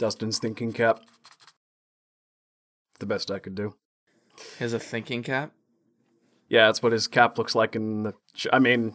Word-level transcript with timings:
Dustin's 0.00 0.38
thinking 0.38 0.72
cap. 0.72 1.00
The 3.00 3.06
best 3.06 3.30
I 3.30 3.38
could 3.38 3.54
do. 3.54 3.74
Has 4.58 4.72
a 4.72 4.78
thinking 4.78 5.22
cap. 5.22 5.52
Yeah, 6.48 6.66
that's 6.66 6.82
what 6.82 6.92
his 6.92 7.06
cap 7.06 7.36
looks 7.36 7.54
like 7.54 7.76
in 7.76 8.04
the. 8.04 8.14
Sh- 8.34 8.46
I 8.50 8.60
mean, 8.60 8.94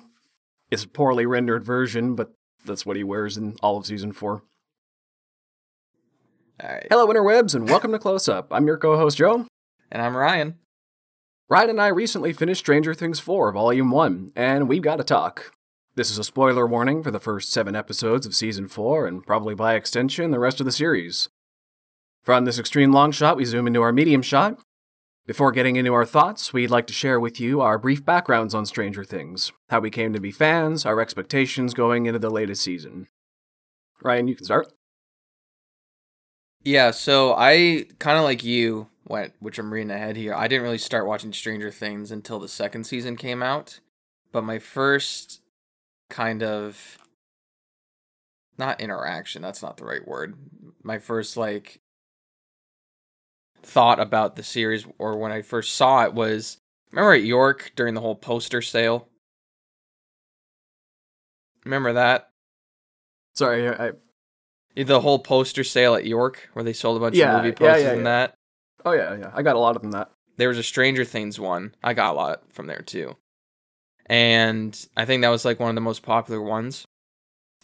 it's 0.71 0.83
a 0.83 0.87
poorly 0.87 1.27
rendered 1.27 1.63
version, 1.63 2.15
but 2.15 2.31
that's 2.65 2.87
what 2.87 2.97
he 2.97 3.03
wears 3.03 3.37
in 3.37 3.55
all 3.61 3.77
of 3.77 3.85
season 3.85 4.13
four. 4.13 4.41
All 6.63 6.69
right. 6.71 6.87
Hello, 6.89 7.05
interwebs, 7.05 7.53
and 7.53 7.69
welcome 7.69 7.91
to 7.91 7.99
Close 7.99 8.27
Up. 8.27 8.47
I'm 8.49 8.65
your 8.65 8.77
co-host 8.77 9.17
Joe. 9.17 9.45
And 9.91 10.01
I'm 10.01 10.17
Ryan. 10.17 10.55
Ryan 11.47 11.69
and 11.69 11.81
I 11.81 11.87
recently 11.89 12.33
finished 12.33 12.61
Stranger 12.61 12.95
Things 12.95 13.19
4, 13.19 13.51
Volume 13.51 13.91
1, 13.91 14.31
and 14.35 14.67
we've 14.67 14.81
got 14.81 14.95
to 14.95 15.03
talk. 15.03 15.51
This 15.95 16.11
is 16.11 16.17
a 16.17 16.25
spoiler 16.25 16.67
warning 16.67 17.01
for 17.03 17.11
the 17.11 17.21
first 17.21 17.53
seven 17.53 17.73
episodes 17.73 18.25
of 18.25 18.35
Season 18.35 18.67
4, 18.67 19.07
and 19.07 19.25
probably 19.25 19.55
by 19.55 19.75
extension, 19.75 20.31
the 20.31 20.39
rest 20.39 20.59
of 20.59 20.65
the 20.65 20.71
series. 20.73 21.29
From 22.21 22.43
this 22.43 22.59
extreme 22.59 22.91
long 22.91 23.13
shot, 23.13 23.37
we 23.37 23.45
zoom 23.45 23.65
into 23.65 23.81
our 23.81 23.93
medium 23.93 24.21
shot. 24.21 24.59
Before 25.25 25.53
getting 25.53 25.77
into 25.77 25.93
our 25.93 26.03
thoughts, 26.03 26.51
we'd 26.51 26.69
like 26.69 26.85
to 26.87 26.93
share 26.93 27.17
with 27.17 27.39
you 27.39 27.61
our 27.61 27.79
brief 27.79 28.03
backgrounds 28.03 28.53
on 28.53 28.65
Stranger 28.65 29.05
Things, 29.05 29.53
how 29.69 29.79
we 29.79 29.89
came 29.89 30.11
to 30.11 30.19
be 30.19 30.33
fans, 30.33 30.85
our 30.85 30.99
expectations 30.99 31.73
going 31.73 32.07
into 32.07 32.19
the 32.19 32.29
latest 32.29 32.61
season. 32.61 33.07
Ryan, 34.03 34.27
you 34.27 34.35
can 34.35 34.43
start. 34.43 34.73
Yeah, 36.61 36.91
so 36.91 37.35
I 37.37 37.85
kind 37.99 38.17
of 38.17 38.25
like 38.25 38.43
you 38.43 38.89
went, 39.07 39.31
which 39.39 39.57
I'm 39.57 39.71
reading 39.71 39.91
ahead 39.91 40.17
here. 40.17 40.33
I 40.33 40.49
didn't 40.49 40.63
really 40.63 40.77
start 40.77 41.07
watching 41.07 41.31
Stranger 41.31 41.71
Things 41.71 42.11
until 42.11 42.39
the 42.39 42.49
second 42.49 42.83
season 42.83 43.15
came 43.15 43.41
out, 43.41 43.79
but 44.33 44.43
my 44.43 44.59
first 44.59 45.39
kind 46.09 46.43
of 46.43 46.97
not 48.57 48.79
interaction, 48.81 49.41
that's 49.41 49.61
not 49.61 49.77
the 49.77 49.85
right 49.85 50.05
word. 50.07 50.35
My 50.83 50.99
first 50.99 51.37
like 51.37 51.81
thought 53.63 53.99
about 53.99 54.35
the 54.35 54.43
series 54.43 54.85
or 54.99 55.17
when 55.17 55.31
I 55.31 55.41
first 55.41 55.73
saw 55.73 56.03
it 56.05 56.13
was 56.13 56.57
remember 56.91 57.13
at 57.13 57.23
York 57.23 57.71
during 57.75 57.93
the 57.95 58.01
whole 58.01 58.15
poster 58.15 58.61
sale? 58.61 59.09
Remember 61.65 61.93
that? 61.93 62.29
Sorry, 63.33 63.67
I. 63.67 63.91
The 64.75 65.01
whole 65.01 65.19
poster 65.19 65.63
sale 65.63 65.95
at 65.95 66.05
York 66.05 66.49
where 66.53 66.63
they 66.63 66.73
sold 66.73 66.97
a 66.97 66.99
bunch 66.99 67.15
Yeah, 67.15 67.37
of 67.37 67.43
movie 67.43 67.47
yeah, 67.49 67.55
posters 67.55 67.83
yeah, 67.83 67.91
and 67.93 68.05
that. 68.05 68.35
Oh, 68.85 68.91
yeah, 68.93 69.15
yeah. 69.17 69.31
I 69.33 69.41
got 69.41 69.55
a 69.55 69.59
lot 69.59 69.75
of 69.75 69.81
them 69.81 69.91
that. 69.91 70.11
there 70.37 70.49
was 70.49 70.57
a 70.57 70.63
Stranger 70.63 71.03
Things 71.05 71.39
one. 71.39 71.75
I 71.83 71.93
got 71.93 72.13
a 72.13 72.17
lot 72.17 72.53
from 72.53 72.67
there 72.67 72.81
too. 72.81 73.17
And 74.07 74.87
I 74.95 75.05
think 75.05 75.21
that 75.21 75.29
was 75.29 75.45
like 75.45 75.59
one 75.59 75.69
of 75.69 75.75
the 75.75 75.81
most 75.81 76.03
popular 76.03 76.41
ones. 76.41 76.85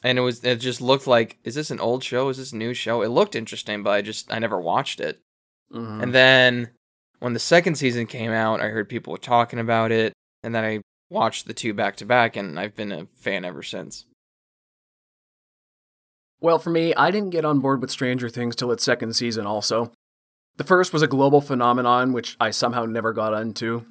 And 0.03 0.17
it 0.17 0.22
was 0.22 0.44
it 0.44 0.56
just 0.58 0.81
looked 0.81 1.06
like 1.08 1.38
is 1.44 1.53
this 1.56 1.70
an 1.72 1.80
old 1.80 2.03
show? 2.03 2.30
Is 2.30 2.38
this 2.38 2.52
a 2.53 2.58
new 2.58 2.73
show? 2.73 3.03
It 3.03 3.09
looked 3.09 3.36
interesting, 3.36 3.83
but 3.83 3.92
I 3.92 4.02
just 4.02 4.31
I 4.33 4.39
never 4.39 4.59
watched 4.59 5.00
it. 5.00 5.20
Mhm. 5.72 6.02
And 6.02 6.14
then 6.14 6.70
when 7.20 7.33
the 7.33 7.39
second 7.39 7.75
season 7.75 8.08
came 8.08 8.31
out, 8.31 8.61
I 8.61 8.70
heard 8.70 8.89
people 8.89 9.11
were 9.11 9.20
talking 9.20 9.59
about 9.59 9.92
it, 9.92 10.14
and 10.44 10.56
then 10.56 10.64
I 10.66 10.81
watched 11.11 11.45
the 11.45 11.53
two 11.53 11.73
back 11.73 11.98
to 11.98 12.06
back 12.06 12.36
and 12.36 12.59
I've 12.59 12.76
been 12.76 12.92
a 12.92 13.05
fan 13.16 13.45
ever 13.45 13.61
since. 13.61 14.05
Well, 16.39 16.58
for 16.58 16.72
me, 16.72 16.95
I 16.95 17.11
didn't 17.11 17.30
get 17.30 17.45
on 17.45 17.59
board 17.59 17.81
with 17.81 17.92
Stranger 17.92 18.28
Things 18.30 18.55
till 18.55 18.72
its 18.72 18.83
second 18.83 19.14
season, 19.14 19.45
also. 19.45 19.92
The 20.58 20.64
first 20.64 20.92
was 20.92 21.03
a 21.03 21.08
global 21.08 21.39
phenomenon, 21.39 22.14
which 22.14 22.36
I 22.39 22.50
somehow 22.50 22.86
never 22.86 23.14
got 23.14 23.39
into. 23.39 23.86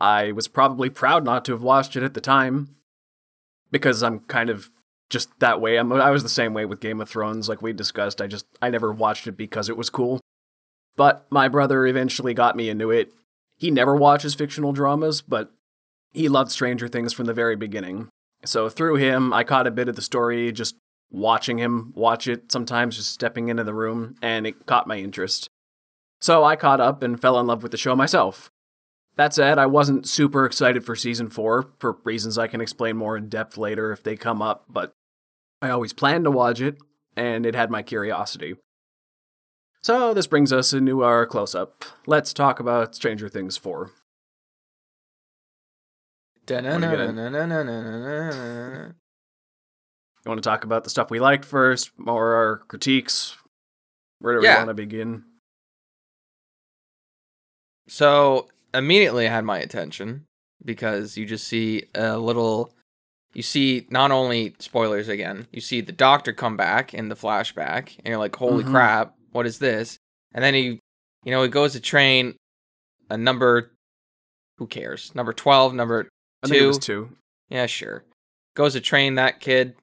I 0.00 0.32
was 0.32 0.48
probably 0.48 0.90
proud 0.90 1.24
not 1.24 1.44
to 1.46 1.52
have 1.52 1.62
watched 1.62 1.96
it 1.96 2.02
at 2.02 2.14
the 2.14 2.20
time, 2.20 2.76
because 3.70 4.02
I'm 4.02 4.20
kind 4.20 4.50
of 4.50 4.70
just 5.10 5.38
that 5.40 5.60
way. 5.60 5.76
I'm, 5.76 5.92
I 5.92 6.10
was 6.10 6.22
the 6.22 6.28
same 6.28 6.54
way 6.54 6.64
with 6.64 6.80
Game 6.80 7.00
of 7.00 7.08
Thrones, 7.08 7.48
like 7.48 7.62
we 7.62 7.72
discussed. 7.72 8.20
I 8.20 8.26
just, 8.26 8.46
I 8.60 8.70
never 8.70 8.92
watched 8.92 9.26
it 9.26 9.36
because 9.36 9.68
it 9.68 9.76
was 9.76 9.90
cool. 9.90 10.20
But 10.96 11.26
my 11.30 11.48
brother 11.48 11.86
eventually 11.86 12.34
got 12.34 12.56
me 12.56 12.68
into 12.68 12.90
it. 12.90 13.12
He 13.56 13.70
never 13.70 13.96
watches 13.96 14.34
fictional 14.34 14.72
dramas, 14.72 15.22
but 15.22 15.50
he 16.12 16.28
loved 16.28 16.50
Stranger 16.50 16.88
Things 16.88 17.12
from 17.12 17.26
the 17.26 17.34
very 17.34 17.56
beginning. 17.56 18.08
So 18.44 18.68
through 18.68 18.96
him, 18.96 19.32
I 19.32 19.44
caught 19.44 19.66
a 19.66 19.72
bit 19.72 19.88
of 19.88 19.96
the 19.96 20.02
story, 20.02 20.52
just 20.52 20.76
watching 21.10 21.58
him 21.58 21.92
watch 21.96 22.28
it, 22.28 22.52
sometimes 22.52 22.96
just 22.96 23.12
stepping 23.12 23.48
into 23.48 23.64
the 23.64 23.74
room, 23.74 24.16
and 24.22 24.46
it 24.46 24.66
caught 24.66 24.86
my 24.86 24.98
interest. 24.98 25.48
So 26.20 26.44
I 26.44 26.56
caught 26.56 26.80
up 26.80 27.02
and 27.02 27.20
fell 27.20 27.38
in 27.38 27.46
love 27.46 27.62
with 27.62 27.72
the 27.72 27.78
show 27.78 27.96
myself. 27.96 28.50
That 29.18 29.34
said, 29.34 29.58
I 29.58 29.66
wasn't 29.66 30.08
super 30.08 30.46
excited 30.46 30.84
for 30.84 30.94
season 30.94 31.28
four 31.28 31.70
for 31.80 31.98
reasons 32.04 32.38
I 32.38 32.46
can 32.46 32.60
explain 32.60 32.96
more 32.96 33.16
in 33.16 33.28
depth 33.28 33.56
later 33.56 33.90
if 33.90 34.04
they 34.04 34.16
come 34.16 34.40
up, 34.40 34.66
but 34.68 34.92
I 35.60 35.70
always 35.70 35.92
planned 35.92 36.22
to 36.24 36.30
watch 36.30 36.60
it, 36.60 36.78
and 37.16 37.44
it 37.44 37.56
had 37.56 37.68
my 37.68 37.82
curiosity. 37.82 38.54
So 39.82 40.14
this 40.14 40.28
brings 40.28 40.52
us 40.52 40.72
into 40.72 41.02
our 41.02 41.26
close 41.26 41.56
up. 41.56 41.84
Let's 42.06 42.32
talk 42.32 42.60
about 42.60 42.94
Stranger 42.94 43.28
Things 43.28 43.56
4. 43.56 43.90
You 46.48 46.54
want 50.30 50.42
to 50.42 50.48
talk 50.48 50.62
about 50.62 50.84
the 50.84 50.90
stuff 50.90 51.10
we 51.10 51.18
liked 51.18 51.44
first, 51.44 51.90
or 52.06 52.34
our 52.34 52.58
critiques? 52.68 53.36
Where 54.20 54.34
do 54.34 54.40
we 54.40 54.46
yeah. 54.46 54.58
want 54.58 54.68
to 54.68 54.74
begin? 54.74 55.24
So 57.88 58.46
immediately 58.74 59.26
had 59.26 59.44
my 59.44 59.58
attention 59.58 60.24
because 60.64 61.16
you 61.16 61.24
just 61.26 61.46
see 61.46 61.84
a 61.94 62.18
little 62.18 62.72
you 63.34 63.42
see 63.42 63.86
not 63.90 64.10
only 64.10 64.54
spoilers 64.58 65.08
again, 65.08 65.46
you 65.52 65.60
see 65.60 65.80
the 65.80 65.92
doctor 65.92 66.32
come 66.32 66.56
back 66.56 66.94
in 66.94 67.08
the 67.08 67.14
flashback 67.14 67.96
and 67.98 68.06
you're 68.06 68.16
like, 68.18 68.34
Holy 68.36 68.64
Mhm. 68.64 68.70
crap, 68.70 69.14
what 69.32 69.46
is 69.46 69.58
this? 69.58 69.98
And 70.34 70.42
then 70.42 70.54
he 70.54 70.80
you 71.24 71.32
know, 71.32 71.42
he 71.42 71.48
goes 71.48 71.72
to 71.72 71.80
train 71.80 72.36
a 73.10 73.16
number 73.16 73.72
who 74.58 74.66
cares? 74.66 75.14
Number 75.14 75.32
twelve, 75.32 75.74
number 75.74 76.08
I 76.42 76.46
think 76.48 76.62
it 76.62 76.66
was 76.66 76.78
Two. 76.78 77.06
two. 77.08 77.16
yeah, 77.48 77.66
sure. 77.66 78.04
Goes 78.54 78.72
to 78.74 78.80
train 78.80 79.16
that 79.16 79.40
kid, 79.40 79.74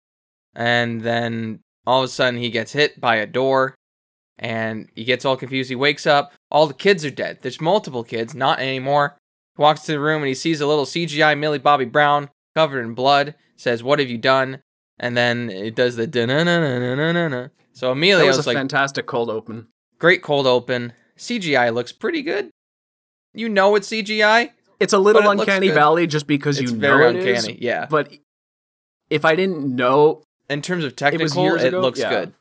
and 0.56 1.02
then 1.02 1.60
all 1.86 2.00
of 2.02 2.06
a 2.06 2.08
sudden 2.08 2.40
he 2.40 2.50
gets 2.50 2.72
hit 2.74 3.00
by 3.00 3.18
a 3.18 3.26
door, 3.28 3.76
and 4.38 4.90
he 4.96 5.04
gets 5.04 5.26
all 5.26 5.38
confused. 5.38 5.70
He 5.70 5.76
wakes 5.76 6.06
up, 6.06 6.34
all 6.52 6.68
the 6.68 6.74
kids 6.74 7.06
are 7.06 7.10
dead. 7.12 7.40
There's 7.42 7.62
multiple 7.62 8.04
kids, 8.04 8.34
not 8.36 8.60
anymore. 8.60 9.18
He 9.56 9.62
walks 9.62 9.82
to 9.82 9.94
the 9.94 10.00
room 10.00 10.22
and 10.22 10.28
he 10.28 10.34
sees 10.34 10.62
a 10.62 10.68
little 10.68 10.86
CGI 10.86 11.38
Millie 11.38 11.60
Bobby 11.60 11.86
Brown 11.86 12.30
covered 12.56 12.82
in 12.82 12.94
blood. 12.94 13.36
Says, 13.58 13.82
"What 13.84 14.00
have 14.00 14.10
you 14.10 14.18
done?" 14.18 14.62
And 15.00 15.16
then 15.16 15.50
it 15.50 15.76
does 15.76 15.96
the 15.96 16.08
na 16.08 16.44
na 16.44 16.60
na 16.60 16.96
na 16.96 17.12
na 17.14 17.28
na. 17.28 17.48
So 17.74 17.88
That 17.88 17.92
immediately 17.94 18.28
was, 18.28 18.38
was 18.38 18.46
a 18.46 18.50
like, 18.50 18.58
fantastic 18.58 19.06
cold 19.06 19.30
open. 19.30 19.68
"Great 20.00 20.22
cold 20.22 20.46
open." 20.48 20.92
CGI 21.18 21.74
looks 21.74 21.94
pretty 21.94 22.22
good. 22.22 22.50
You 23.34 23.48
know 23.48 23.76
it's 23.76 23.88
CGI. 23.90 24.52
It's 24.80 24.92
a 24.94 25.00
little 25.00 25.22
it 25.22 25.40
uncanny 25.40 25.70
valley 25.70 26.06
just 26.08 26.28
because 26.28 26.60
It's 26.60 26.72
you 26.72 26.78
know 26.78 27.08
it 27.10 27.16
is, 27.16 27.46
uncanny. 27.46 27.58
Yeah. 27.62 27.86
But 27.90 28.12
if 29.10 29.24
I 29.24 29.36
didn't 29.36 29.74
know, 29.74 30.24
in 30.50 30.62
terms 30.62 30.84
of 30.84 30.96
technical, 30.98 31.56
it 31.56 31.64
ago? 31.66 31.80
looks 31.80 32.00
Yeah. 32.00 32.10
good. 32.10 32.34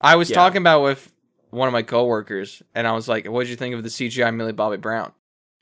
I 0.00 0.14
was 0.16 0.30
Yeah. 0.30 0.36
talking 0.36 0.58
about 0.58 0.82
with 0.82 1.12
one 1.50 1.68
of 1.68 1.72
my 1.72 1.82
coworkers, 1.82 2.62
and 2.74 2.86
I 2.86 2.92
was 2.92 3.08
like, 3.08 3.26
"What 3.26 3.40
did 3.42 3.50
you 3.50 3.56
think 3.56 3.74
of 3.74 3.82
the 3.82 3.88
CGI 3.90 4.34
Millie 4.34 4.52
Bobby 4.52 4.76
Brown?" 4.76 5.12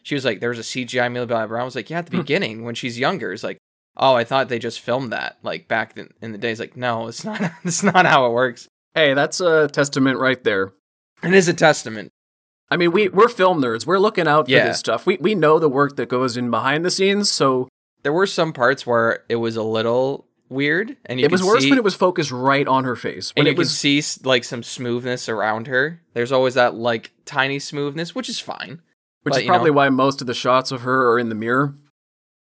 She 0.03 0.15
was 0.15 0.25
like, 0.25 0.41
"There 0.41 0.49
was 0.51 0.59
a 0.59 0.63
CGI 0.63 1.11
Millie 1.11 1.27
Bobby 1.27 1.49
Brown." 1.49 1.63
I 1.63 1.65
was 1.65 1.75
like, 1.77 1.91
"Yeah, 1.91 1.99
at 1.99 2.07
the 2.07 2.13
Hmm. 2.17 2.23
beginning 2.23 2.65
when 2.65 2.75
she's 2.75 2.99
younger." 2.99 3.33
It's 3.33 3.43
like, 3.45 3.59
"Oh, 3.97 4.15
I 4.15 4.25
thought 4.25 4.49
they 4.49 4.59
just 4.59 4.81
filmed 4.81 5.13
that 5.13 5.39
like 5.43 5.69
back 5.69 5.97
in, 5.99 6.11
in 6.23 6.33
the 6.33 6.39
days." 6.39 6.61
Like, 6.61 6.77
no, 6.77 7.09
it's 7.09 7.25
not. 7.25 7.41
It's 7.65 7.83
not 7.83 8.07
how 8.07 8.27
it 8.27 8.33
works. 8.33 8.69
hey, 8.95 9.15
that's 9.15 9.41
a 9.41 9.69
testament 9.69 10.19
right 10.19 10.43
there. 10.45 10.73
It 11.23 11.35
is 11.35 11.49
a 11.49 11.55
testament. 11.55 12.11
I 12.71 12.77
mean, 12.77 12.93
we 12.93 13.09
we're 13.09 13.29
film 13.29 13.63
nerds. 13.63 13.87
We're 13.87 13.99
looking 13.99 14.29
out 14.29 14.47
for 14.47 14.53
Yeah. 14.53 14.67
this 14.69 14.79
stuff. 14.79 15.07
We 15.07 15.17
we 15.19 15.35
know 15.35 15.59
the 15.59 15.69
work 15.69 15.97
that 15.97 16.09
goes 16.09 16.37
in 16.37 16.51
behind 16.51 16.85
the 16.85 16.91
scenes. 16.91 17.31
So 17.31 17.69
There 18.05 18.13
were 18.13 18.27
some 18.29 18.53
parts 18.53 18.87
where 18.87 19.25
it 19.29 19.37
was 19.37 19.57
a 19.57 19.63
little 19.65 20.28
weird, 20.49 20.97
and 21.07 21.21
you 21.21 21.27
it 21.27 21.33
was 21.33 21.43
worse 21.43 21.63
see, 21.63 21.71
when 21.71 21.79
it 21.79 21.85
was 21.85 21.95
focused 21.95 22.31
right 22.31 22.67
on 22.67 22.85
her 22.85 22.97
face. 22.97 23.33
When 23.35 23.43
and 23.43 23.47
you 23.47 23.53
it 23.53 23.55
could 23.55 23.59
was 23.61 23.77
see 23.79 24.03
like 24.25 24.45
some 24.45 24.63
smoothness 24.63 25.29
around 25.29 25.67
her. 25.67 26.01
There's 26.15 26.33
always 26.33 26.55
that 26.55 26.75
like 26.75 27.13
tiny 27.25 27.59
smoothness, 27.59 28.15
which 28.15 28.29
is 28.29 28.41
fine. 28.41 28.81
which 29.25 29.33
but, 29.33 29.37
is 29.39 29.43
you 29.43 29.49
know. 29.49 29.55
probably 29.55 29.71
why 29.73 29.89
most 29.89 30.21
of 30.21 30.27
the 30.27 30.35
shots 30.35 30.71
of 30.73 30.83
her 30.83 31.11
are 31.13 31.19
in 31.19 31.29
the 31.29 31.35
mirror. 31.35 31.75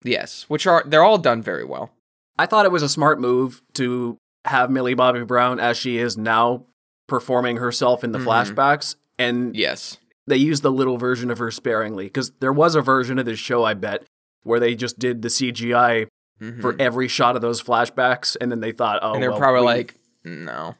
Yes, 0.03 0.45
which 0.49 0.67
are 0.67 0.83
they're 0.85 1.03
all 1.03 1.17
done 1.17 1.41
very 1.41 1.63
well. 1.63 1.91
I 2.37 2.45
thought 2.45 2.65
it 2.65 2.71
was 2.71 2.83
a 2.83 2.89
smart 2.89 3.21
move 3.21 3.61
to 3.73 4.17
have 4.45 4.69
Millie 4.69 4.95
Bobby 4.95 5.23
Brown 5.23 5.59
as 5.59 5.77
she 5.77 5.97
is 5.97 6.17
now 6.17 6.65
performing 7.07 7.57
herself 7.57 8.03
in 8.03 8.11
the 8.11 8.19
Mhm. 8.19 8.25
flashbacks 8.25 8.95
and 9.19 9.55
Yes. 9.55 9.97
they 10.27 10.35
used 10.37 10.63
the 10.63 10.71
little 10.71 10.97
version 10.97 11.29
of 11.31 11.37
her 11.37 11.51
sparingly 11.51 12.05
because 12.05 12.31
there 12.39 12.51
was 12.51 12.75
a 12.75 12.81
version 12.81 13.19
of 13.19 13.25
this 13.25 13.39
show 13.39 13.63
I 13.63 13.73
bet 13.75 14.03
where 14.43 14.59
they 14.59 14.73
just 14.75 14.97
did 14.99 15.21
the 15.21 15.29
CGI 15.29 16.07
Mhm. 16.43 16.61
for 16.61 16.75
every 16.79 17.07
shot 17.07 17.35
of 17.35 17.41
those 17.41 17.61
flashbacks 17.63 18.35
and 18.41 18.51
then 18.51 18.59
they 18.59 18.71
thought 18.71 18.99
oh 19.01 19.13
and 19.13 19.23
they're 19.23 19.31
well, 19.31 19.39
probably 19.39 19.61
we- 19.61 19.65
like, 19.67 19.95
no. 20.23 20.75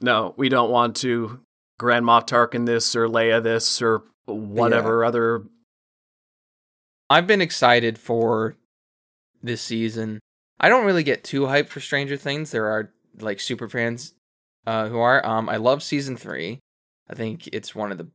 no 0.00 0.34
we 0.36 0.48
don't 0.48 0.70
want 0.70 0.96
to 0.96 1.40
Grand 1.78 2.04
Moff 2.04 2.26
Tarkin 2.26 2.66
this 2.66 2.94
or 2.96 3.06
Leia 3.08 3.42
this 3.42 3.80
or 3.80 4.02
whatever 4.26 5.04
other 5.04 5.44
I've 7.10 7.26
been 7.26 7.40
excited 7.40 7.98
for 7.98 8.56
this 9.42 9.62
season. 9.62 10.18
I 10.60 10.68
don't 10.68 10.84
really 10.84 11.02
get 11.04 11.24
too 11.24 11.42
hyped 11.42 11.68
for 11.68 11.80
Stranger 11.80 12.16
Things. 12.16 12.50
There 12.50 12.66
are 12.66 12.92
like 13.20 13.40
super 13.40 13.68
fans 13.68 14.14
uh, 14.66 14.88
who 14.88 14.98
are. 14.98 15.24
Um, 15.24 15.48
I 15.48 15.56
love 15.56 15.82
season 15.82 16.16
three. 16.16 16.58
I 17.08 17.14
think 17.14 17.48
it's 17.52 17.74
one 17.74 17.90
of 17.92 17.98
the 17.98 18.08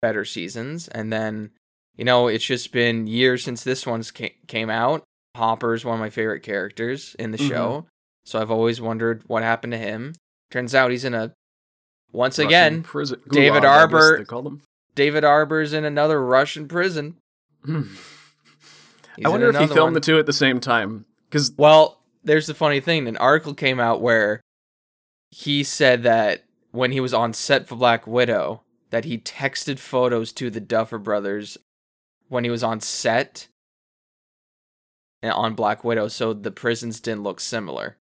better 0.00 0.24
seasons. 0.24 0.88
And 0.88 1.12
then, 1.12 1.50
you 1.96 2.04
know, 2.04 2.28
it's 2.28 2.44
just 2.46 2.72
been 2.72 3.06
years 3.06 3.44
since 3.44 3.62
this 3.62 3.86
one's 3.86 4.10
ca- 4.10 4.34
came 4.46 4.70
out. 4.70 5.02
Hopper's 5.36 5.84
one 5.84 5.94
of 5.94 6.00
my 6.00 6.10
favorite 6.10 6.40
characters 6.42 7.14
in 7.18 7.30
the 7.30 7.38
Mhm. 7.38 7.48
show. 7.48 7.86
So 8.24 8.40
I've 8.40 8.50
always 8.50 8.80
wondered 8.80 9.22
what 9.26 9.42
happened 9.42 9.72
to 9.72 9.78
him. 9.78 10.14
Turns 10.50 10.74
out 10.74 10.90
he's 10.90 11.04
in 11.04 11.14
a 11.14 11.32
once 12.12 12.38
Russian 12.38 12.48
again, 12.48 12.82
prison. 12.82 13.20
David 13.30 13.58
Gulag, 13.58 13.62
guess 13.62 13.70
Arbor- 13.78 14.18
They 14.18 14.24
called 14.24 14.46
him. 14.46 14.62
David 14.94 15.22
Harbour's 15.24 15.72
in 15.72 15.84
another 15.84 16.20
Russian 16.24 16.66
prison. 16.68 17.16
Hmm. 17.64 17.82
I 19.24 19.28
wonder 19.28 19.48
if 19.50 19.56
he 19.56 19.66
filmed 19.66 19.78
one. 19.80 19.92
the 19.94 20.00
two 20.00 20.18
at 20.18 20.26
the 20.26 20.32
same 20.32 20.60
time. 20.60 21.04
Because 21.28 21.52
Well, 21.56 22.00
there's 22.24 22.46
the 22.46 22.54
funny 22.54 22.80
thing. 22.80 23.06
An 23.06 23.16
article 23.18 23.54
came 23.54 23.78
out 23.78 24.00
where 24.00 24.40
he 25.30 25.62
said 25.62 26.02
that 26.02 26.44
when 26.72 26.92
he 26.92 27.00
was 27.00 27.14
on 27.14 27.32
set 27.32 27.68
for 27.68 27.76
Black 27.76 28.06
Widow, 28.06 28.62
that 28.90 29.04
he 29.04 29.18
texted 29.18 29.78
photos 29.78 30.32
to 30.32 30.50
the 30.50 30.60
Duffer 30.60 30.98
Brothers 30.98 31.56
when 32.28 32.44
he 32.44 32.50
was 32.50 32.64
on 32.64 32.80
set 32.80 33.46
on 35.22 35.54
Black 35.54 35.84
Widow, 35.84 36.08
so 36.08 36.32
the 36.32 36.50
prisons 36.50 37.00
didn't 37.00 37.22
look 37.22 37.40
similar. 37.40 37.96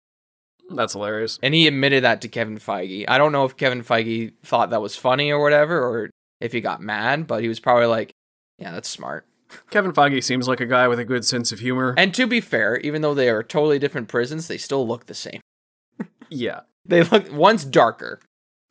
that's 0.71 0.93
hilarious. 0.93 1.39
And 1.43 1.55
he 1.55 1.67
admitted 1.67 2.05
that 2.05 2.21
to 2.23 2.29
Kevin 2.29 2.59
Feige. 2.59 3.05
I 3.09 3.19
don't 3.19 3.33
know 3.33 3.45
if 3.45 3.57
Kevin 3.57 3.83
Feige 3.83 4.33
thought 4.45 4.71
that 4.71 4.83
was 4.83 4.97
funny 4.97 5.31
or 5.31 5.41
whatever, 5.43 5.79
or 5.79 6.11
if 6.41 6.53
he 6.53 6.61
got 6.61 6.83
mad, 6.83 7.27
but 7.27 7.43
he 7.43 7.49
was 7.49 7.61
probably 7.61 7.87
like, 7.87 8.13
"Yeah, 8.59 8.73
that's 8.73 8.89
smart." 8.89 9.27
Kevin 9.71 9.93
Feige 9.93 10.23
seems 10.23 10.49
like 10.49 10.61
a 10.61 10.67
guy 10.67 10.89
with 10.89 10.99
a 10.99 11.05
good 11.05 11.25
sense 11.25 11.53
of 11.53 11.61
humor. 11.61 11.95
And 11.97 12.13
to 12.15 12.27
be 12.27 12.41
fair, 12.41 12.79
even 12.79 13.01
though 13.01 13.15
they 13.15 13.29
are 13.31 13.43
totally 13.45 13.79
different 13.79 14.09
prisons, 14.09 14.49
they 14.49 14.59
still 14.59 14.87
look 14.87 15.07
the 15.07 15.15
same. 15.15 15.41
yeah. 16.29 16.61
They 16.85 17.03
look 17.05 17.33
one's 17.33 17.65
darker. 17.65 18.21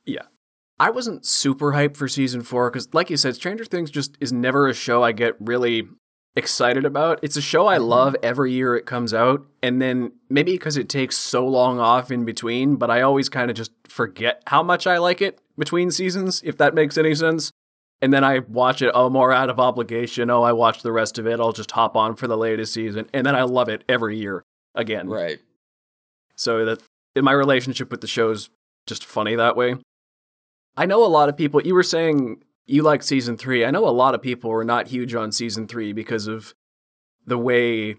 Yeah. 0.05 0.23
I 0.77 0.89
wasn't 0.89 1.25
super 1.25 1.71
hyped 1.71 1.95
for 1.95 2.09
season 2.09 2.41
four 2.41 2.69
because, 2.69 2.93
like 2.93 3.09
you 3.09 3.15
said, 3.15 3.35
Stranger 3.35 3.63
Things 3.63 3.89
just 3.89 4.17
is 4.19 4.33
never 4.33 4.67
a 4.67 4.73
show 4.73 5.01
I 5.01 5.13
get 5.13 5.35
really 5.39 5.87
excited 6.35 6.85
about. 6.85 7.19
It's 7.21 7.37
a 7.37 7.41
show 7.41 7.67
I 7.67 7.77
Mhm. 7.77 7.87
love 7.87 8.15
every 8.21 8.51
year 8.51 8.75
it 8.75 8.85
comes 8.85 9.13
out, 9.13 9.45
and 9.63 9.81
then 9.81 10.11
maybe 10.29 10.51
because 10.53 10.75
it 10.77 10.89
takes 10.89 11.15
so 11.17 11.47
long 11.47 11.79
off 11.79 12.11
in 12.11 12.25
between, 12.25 12.75
but 12.75 12.89
I 12.91 13.01
always 13.01 13.29
kind 13.29 13.49
of 13.49 13.55
just 13.55 13.71
forget 13.87 14.41
how 14.47 14.61
much 14.61 14.85
I 14.85 14.97
like 14.97 15.21
it 15.21 15.39
between 15.57 15.91
seasons, 15.91 16.41
if 16.43 16.57
that 16.57 16.73
makes 16.73 16.97
any 16.97 17.15
sense. 17.15 17.51
And 18.01 18.13
then 18.13 18.25
I 18.25 18.39
watch 18.39 18.81
it, 18.81 18.91
oh, 18.93 19.09
more 19.09 19.31
out 19.31 19.49
of 19.49 19.59
obligation. 19.59 20.29
Oh, 20.29 20.43
I 20.43 20.51
watch 20.51 20.83
the 20.83 20.91
rest 20.91 21.17
of 21.17 21.25
it. 21.25 21.39
I'll 21.39 21.53
just 21.53 21.71
hop 21.71 21.95
on 21.95 22.15
for 22.15 22.27
the 22.27 22.37
latest 22.37 22.73
season. 22.73 23.07
And 23.13 23.25
then 23.25 23.35
I 23.35 23.43
love 23.43 23.69
it 23.69 23.83
every 23.87 24.17
year 24.17 24.43
again. 24.75 25.07
Right. 25.07 25.39
So 26.35 26.65
that 26.65 26.81
in 27.15 27.23
my 27.23 27.31
relationship 27.31 27.89
with 27.91 28.01
the 28.01 28.07
show's 28.07 28.49
just 28.85 29.05
funny 29.05 29.35
that 29.35 29.55
way. 29.55 29.77
I 30.75 30.85
know 30.85 31.05
a 31.05 31.07
lot 31.07 31.29
of 31.29 31.37
people. 31.37 31.61
You 31.61 31.73
were 31.73 31.83
saying 31.83 32.43
you 32.65 32.81
like 32.83 33.03
season 33.03 33.37
three. 33.37 33.63
I 33.65 33.71
know 33.71 33.87
a 33.87 33.89
lot 33.91 34.15
of 34.15 34.21
people 34.21 34.49
were 34.49 34.63
not 34.65 34.87
huge 34.87 35.13
on 35.15 35.31
season 35.31 35.67
three 35.67 35.93
because 35.93 36.27
of 36.27 36.53
the 37.25 37.37
way 37.37 37.95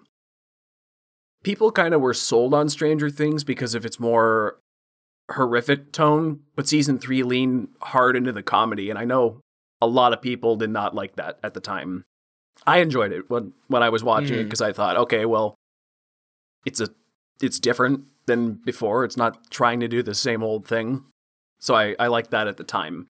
people 1.43 1.71
kind 1.71 1.95
of 1.95 2.01
were 2.01 2.15
sold 2.15 2.55
on 2.55 2.69
Stranger 2.69 3.11
Things 3.11 3.45
because 3.45 3.75
of 3.75 3.85
its 3.87 4.01
more 4.01 4.59
horrific 5.33 5.93
tone. 5.93 6.41
But 6.55 6.69
season 6.69 6.99
three 6.99 7.23
leaned 7.23 7.69
hard 7.81 8.17
into 8.17 8.33
the 8.33 8.43
comedy, 8.43 8.91
and 8.91 8.99
I 8.99 9.05
know 9.05 9.41
a 9.81 9.87
lot 9.87 10.13
of 10.13 10.23
people 10.23 10.57
did 10.57 10.71
not 10.71 10.95
like 10.95 11.17
that 11.17 11.39
at 11.43 11.55
the 11.55 11.61
time. 11.61 12.05
I 12.67 12.79
enjoyed 12.79 13.13
it 13.13 13.29
when 13.31 13.53
when 13.69 13.83
I 13.83 13.91
was 13.91 14.03
watching 14.03 14.35
it 14.39 14.41
Mm. 14.43 14.45
because 14.45 14.63
I 14.63 14.73
thought, 14.73 14.97
okay, 14.97 15.27
well, 15.27 15.55
it's 16.65 16.81
a 16.81 16.89
it's 17.41 17.61
different 17.61 18.05
than 18.27 18.55
before. 18.55 19.05
It's 19.05 19.17
not 19.17 19.51
trying 19.51 19.79
to 19.81 19.89
do 19.89 20.03
the 20.03 20.15
same 20.15 20.43
old 20.43 20.67
thing. 20.67 21.05
So 21.61 21.75
I, 21.75 21.95
I 21.99 22.07
liked 22.09 22.31
that 22.33 22.49
at 22.49 22.57
the 22.57 22.65
time. 22.65 23.07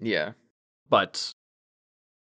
Yeah. 0.00 0.32
But 0.90 1.32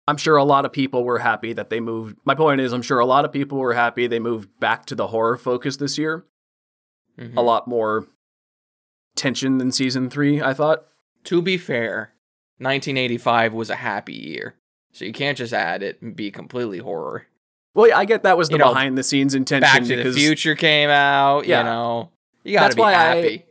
I'm 0.08 0.18
sure 0.18 0.36
a 0.38 0.44
lot 0.44 0.66
of 0.66 0.74
people 0.74 1.04
were 1.04 1.20
happy 1.20 1.54
that 1.54 1.70
they 1.70 1.80
moved. 1.80 2.18
My 2.26 2.36
point 2.36 2.60
is, 2.62 2.74
I'm 2.74 2.82
sure 2.82 3.00
a 3.00 3.06
lot 3.06 3.24
of 3.26 3.32
people 3.32 3.58
were 3.58 3.74
happy 3.74 4.08
they 4.08 4.20
moved 4.20 4.50
back 4.60 4.86
to 4.88 4.96
the 4.96 5.08
horror 5.08 5.38
focus 5.38 5.78
this 5.78 5.98
year. 5.98 6.26
Mhm. 7.18 7.38
A 7.38 7.42
lot 7.42 7.68
more 7.68 8.08
tension 9.16 9.58
than 9.58 9.72
season 9.72 10.10
three, 10.10 10.42
I 10.42 10.54
thought. 10.54 10.86
To 11.26 11.42
be 11.42 11.58
fair, 11.58 12.14
1985 12.60 13.54
was 13.54 13.70
a 13.70 13.76
happy 13.76 14.14
year, 14.14 14.56
so 14.92 15.06
you 15.06 15.14
can't 15.14 15.38
just 15.38 15.54
add 15.54 15.82
it 15.84 16.02
and 16.02 16.16
be 16.16 16.30
completely 16.32 16.80
horror. 16.80 17.28
Well, 17.74 17.88
yeah, 17.88 17.98
I 17.98 18.06
get 18.06 18.24
that 18.24 18.38
was 18.38 18.50
the 18.50 18.54
You 18.56 18.60
know, 18.60 18.70
behind 18.70 18.98
the 18.98 19.04
scenes 19.04 19.34
intention 19.36 19.62
Back 19.62 19.84
to 19.84 20.04
the 20.04 20.12
Future 20.14 20.56
came 20.56 20.90
out. 20.90 21.46
Yeah. 21.46 21.60
You 21.60 21.64
know, 21.66 22.12
you 22.44 22.54
gotta 22.54 22.66
That's 22.66 22.76
be 22.76 22.82
why 22.82 22.94
I- 22.94 23.16
happy. 23.16 23.46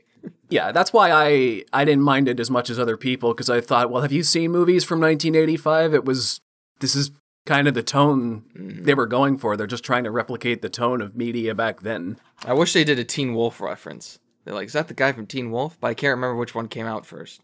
Yeah, 0.51 0.73
that's 0.73 0.93
why 0.93 1.11
I 1.11 1.65
I 1.73 1.85
didn't 1.85 2.03
mind 2.05 2.29
it 2.29 2.41
as 2.41 2.51
much 2.51 2.71
as 2.71 2.79
other 2.79 2.97
people 2.97 3.33
because 3.33 3.51
I 3.51 3.61
thought, 3.61 3.91
well, 3.91 4.03
have 4.03 4.13
you 4.13 4.23
seen 4.23 4.51
movies 4.53 4.85
from 4.85 5.01
1985? 5.01 5.95
It 5.95 6.05
was 6.05 6.41
this 6.81 6.95
is 6.95 7.11
kind 7.47 7.69
of 7.69 7.75
the 7.75 7.83
tone 7.83 8.45
Mhm. 8.57 8.85
they 8.85 8.95
were 8.95 9.07
going 9.07 9.37
for. 9.39 9.57
They're 9.57 9.67
just 9.67 9.85
trying 9.85 10.05
to 10.05 10.11
replicate 10.11 10.63
the 10.63 10.69
tone 10.71 11.01
of 11.01 11.15
media 11.17 11.55
back 11.55 11.81
then. 11.83 12.19
I 12.45 12.55
wish 12.55 12.73
they 12.73 12.85
did 12.85 12.99
a 12.99 13.05
Teen 13.05 13.35
Wolf 13.35 13.61
reference. 13.61 14.19
They're 14.45 14.55
like, 14.55 14.67
is 14.67 14.73
that 14.75 14.89
the 14.89 14.95
guy 14.95 15.13
from 15.13 15.27
Teen 15.27 15.51
Wolf? 15.51 15.79
But 15.81 15.89
I 15.89 15.95
can't 15.95 16.11
remember 16.17 16.37
which 16.37 16.55
one 16.55 16.69
came 16.69 16.87
out 16.87 17.05
first. 17.07 17.41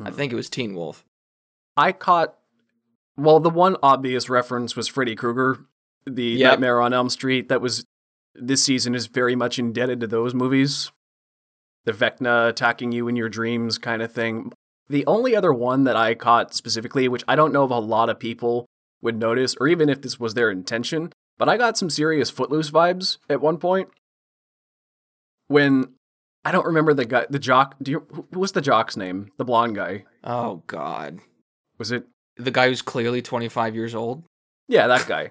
I 0.00 0.10
Hmm. 0.10 0.16
think 0.16 0.32
it 0.32 0.36
was 0.36 0.50
Teen 0.50 0.74
Wolf. 0.74 1.04
I 1.76 1.92
caught 1.92 2.36
well, 3.18 3.40
the 3.40 3.48
one 3.50 3.76
obvious 3.82 4.28
reference 4.28 4.76
was 4.76 4.88
Freddy 4.88 5.16
Krueger, 5.16 5.60
the 6.04 6.22
Yep. 6.24 6.50
Nightmare 6.52 6.80
on 6.82 6.92
Elm 6.92 7.08
Street. 7.08 7.48
That 7.48 7.62
was 7.62 7.84
this 8.34 8.62
season 8.62 8.94
is 8.94 9.06
very 9.06 9.34
much 9.34 9.58
indebted 9.58 10.00
to 10.00 10.06
those 10.06 10.34
movies. 10.34 10.92
The 11.86 11.92
Vecna 11.92 12.48
attacking 12.48 12.92
you 12.92 13.08
in 13.08 13.16
your 13.16 13.28
dreams 13.28 13.78
kind 13.78 14.02
of 14.02 14.12
thing. 14.12 14.52
The 14.88 15.06
only 15.06 15.34
other 15.34 15.52
one 15.52 15.84
that 15.84 15.96
I 15.96 16.14
caught 16.14 16.54
specifically, 16.54 17.08
which 17.08 17.24
I 17.26 17.34
don't 17.36 17.52
know 17.52 17.64
if 17.64 17.70
a 17.70 17.74
lot 17.74 18.10
of 18.10 18.18
people 18.20 18.66
would 19.00 19.16
notice, 19.18 19.56
or 19.60 19.66
even 19.68 19.88
if 19.88 20.02
this 20.02 20.20
was 20.20 20.34
their 20.34 20.50
intention, 20.50 21.12
but 21.38 21.48
I 21.48 21.56
got 21.56 21.78
some 21.78 21.90
serious 21.90 22.28
Footloose 22.30 22.70
vibes 22.70 23.18
at 23.30 23.40
one 23.40 23.58
point. 23.58 23.88
When 25.48 25.94
I 26.44 26.52
don't 26.52 26.66
remember 26.66 26.94
the 26.94 27.04
guy, 27.04 27.26
the 27.28 27.38
jock. 27.38 27.74
Do 27.82 27.90
you, 27.90 28.06
who 28.32 28.40
was 28.40 28.52
the 28.52 28.60
jock's 28.60 28.96
name? 28.96 29.30
The 29.36 29.44
blonde 29.44 29.74
guy. 29.76 30.04
Oh 30.24 30.62
God, 30.66 31.20
Was 31.78 31.90
it? 31.92 32.04
the 32.36 32.50
guy 32.50 32.68
who's 32.68 32.82
clearly 32.82 33.22
25 33.22 33.74
years 33.74 33.94
old. 33.94 34.22
Yeah, 34.68 34.86
that 34.88 35.06
guy. 35.08 35.30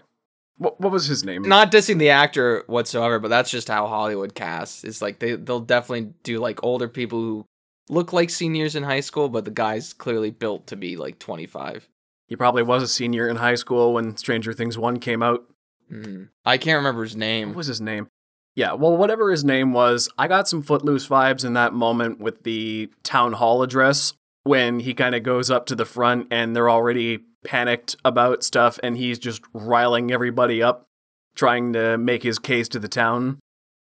What 0.58 0.80
what 0.80 0.92
was 0.92 1.06
his 1.08 1.24
name? 1.24 1.44
Not 1.44 1.72
dissing 1.72 2.00
the 2.00 2.10
actor 2.10 2.64
whatsoever, 2.68 3.20
but 3.20 3.28
that's 3.28 3.52
just 3.52 3.68
how 3.68 3.88
Hollywood 3.88 4.36
casts. 4.36 4.84
It's 4.84 5.02
like 5.02 5.20
they 5.20 5.36
they'll 5.36 5.60
definitely 5.60 6.14
do 6.24 6.40
like 6.40 6.64
older 6.64 6.88
people 6.88 7.20
who 7.20 7.46
look 7.90 8.14
like 8.14 8.30
seniors 8.30 8.76
in 8.76 8.84
high 8.84 9.02
school, 9.02 9.30
but 9.30 9.46
the 9.46 9.52
guy's 9.52 9.94
clearly 9.94 10.32
built 10.32 10.68
to 10.68 10.76
be 10.76 10.96
like 10.96 11.20
25. 11.20 11.88
He 12.28 12.36
probably 12.36 12.64
was 12.64 12.82
a 12.82 12.88
senior 12.88 13.28
in 13.28 13.36
high 13.36 13.56
school 13.56 13.94
when 13.94 14.18
Stranger 14.18 14.54
Things 14.54 14.78
1 14.78 15.00
came 15.00 15.22
out. 15.22 15.44
Mhm. 15.92 16.30
I 16.46 16.58
can't 16.58 16.78
remember 16.78 17.04
his 17.04 17.16
name. 17.16 17.50
What 17.50 17.58
was 17.58 17.68
his 17.68 17.82
name? 17.82 18.08
Yeah, 18.56 18.74
well, 18.74 18.96
whatever 18.96 19.30
his 19.30 19.44
name 19.44 19.74
was, 19.74 20.10
I 20.18 20.28
got 20.28 20.48
some 20.48 20.64
Footloose 20.64 21.08
vibes 21.08 21.44
in 21.46 21.54
that 21.54 21.74
moment 21.74 22.20
with 22.20 22.44
the 22.44 22.90
town 23.04 23.34
hall 23.34 23.62
address 23.62 24.14
when 24.44 24.80
he 24.80 24.94
kind 24.94 25.14
of 25.14 25.22
goes 25.24 25.52
up 25.52 25.66
to 25.68 25.76
the 25.76 25.86
front 25.86 26.28
and 26.32 26.56
they're 26.56 26.70
already 26.70 27.20
panicked 27.46 27.96
about 28.04 28.44
stuff 28.44 28.80
and 28.84 28.98
he's 28.98 29.20
just 29.20 29.42
riling 29.54 30.12
everybody 30.12 30.62
up, 30.62 30.88
trying 31.36 31.72
to 31.74 31.98
make 31.98 32.24
his 32.24 32.40
case 32.40 32.68
to 32.70 32.80
the 32.80 32.90
town. 32.90 33.40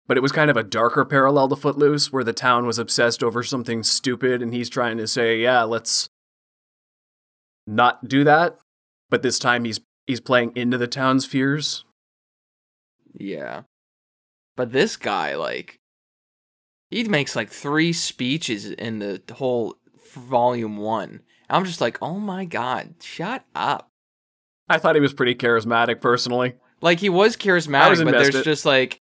But 0.07 0.17
it 0.17 0.21
was 0.23 0.33
kind 0.33 0.51
of 0.51 0.57
a 0.57 0.65
darker 0.65 1.05
parallel 1.05 1.49
to 1.49 1.57
Footloose 1.57 2.13
where 2.13 2.25
the 2.25 2.33
town 2.33 2.67
was 2.67 2.79
obsessed 2.79 3.23
over 3.23 3.43
something 3.43 3.83
stupid 3.85 4.43
and 4.43 4.53
he's 4.53 4.69
trying 4.69 4.97
to 4.99 5.07
say, 5.07 5.41
yeah, 5.41 5.63
let's 5.63 6.09
not 7.67 8.09
do 8.09 8.25
that. 8.25 8.59
But 9.11 9.23
this 9.23 9.39
time 9.39 9.65
he's 9.65 9.81
he's 10.07 10.21
playing 10.21 10.53
into 10.57 10.79
the 10.79 10.89
town's 10.89 11.25
fears. 11.25 11.85
Yeah. 13.15 13.63
But 14.57 14.73
this 14.73 14.97
guy, 14.97 15.37
like, 15.37 15.79
he 16.91 17.05
makes 17.05 17.37
like 17.37 17.51
three 17.51 17.93
speeches 17.93 18.71
in 18.71 18.99
the 18.99 19.23
whole 19.33 19.77
volume 20.15 20.77
one. 20.77 21.21
I'm 21.51 21.65
just 21.65 21.81
like, 21.81 21.99
oh 22.03 22.19
my 22.19 22.45
god, 22.45 22.95
shut 23.03 23.45
up. 23.55 23.91
I 24.69 24.79
thought 24.79 24.95
he 24.95 25.01
was 25.01 25.13
pretty 25.13 25.35
charismatic 25.35 26.01
personally. 26.01 26.55
Like 26.81 26.99
he 27.01 27.09
was 27.09 27.37
charismatic, 27.37 27.91
was 27.91 28.03
but 28.03 28.11
there's 28.13 28.27
invested. 28.29 28.45
just 28.45 28.65
like 28.65 29.01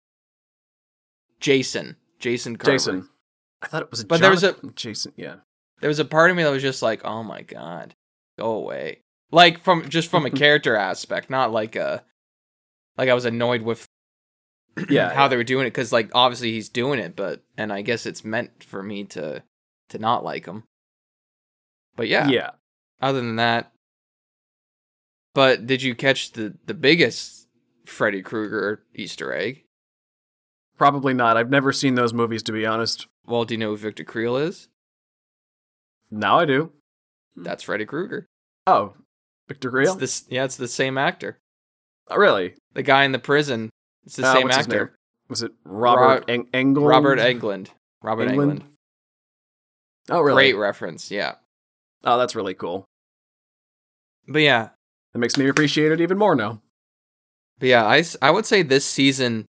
Jason, 1.40 1.96
Jason 2.18 2.56
Carver. 2.56 2.72
Jason. 2.76 3.08
I 3.62 3.66
thought 3.66 3.82
it 3.82 3.90
was 3.90 4.04
But 4.04 4.20
there 4.20 4.30
was 4.30 4.44
a- 4.44 4.56
Jason, 4.74 5.12
yeah. 5.16 5.36
There 5.80 5.88
was 5.88 5.98
a 5.98 6.04
part 6.04 6.30
of 6.30 6.36
me 6.36 6.42
that 6.42 6.50
was 6.50 6.62
just 6.62 6.82
like, 6.82 7.04
oh 7.04 7.22
my 7.22 7.42
god, 7.42 7.94
go 8.38 8.52
away. 8.52 9.02
Like 9.30 9.60
from 9.62 9.88
just 9.88 10.10
from 10.10 10.26
a 10.26 10.30
character 10.44 10.74
aspect, 10.74 11.30
not 11.30 11.52
like 11.52 11.76
a 11.76 12.04
like 12.96 13.08
I 13.08 13.14
was 13.14 13.24
annoyed 13.26 13.62
with 13.62 13.86
Yeah, 14.88 15.12
how 15.12 15.28
they 15.28 15.36
were 15.36 15.44
doing 15.44 15.66
it 15.66 15.70
because 15.70 15.92
like 15.92 16.10
obviously 16.14 16.52
he's 16.52 16.68
doing 16.68 16.98
it, 16.98 17.14
but 17.14 17.42
and 17.56 17.72
I 17.72 17.82
guess 17.82 18.06
it's 18.06 18.24
meant 18.24 18.64
for 18.64 18.82
me 18.82 19.04
to 19.04 19.42
to 19.90 19.98
not 19.98 20.24
like 20.24 20.46
him. 20.46 20.64
But 21.98 22.08
yeah, 22.08 22.28
Yeah. 22.28 22.50
other 23.02 23.20
than 23.20 23.36
that. 23.36 23.72
But 25.34 25.66
did 25.66 25.82
you 25.82 25.94
catch 25.94 26.32
the 26.32 26.54
the 26.64 26.72
biggest 26.74 27.48
Freddy 27.84 28.22
Krueger 28.22 28.84
Easter 28.94 29.32
egg? 29.34 29.64
Probably 30.78 31.12
not. 31.12 31.36
I've 31.36 31.50
never 31.50 31.72
seen 31.72 31.96
those 31.96 32.14
movies 32.14 32.42
to 32.44 32.52
be 32.52 32.64
honest. 32.64 33.06
Well, 33.26 33.44
do 33.44 33.52
you 33.54 33.58
know 33.58 33.70
who 33.70 33.76
Victor 33.76 34.04
Creel 34.04 34.36
is? 34.36 34.68
Now 36.10 36.38
I 36.38 36.44
do. 36.46 36.72
That's 37.36 37.62
Freddy 37.64 37.84
Krueger. 37.84 38.26
Oh, 38.66 38.94
Victor 39.48 39.68
It's 39.68 39.72
Grill? 39.72 39.94
this 39.96 40.24
yeah, 40.30 40.44
it's 40.44 40.56
the 40.56 40.68
same 40.68 40.96
actor. 40.96 41.38
oh, 42.10 42.16
really? 42.16 42.54
The 42.74 42.82
guy 42.82 43.04
in 43.04 43.12
the 43.12 43.18
prison. 43.18 43.70
It's 44.04 44.16
the 44.16 44.26
Uh, 44.26 44.32
same 44.34 44.42
what's 44.44 44.56
his 44.56 44.66
actor. 44.66 44.84
name? 44.86 44.94
Was 45.28 45.42
it 45.42 45.52
Robert 45.64 46.24
Ro- 46.28 46.34
Eng- 46.34 46.46
Englund? 46.52 46.88
Robert 46.88 47.18
Englund. 47.18 47.68
Robert 48.02 48.28
England. 48.28 48.60
Englund. 48.62 48.68
Oh, 50.10 50.20
really? 50.22 50.52
Great 50.52 50.52
reference, 50.58 51.10
yeah. 51.10 51.34
Oh, 52.04 52.18
that's 52.18 52.34
really 52.34 52.54
cool. 52.54 52.84
But 54.26 54.40
yeah, 54.42 54.70
That 55.12 55.18
makes 55.18 55.36
me 55.36 55.48
appreciate 55.48 55.92
it 55.92 56.00
even 56.00 56.18
more 56.18 56.34
now. 56.34 56.60
but 57.58 57.68
yeah, 57.68 57.84
I, 57.86 58.04
I 58.22 58.30
would 58.30 58.46
say 58.46 58.62
this 58.62 58.84
season 58.84 59.46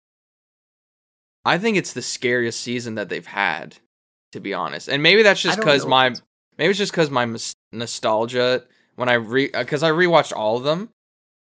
I 1.45 1.59
think 1.59 1.77
it's 1.77 1.93
the 1.93 2.03
scariest 2.03 2.61
season 2.61 2.97
that 2.97 3.09
they've 3.09 3.25
had, 3.27 3.77
to 4.33 4.41
be 4.41 4.53
honest. 4.53 4.89
And 4.89 5.03
maybe 5.03 5.23
that's 5.23 5.41
just 5.41 5.59
because 5.59 5.87
my 5.87 6.11
maybe 6.59 6.71
it's 6.71 6.79
just 6.79 6.93
because 6.93 7.11
my 7.11 7.37
nostalgia 7.73 8.65
when 8.97 9.09
I 9.09 9.15
re 9.15 9.51
uh, 9.53 9.63
because 9.63 9.83
I 9.83 9.91
rewatched 9.91 10.33
all 10.37 10.57
of 10.57 10.65
them, 10.65 10.91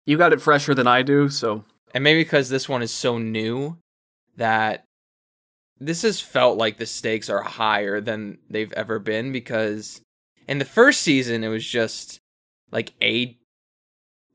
You 0.06 0.16
got 0.16 0.32
it 0.32 0.40
fresher 0.40 0.74
than 0.74 0.86
I 0.86 1.02
do, 1.02 1.28
so 1.28 1.64
and 1.94 2.04
maybe 2.04 2.20
because 2.22 2.48
this 2.48 2.68
one 2.68 2.82
is 2.82 2.92
so 2.92 3.18
new 3.18 3.76
that 4.36 4.84
this 5.80 6.02
has 6.02 6.20
felt 6.20 6.56
like 6.56 6.76
the 6.78 6.86
stakes 6.86 7.28
are 7.28 7.42
higher 7.42 8.00
than 8.00 8.38
they've 8.48 8.72
ever 8.74 8.98
been 8.98 9.32
because 9.32 10.00
in 10.48 10.58
the 10.58 10.64
first 10.64 11.00
season 11.02 11.42
it 11.44 11.48
was 11.48 11.64
just 11.66 12.20
like 12.70 12.92
a 13.02 13.36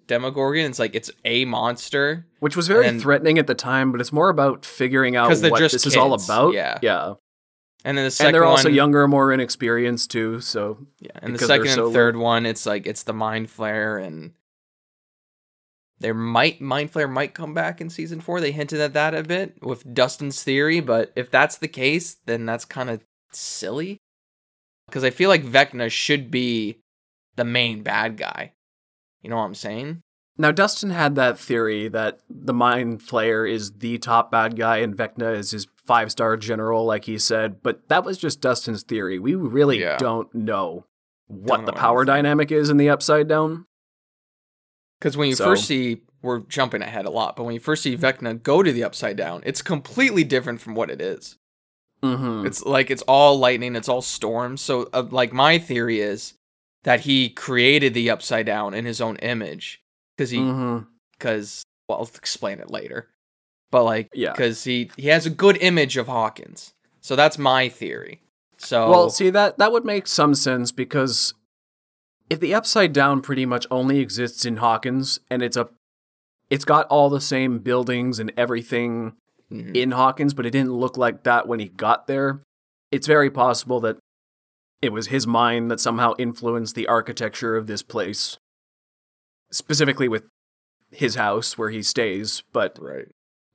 demogorgon 0.07 0.65
it's 0.65 0.79
like 0.79 0.95
it's 0.95 1.09
a 1.25 1.45
monster 1.45 2.25
which 2.39 2.55
was 2.57 2.67
very 2.67 2.85
then- 2.85 2.99
threatening 2.99 3.37
at 3.37 3.47
the 3.47 3.53
time, 3.55 3.91
but 3.91 4.01
it's 4.01 4.11
more 4.11 4.29
about 4.29 4.65
figuring 4.65 5.15
out 5.15 5.29
what 5.29 5.59
this 5.59 5.85
is 5.85 5.95
all 5.95 6.13
about. 6.13 6.53
yeah. 6.53 6.79
Yeah. 6.81 7.13
and 7.85 7.97
then 7.97 8.05
the 8.05 8.11
second 8.11 8.29
And 8.29 8.35
they're 8.35 8.43
also 8.43 8.69
one, 8.69 8.73
younger, 8.73 9.07
more 9.07 9.31
inexperienced 9.31 10.09
too, 10.11 10.41
so 10.41 10.85
yeah 10.99 11.11
and 11.21 11.35
the 11.35 11.39
second 11.39 11.67
so 11.69 11.85
and 11.85 11.93
third 11.93 12.17
one 12.17 12.45
it's 12.45 12.65
like 12.65 12.87
it's 12.87 13.03
the 13.03 13.13
mind 13.13 13.47
flayer 13.47 14.03
and 14.03 14.33
there 15.99 16.15
might 16.15 16.59
mind 16.59 16.91
flayer 16.91 17.09
might 17.09 17.35
come 17.35 17.53
back 17.53 17.79
in 17.79 17.89
season 17.89 18.19
four 18.19 18.41
they 18.41 18.51
hinted 18.51 18.81
at 18.81 18.93
that 18.93 19.13
a 19.13 19.21
bit 19.23 19.61
with 19.63 19.93
dustin's 19.93 20.41
theory 20.43 20.79
but 20.79 21.11
if 21.15 21.29
that's 21.29 21.57
the 21.59 21.67
case 21.67 22.17
then 22.25 22.45
that's 22.47 22.65
kind 22.65 22.89
of 22.89 23.01
silly 23.31 24.00
because 24.91 25.03
i 25.03 25.09
feel 25.09 25.29
like 25.29 25.43
vecna 25.43 25.89
should 25.89 26.29
be 26.29 26.77
the 27.37 27.45
main 27.45 27.81
bad 27.83 28.17
guy 28.17 28.53
you 29.21 29.29
know 29.29 29.37
what 29.37 29.43
i'm 29.45 29.55
saying 29.55 30.01
Now, 30.37 30.51
Dustin 30.51 30.89
had 30.91 31.15
that 31.15 31.37
theory 31.37 31.87
that 31.89 32.19
the 32.29 32.53
Mind 32.53 32.99
Flayer 33.01 33.47
is 33.47 33.73
the 33.79 33.97
top 33.99 34.31
bad 34.31 34.55
guy 34.57 34.77
and 34.77 34.95
Vecna 34.97 35.35
is 35.35 35.51
his 35.51 35.67
five 35.85 36.09
star 36.09 36.35
general, 36.37 36.83
like 36.85 37.05
he 37.05 37.19
said, 37.19 37.61
but 37.61 37.87
that 37.89 38.03
was 38.05 38.17
just 38.17 38.41
Dustin's 38.41 38.81
theory. 38.81 39.19
We 39.19 39.35
really 39.35 39.81
Yeah. 39.81 39.97
don't 39.97 40.33
know 40.33 40.85
what 41.27 41.57
Don't 41.57 41.65
the 41.65 41.73
know 41.73 41.77
power 41.77 42.01
anything. 42.01 42.15
dynamic 42.15 42.51
is 42.51 42.69
in 42.71 42.77
the 42.77 42.89
Upside 42.89 43.27
Down. 43.27 43.65
because 44.99 45.15
when 45.17 45.29
you 45.29 45.35
So- 45.35 45.45
first 45.45 45.65
see 45.65 46.01
we're 46.23 46.39
jumping 46.39 46.81
ahead 46.81 47.05
a 47.05 47.09
lot 47.11 47.35
but 47.35 47.43
when 47.43 47.53
you 47.53 47.59
first 47.59 47.83
see 47.83 47.97
vecna 47.97 48.41
go 48.41 48.63
to 48.63 48.71
the 48.71 48.83
upside 48.83 49.17
down 49.17 49.41
it's 49.45 49.61
completely 49.61 50.23
different 50.23 50.61
from 50.61 50.75
what 50.75 50.89
it 50.91 51.01
is 51.01 51.37
Mm-hmm. 52.03 52.47
It's 52.47 52.63
like 52.65 52.89
it's 52.89 53.03
all 53.03 53.37
lightning, 53.37 53.75
it's 53.75 53.89
all 53.89 54.01
storms. 54.01 54.61
So, 54.61 54.89
uh, 54.93 55.03
like 55.09 55.33
my 55.33 55.59
theory 55.59 55.99
is 55.99 56.33
that 56.83 57.01
he 57.01 57.29
created 57.29 57.93
the 57.93 58.09
upside 58.09 58.45
down 58.45 58.73
in 58.73 58.85
his 58.85 59.01
own 59.01 59.17
image 59.17 59.81
because 60.17 60.31
he 60.31 60.39
mm-hmm. 60.39 60.85
because 61.17 61.63
well, 61.87 61.99
I'll 61.99 62.09
explain 62.15 62.59
it 62.59 62.71
later. 62.71 63.09
But 63.69 63.83
like, 63.83 64.09
Yeah. 64.13 64.31
because 64.31 64.63
he 64.63 64.91
he 64.97 65.07
has 65.07 65.25
a 65.25 65.29
good 65.29 65.57
image 65.61 65.97
of 65.97 66.07
Hawkins. 66.07 66.73
So 67.01 67.15
that's 67.15 67.37
my 67.37 67.69
theory. 67.69 68.21
So 68.57 68.89
Well, 68.89 69.09
see 69.09 69.29
that 69.29 69.57
that 69.57 69.71
would 69.71 69.85
make 69.85 70.07
some 70.07 70.35
sense 70.35 70.71
because 70.71 71.33
if 72.29 72.39
the 72.39 72.53
upside 72.53 72.93
down 72.93 73.21
pretty 73.21 73.45
much 73.45 73.67
only 73.69 73.99
exists 73.99 74.45
in 74.45 74.57
Hawkins 74.57 75.19
and 75.29 75.41
it's 75.41 75.57
a 75.57 75.69
it's 76.49 76.65
got 76.65 76.87
all 76.87 77.09
the 77.09 77.21
same 77.21 77.59
buildings 77.59 78.19
and 78.19 78.31
everything 78.35 79.13
Mhm. 79.51 79.75
in 79.75 79.91
Hawkins, 79.91 80.33
but 80.33 80.45
it 80.45 80.51
didn't 80.51 80.73
look 80.73 80.97
like 80.97 81.23
that 81.23 81.47
when 81.47 81.59
he 81.59 81.67
got 81.67 82.07
there. 82.07 82.41
It's 82.91 83.07
very 83.07 83.29
possible 83.29 83.79
that 83.81 83.97
it 84.81 84.91
was 84.91 85.07
his 85.07 85.27
mind 85.27 85.69
that 85.69 85.79
somehow 85.79 86.13
influenced 86.17 86.75
the 86.75 86.87
architecture 86.87 87.55
of 87.55 87.67
this 87.67 87.83
place, 87.83 88.37
specifically 89.51 90.07
with 90.07 90.23
his 90.91 91.15
house 91.15 91.57
where 91.57 91.69
he 91.69 91.83
stays. 91.83 92.43
But 92.51 92.77
right. 92.81 93.07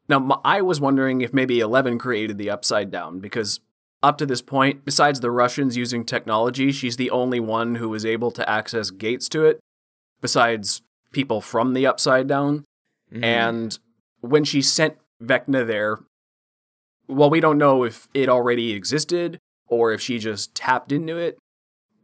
now 0.08 0.40
I 0.44 0.62
was 0.62 0.80
wondering 0.80 1.20
if 1.20 1.34
maybe 1.34 1.60
Eleven 1.60 1.98
created 1.98 2.38
the 2.38 2.50
Upside 2.50 2.90
Down 2.90 3.18
because 3.18 3.60
up 4.02 4.18
to 4.18 4.26
this 4.26 4.42
point, 4.42 4.84
besides 4.84 5.20
the 5.20 5.30
Russians 5.30 5.76
using 5.76 6.04
technology, 6.04 6.70
she's 6.70 6.96
the 6.96 7.10
only 7.10 7.40
one 7.40 7.74
who 7.76 7.88
was 7.88 8.06
able 8.06 8.30
to 8.32 8.48
access 8.48 8.90
gates 8.90 9.28
to 9.30 9.44
it. 9.44 9.58
Besides 10.20 10.82
people 11.12 11.40
from 11.40 11.72
the 11.74 11.86
Upside 11.86 12.28
Down. 12.28 12.64
Mhm. 13.12 13.24
And 13.24 13.78
when 14.20 14.44
she 14.44 14.62
sent 14.62 14.96
Vecna 15.22 15.66
there, 15.66 15.98
well, 17.08 17.30
we 17.30 17.40
don't 17.40 17.58
know 17.58 17.84
if 17.84 18.08
it 18.14 18.28
already 18.28 18.72
existed 18.72 19.38
or 19.68 19.92
if 19.92 20.00
she 20.00 20.18
just 20.18 20.54
tapped 20.54 20.92
into 20.92 21.16
it. 21.16 21.38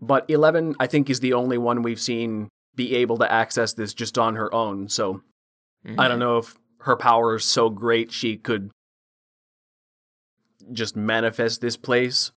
But 0.00 0.28
Eleven, 0.28 0.75
I 0.81 0.87
think, 0.87 1.09
is 1.11 1.21
the 1.21 1.33
only 1.33 1.59
one 1.59 1.83
we've 1.83 2.00
seen 2.00 2.49
be 2.75 2.95
able 2.97 3.19
to 3.19 3.31
access 3.31 3.73
this 3.75 3.95
just 3.95 4.16
on 4.19 4.35
her 4.37 4.52
own. 4.54 4.88
So 4.88 5.23
I 5.99 6.09
don't 6.09 6.16
Mhm. 6.16 6.21
know 6.21 6.38
if 6.38 6.57
her 6.81 6.97
power 6.97 7.37
is 7.37 7.45
so 7.45 7.71
great 7.71 8.11
she 8.12 8.37
could 8.37 8.71
just 10.73 10.97
manifest 10.97 11.61
this 11.61 11.76
place. 11.76 12.33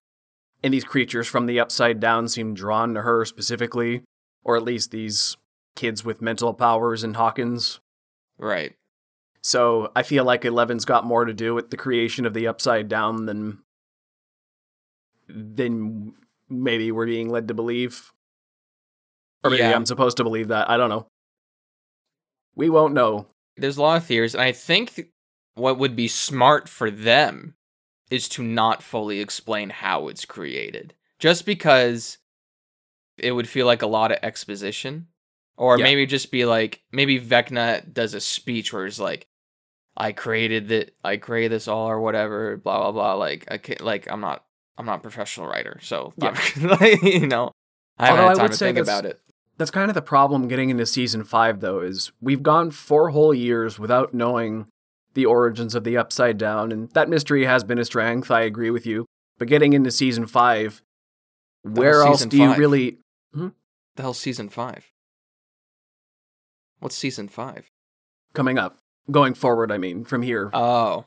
And 0.62 0.72
these 0.74 0.84
creatures 0.84 1.26
from 1.28 1.46
the 1.46 1.60
upside 1.60 2.00
down 2.00 2.28
seem 2.28 2.54
drawn 2.54 2.94
to 2.94 3.02
her 3.02 3.24
specifically, 3.24 4.02
or 4.42 4.56
at 4.56 4.62
least 4.64 4.90
these 4.90 5.36
kids 5.74 6.04
with 6.04 6.22
mental 6.22 6.54
powers 6.54 7.04
in 7.04 7.14
Hawkins. 7.14 7.80
Right. 8.38 8.74
So 9.46 9.92
I 9.94 10.02
feel 10.02 10.24
like 10.24 10.44
Eleven's 10.44 10.84
got 10.84 11.04
more 11.04 11.24
to 11.24 11.32
do 11.32 11.54
with 11.54 11.70
the 11.70 11.76
creation 11.76 12.26
of 12.26 12.34
the 12.34 12.48
Upside 12.48 12.88
Down 12.88 13.26
than 13.26 13.58
than 15.28 16.14
maybe 16.48 16.90
we're 16.90 17.06
being 17.06 17.30
led 17.30 17.46
to 17.46 17.54
believe. 17.54 18.10
Or 19.44 19.50
maybe 19.50 19.62
Yeah. 19.62 19.76
I'm 19.76 19.86
supposed 19.86 20.16
to 20.16 20.24
believe 20.24 20.48
that. 20.48 20.68
I 20.68 20.76
don't 20.76 20.90
know. 20.90 21.06
We 22.56 22.68
won't 22.70 22.92
know. 22.94 23.28
There's 23.56 23.76
a 23.76 23.82
lot 23.82 23.98
of 23.98 24.04
theories, 24.04 24.34
and 24.34 24.42
I 24.42 24.50
think 24.50 24.94
th- 24.96 25.08
what 25.54 25.78
would 25.78 25.94
be 25.94 26.08
smart 26.08 26.68
for 26.68 26.90
them 26.90 27.54
is 28.10 28.28
to 28.30 28.42
not 28.42 28.82
fully 28.82 29.20
explain 29.20 29.70
how 29.70 30.08
it's 30.08 30.24
created. 30.24 30.92
Just 31.20 31.46
because 31.46 32.18
it 33.16 33.30
would 33.30 33.48
feel 33.48 33.66
like 33.66 33.82
a 33.82 33.86
lot 33.86 34.10
of 34.10 34.18
exposition. 34.24 35.06
Or 35.56 35.78
Yeah. 35.78 35.84
maybe 35.84 36.04
just 36.04 36.32
be 36.32 36.44
like 36.44 36.82
maybe 36.90 37.20
Vecna 37.20 37.92
does 37.94 38.12
a 38.12 38.20
speech 38.20 38.72
where 38.72 38.84
he's 38.86 38.98
like, 38.98 39.28
I 39.96 40.12
created 40.12 40.68
that 40.68 40.94
I 41.02 41.16
created 41.16 41.52
this 41.52 41.68
all 41.68 41.88
or 41.88 42.00
whatever, 42.00 42.56
blah 42.56 42.78
blah 42.78 42.92
blah. 42.92 43.14
Like 43.14 43.46
I 43.50 43.58
can't 43.58 43.80
like 43.80 44.10
I'm 44.10 44.20
not 44.20 44.44
I'm 44.78 44.86
not 44.86 44.98
a 44.98 45.02
professional 45.02 45.46
writer, 45.46 45.78
so 45.82 46.12
Yeah. 46.16 46.38
like, 46.80 47.02
you 47.02 47.26
know 47.26 47.52
I 47.98 48.06
haven't 48.06 48.20
Although 48.24 48.28
had 48.28 48.36
time 48.36 48.42
would 48.44 48.52
to 48.52 48.56
say 48.58 48.66
think 48.66 48.76
that's- 48.78 48.98
about 49.00 49.10
it. 49.10 49.20
That's 49.58 49.70
kind 49.70 49.90
of 49.90 49.94
the 49.94 50.02
problem 50.02 50.48
getting 50.48 50.68
into 50.68 50.84
season 50.84 51.24
five, 51.24 51.60
though, 51.60 51.80
is 51.80 52.12
we've 52.20 52.42
gone 52.42 52.70
four 52.70 53.08
whole 53.08 53.32
years 53.32 53.78
without 53.78 54.12
knowing 54.12 54.66
the 55.14 55.24
origins 55.24 55.74
of 55.74 55.82
the 55.82 55.96
Upside 55.96 56.36
Down, 56.36 56.70
and 56.70 56.90
that 56.90 57.08
mystery 57.08 57.46
has 57.46 57.64
been 57.64 57.78
a 57.78 57.84
strength. 57.86 58.30
I 58.30 58.42
agree 58.42 58.68
with 58.70 58.84
you. 58.84 59.06
But 59.38 59.48
getting 59.48 59.72
into 59.72 59.90
season 59.90 60.26
five, 60.26 60.82
where 61.62 62.02
else 62.02 62.26
do 62.26 62.36
you 62.36 62.48
five. 62.48 62.58
really? 62.58 62.98
Hmm? 63.32 63.48
The 63.94 64.02
hell's 64.02 64.18
season 64.20 64.50
five? 64.50 64.90
What's 66.80 66.94
season 66.96 67.28
five? 67.28 67.70
Coming 68.34 68.58
up, 68.58 68.76
going 69.10 69.34
forward. 69.34 69.70
I 69.72 69.78
mean, 69.78 70.04
from 70.04 70.22
here, 70.22 70.50
Oh, 70.52 71.04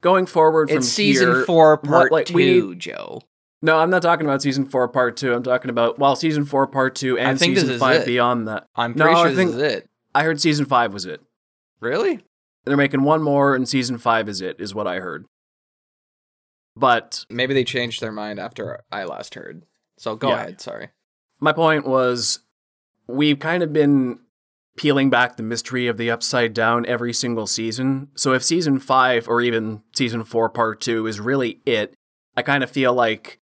going 0.00 0.26
forward 0.26 0.68
from 0.68 0.78
it's 0.78 0.88
season 0.88 1.32
here- 1.32 1.44
four, 1.44 1.76
what, 1.76 1.84
part 1.84 2.12
like, 2.12 2.26
two, 2.26 2.34
we 2.68 2.74
Joe. 2.76 3.20
No, 3.64 3.78
I'm 3.78 3.90
not 3.90 4.02
talking 4.02 4.26
about 4.26 4.42
season 4.42 4.64
four, 4.64 4.88
part 4.88 5.16
two. 5.16 5.32
I'm 5.34 5.42
talking 5.44 5.70
about 5.70 5.98
well, 5.98 6.16
season 6.16 6.44
four, 6.44 6.66
part 6.66 6.94
two, 6.96 7.16
and 7.18 7.38
season 7.38 7.78
five 7.78 8.04
beyond 8.04 8.48
that. 8.48 8.66
I'm 8.74 8.92
No, 8.96 9.04
pretty 9.04 9.20
I 9.20 9.22
sure 9.26 9.34
think- 9.36 9.50
this 9.52 9.56
is 9.62 9.72
it. 9.74 9.90
I 10.14 10.24
heard 10.24 10.40
season 10.40 10.66
five 10.66 10.92
was 10.92 11.06
it. 11.06 11.20
Really? 11.80 12.20
They're 12.64 12.76
making 12.76 13.02
one 13.02 13.22
more, 13.22 13.54
and 13.54 13.68
season 13.68 13.98
five 13.98 14.28
is 14.28 14.40
it, 14.40 14.56
is 14.60 14.74
what 14.74 14.86
I 14.86 14.98
heard. 15.00 15.26
But 16.76 17.26
Maybe 17.28 17.54
they 17.54 17.64
changed 17.64 18.00
their 18.00 18.12
mind 18.12 18.38
after 18.38 18.80
I 18.90 19.04
last 19.04 19.34
heard. 19.34 19.64
So 19.98 20.16
go 20.16 20.28
Yeah. 20.30 20.34
ahead. 20.36 20.60
Sorry. 20.60 20.88
my 21.40 21.52
point 21.52 21.86
was 21.86 22.38
we've 23.08 23.38
kind 23.40 23.62
of 23.64 23.72
been 23.72 24.20
peeling 24.76 25.10
back 25.10 25.36
the 25.36 25.42
mystery 25.42 25.86
of 25.86 25.96
the 25.96 26.10
upside 26.10 26.54
down 26.54 26.86
every 26.86 27.12
single 27.12 27.46
season. 27.46 28.08
So 28.14 28.32
if 28.32 28.42
season 28.42 28.78
5 28.78 29.28
or 29.28 29.40
even 29.40 29.82
season 29.94 30.24
4 30.24 30.48
part 30.50 30.80
2 30.80 31.06
is 31.06 31.20
really 31.20 31.60
it, 31.66 31.94
I 32.36 32.42
kind 32.42 32.64
of 32.64 32.70
feel 32.70 32.94
like 32.94 33.38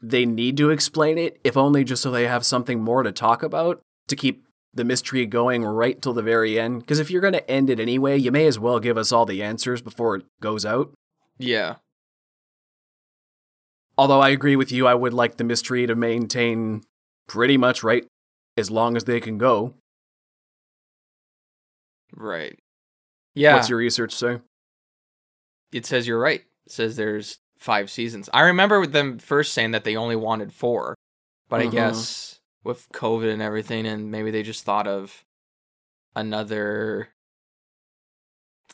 they 0.00 0.24
need 0.24 0.56
to 0.58 0.70
explain 0.70 1.18
it 1.18 1.38
if 1.44 1.56
only 1.56 1.84
just 1.84 2.02
so 2.02 2.10
they 2.10 2.26
have 2.26 2.44
something 2.44 2.82
more 2.82 3.02
to 3.02 3.12
talk 3.12 3.42
about 3.42 3.80
to 4.08 4.16
keep 4.16 4.44
the 4.72 4.84
mystery 4.84 5.24
going 5.26 5.64
right 5.64 6.00
till 6.00 6.12
the 6.12 6.22
very 6.22 6.58
end 6.60 6.80
because 6.80 6.98
if 6.98 7.10
you're 7.10 7.22
going 7.22 7.32
to 7.32 7.50
end 7.50 7.70
it 7.70 7.80
anyway, 7.80 8.16
you 8.16 8.30
may 8.30 8.46
as 8.46 8.58
well 8.58 8.78
give 8.78 8.98
us 8.98 9.10
all 9.10 9.26
the 9.26 9.42
answers 9.42 9.80
before 9.82 10.16
it 10.16 10.24
goes 10.40 10.64
out. 10.64 10.92
Yeah. 11.38 11.76
Although 13.98 14.20
I 14.20 14.28
agree 14.28 14.56
with 14.56 14.70
you, 14.70 14.86
I 14.86 14.94
would 14.94 15.14
like 15.14 15.38
the 15.38 15.44
mystery 15.44 15.86
to 15.86 15.94
maintain 15.94 16.82
pretty 17.26 17.56
much 17.56 17.82
right 17.82 18.06
as 18.56 18.70
long 18.70 18.96
as 18.96 19.04
they 19.04 19.20
can 19.20 19.38
go. 19.38 19.74
Right. 22.16 22.58
Yeah. 23.34 23.54
What's 23.54 23.68
your 23.68 23.78
research 23.78 24.12
say? 24.14 24.40
it 25.72 25.84
says 25.84 26.06
you're 26.06 26.18
right. 26.18 26.40
It 26.64 26.72
says 26.72 26.96
there's 26.96 27.38
five 27.58 27.90
seasons. 27.90 28.30
I 28.32 28.42
remember 28.42 28.86
them 28.86 29.18
first 29.18 29.52
saying 29.52 29.72
that 29.72 29.84
they 29.84 29.96
only 29.96 30.16
wanted 30.16 30.52
four, 30.52 30.94
but 31.48 31.60
I 31.60 31.66
Mhm. 31.66 31.72
guess 31.72 32.40
with 32.64 32.88
COVID 32.92 33.30
and 33.32 33.42
everything, 33.42 33.86
and 33.86 34.10
maybe 34.10 34.30
they 34.30 34.42
just 34.42 34.64
thought 34.64 34.86
of 34.86 35.24
another 36.14 37.08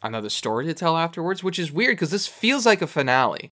another 0.03 0.29
story 0.31 0.67
to 0.67 0.75
tell 0.75 0.97
afterwards, 0.97 1.43
which 1.45 1.59
is 1.59 1.71
weird 1.73 1.97
because 1.97 2.11
this 2.11 2.27
feels 2.27 2.67
like 2.67 2.83
a 2.83 2.87
finale. 2.87 3.51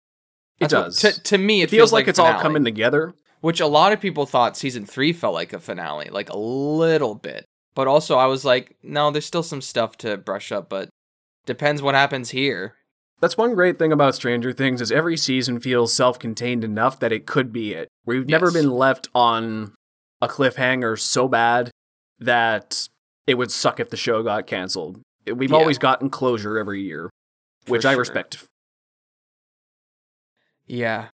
It 0.59 0.69
That's 0.69 0.75
what- 0.75 0.85
does. 0.85 0.97
to, 1.01 1.23
to 1.23 1.39
me, 1.39 1.61
it, 1.63 1.65
it 1.65 1.71
feels 1.71 1.93
like, 1.93 2.07
a 2.07 2.11
it's 2.11 2.19
all 2.19 2.41
coming 2.41 2.65
together. 2.65 3.15
Which 3.41 3.61
a 3.61 3.67
lot 3.67 3.93
of 3.93 4.01
people 4.01 4.27
thought 4.27 4.57
season 4.57 4.85
three 4.85 5.13
felt 5.15 5.33
like 5.33 5.53
a 5.55 5.59
finale, 5.61 6.09
like 6.11 6.29
a 6.29 6.37
little 6.37 7.15
bit. 7.15 7.47
But 7.81 7.89
also, 7.89 8.19
I 8.19 8.27
was 8.27 8.45
like, 8.45 8.77
no, 8.83 9.11
there's 9.11 9.25
still 9.25 9.43
some 9.43 9.63
stuff 9.63 9.97
to 9.99 10.19
brush 10.19 10.53
up, 10.53 10.69
but 10.69 10.91
depends 11.47 11.81
what 11.81 11.95
happens 11.95 12.29
here. 12.29 12.75
That's 13.23 13.39
one 13.39 13.55
great 13.55 13.79
thing 13.79 13.91
about 13.91 14.15
Stranger 14.15 14.53
Things 14.53 14.83
is 14.83 14.93
every 14.93 15.17
season 15.17 15.61
feels 15.61 15.91
self-contained 15.95 16.63
enough 16.63 17.01
that 17.01 17.11
it 17.11 17.25
could 17.25 17.55
be 17.55 17.73
it. 17.73 17.89
We've 18.05 18.29
never 18.29 18.51
been 18.53 18.69
left 18.71 19.09
on 19.15 19.73
a 20.21 20.29
cliffhanger 20.29 20.99
so 21.01 21.27
bad 21.27 21.71
that 22.19 22.87
it 23.27 23.37
would 23.39 23.51
suck 23.51 23.81
if 23.81 23.89
the 23.89 23.97
show 23.97 24.23
got 24.23 24.47
canceled. 24.47 25.01
We've 25.27 25.51
Yeah. 25.51 25.57
always 25.57 25.79
gotten 25.79 26.11
closure 26.11 26.59
every 26.59 26.83
year, 26.83 27.09
For 27.65 27.73
which 27.73 27.87
I 27.87 27.93
respect. 27.93 28.45
Yeah. 30.67 31.09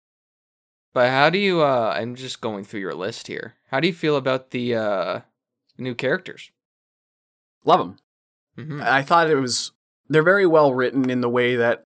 But 0.94 1.10
how 1.10 1.28
do 1.28 1.38
you 1.38 1.62
uh 1.62 1.92
I'm 1.96 2.14
just 2.14 2.40
going 2.40 2.62
through 2.62 2.82
your 2.82 2.94
list 2.94 3.26
here. 3.26 3.54
How 3.72 3.80
do 3.80 3.88
you 3.88 3.92
feel 3.94 4.14
about 4.16 4.50
the 4.50 4.76
uh 4.76 5.20
new 5.78 5.94
characters? 5.94 6.50
Love 7.64 7.78
them. 7.78 7.96
hmm 8.56 8.82
I 8.82 9.02
thought 9.02 9.30
it 9.30 9.36
was 9.36 9.72
they're 10.08 10.22
very 10.22 10.46
well 10.46 10.74
written 10.74 11.08
in 11.10 11.20
the 11.20 11.28
way 11.28 11.56
that 11.56 11.84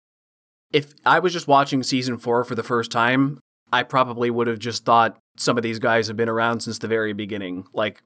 if 0.71 0.93
I 1.05 1.19
was 1.19 1.33
just 1.33 1.47
watching 1.47 1.83
season 1.83 2.17
4 2.17 2.43
for 2.43 2.55
the 2.55 2.63
first 2.63 2.91
time, 2.91 3.39
I 3.73 3.83
probably 3.83 4.29
would 4.29 4.47
have 4.47 4.59
just 4.59 4.85
thought 4.85 5.17
some 5.37 5.57
of 5.57 5.63
these 5.63 5.79
guys 5.79 6.07
have 6.07 6.17
been 6.17 6.29
around 6.29 6.61
since 6.61 6.79
the 6.79 6.87
very 6.87 7.13
beginning. 7.13 7.65
Like 7.73 8.01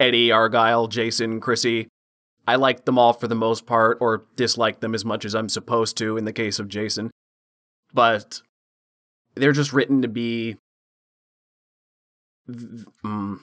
Eddie, 0.00 0.32
Argyle, 0.32 0.88
Jason, 0.88 1.40
Chrissy. 1.40 1.88
I 2.46 2.56
liked 2.56 2.84
them 2.84 2.98
all 2.98 3.12
for 3.14 3.26
the 3.26 3.34
most 3.34 3.64
part 3.64 3.98
or 4.00 4.24
disliked 4.36 4.80
them 4.82 4.94
as 4.94 5.04
much 5.04 5.24
as 5.24 5.34
I'm 5.34 5.48
supposed 5.48 5.96
to 5.98 6.16
in 6.16 6.24
the 6.24 6.32
case 6.32 6.58
of 6.58 6.68
Jason. 6.68 7.10
But 7.92 8.42
they're 9.34 9.52
just 9.52 9.72
written 9.72 10.02
to 10.02 10.08
be 10.08 10.56
mm, 12.50 13.38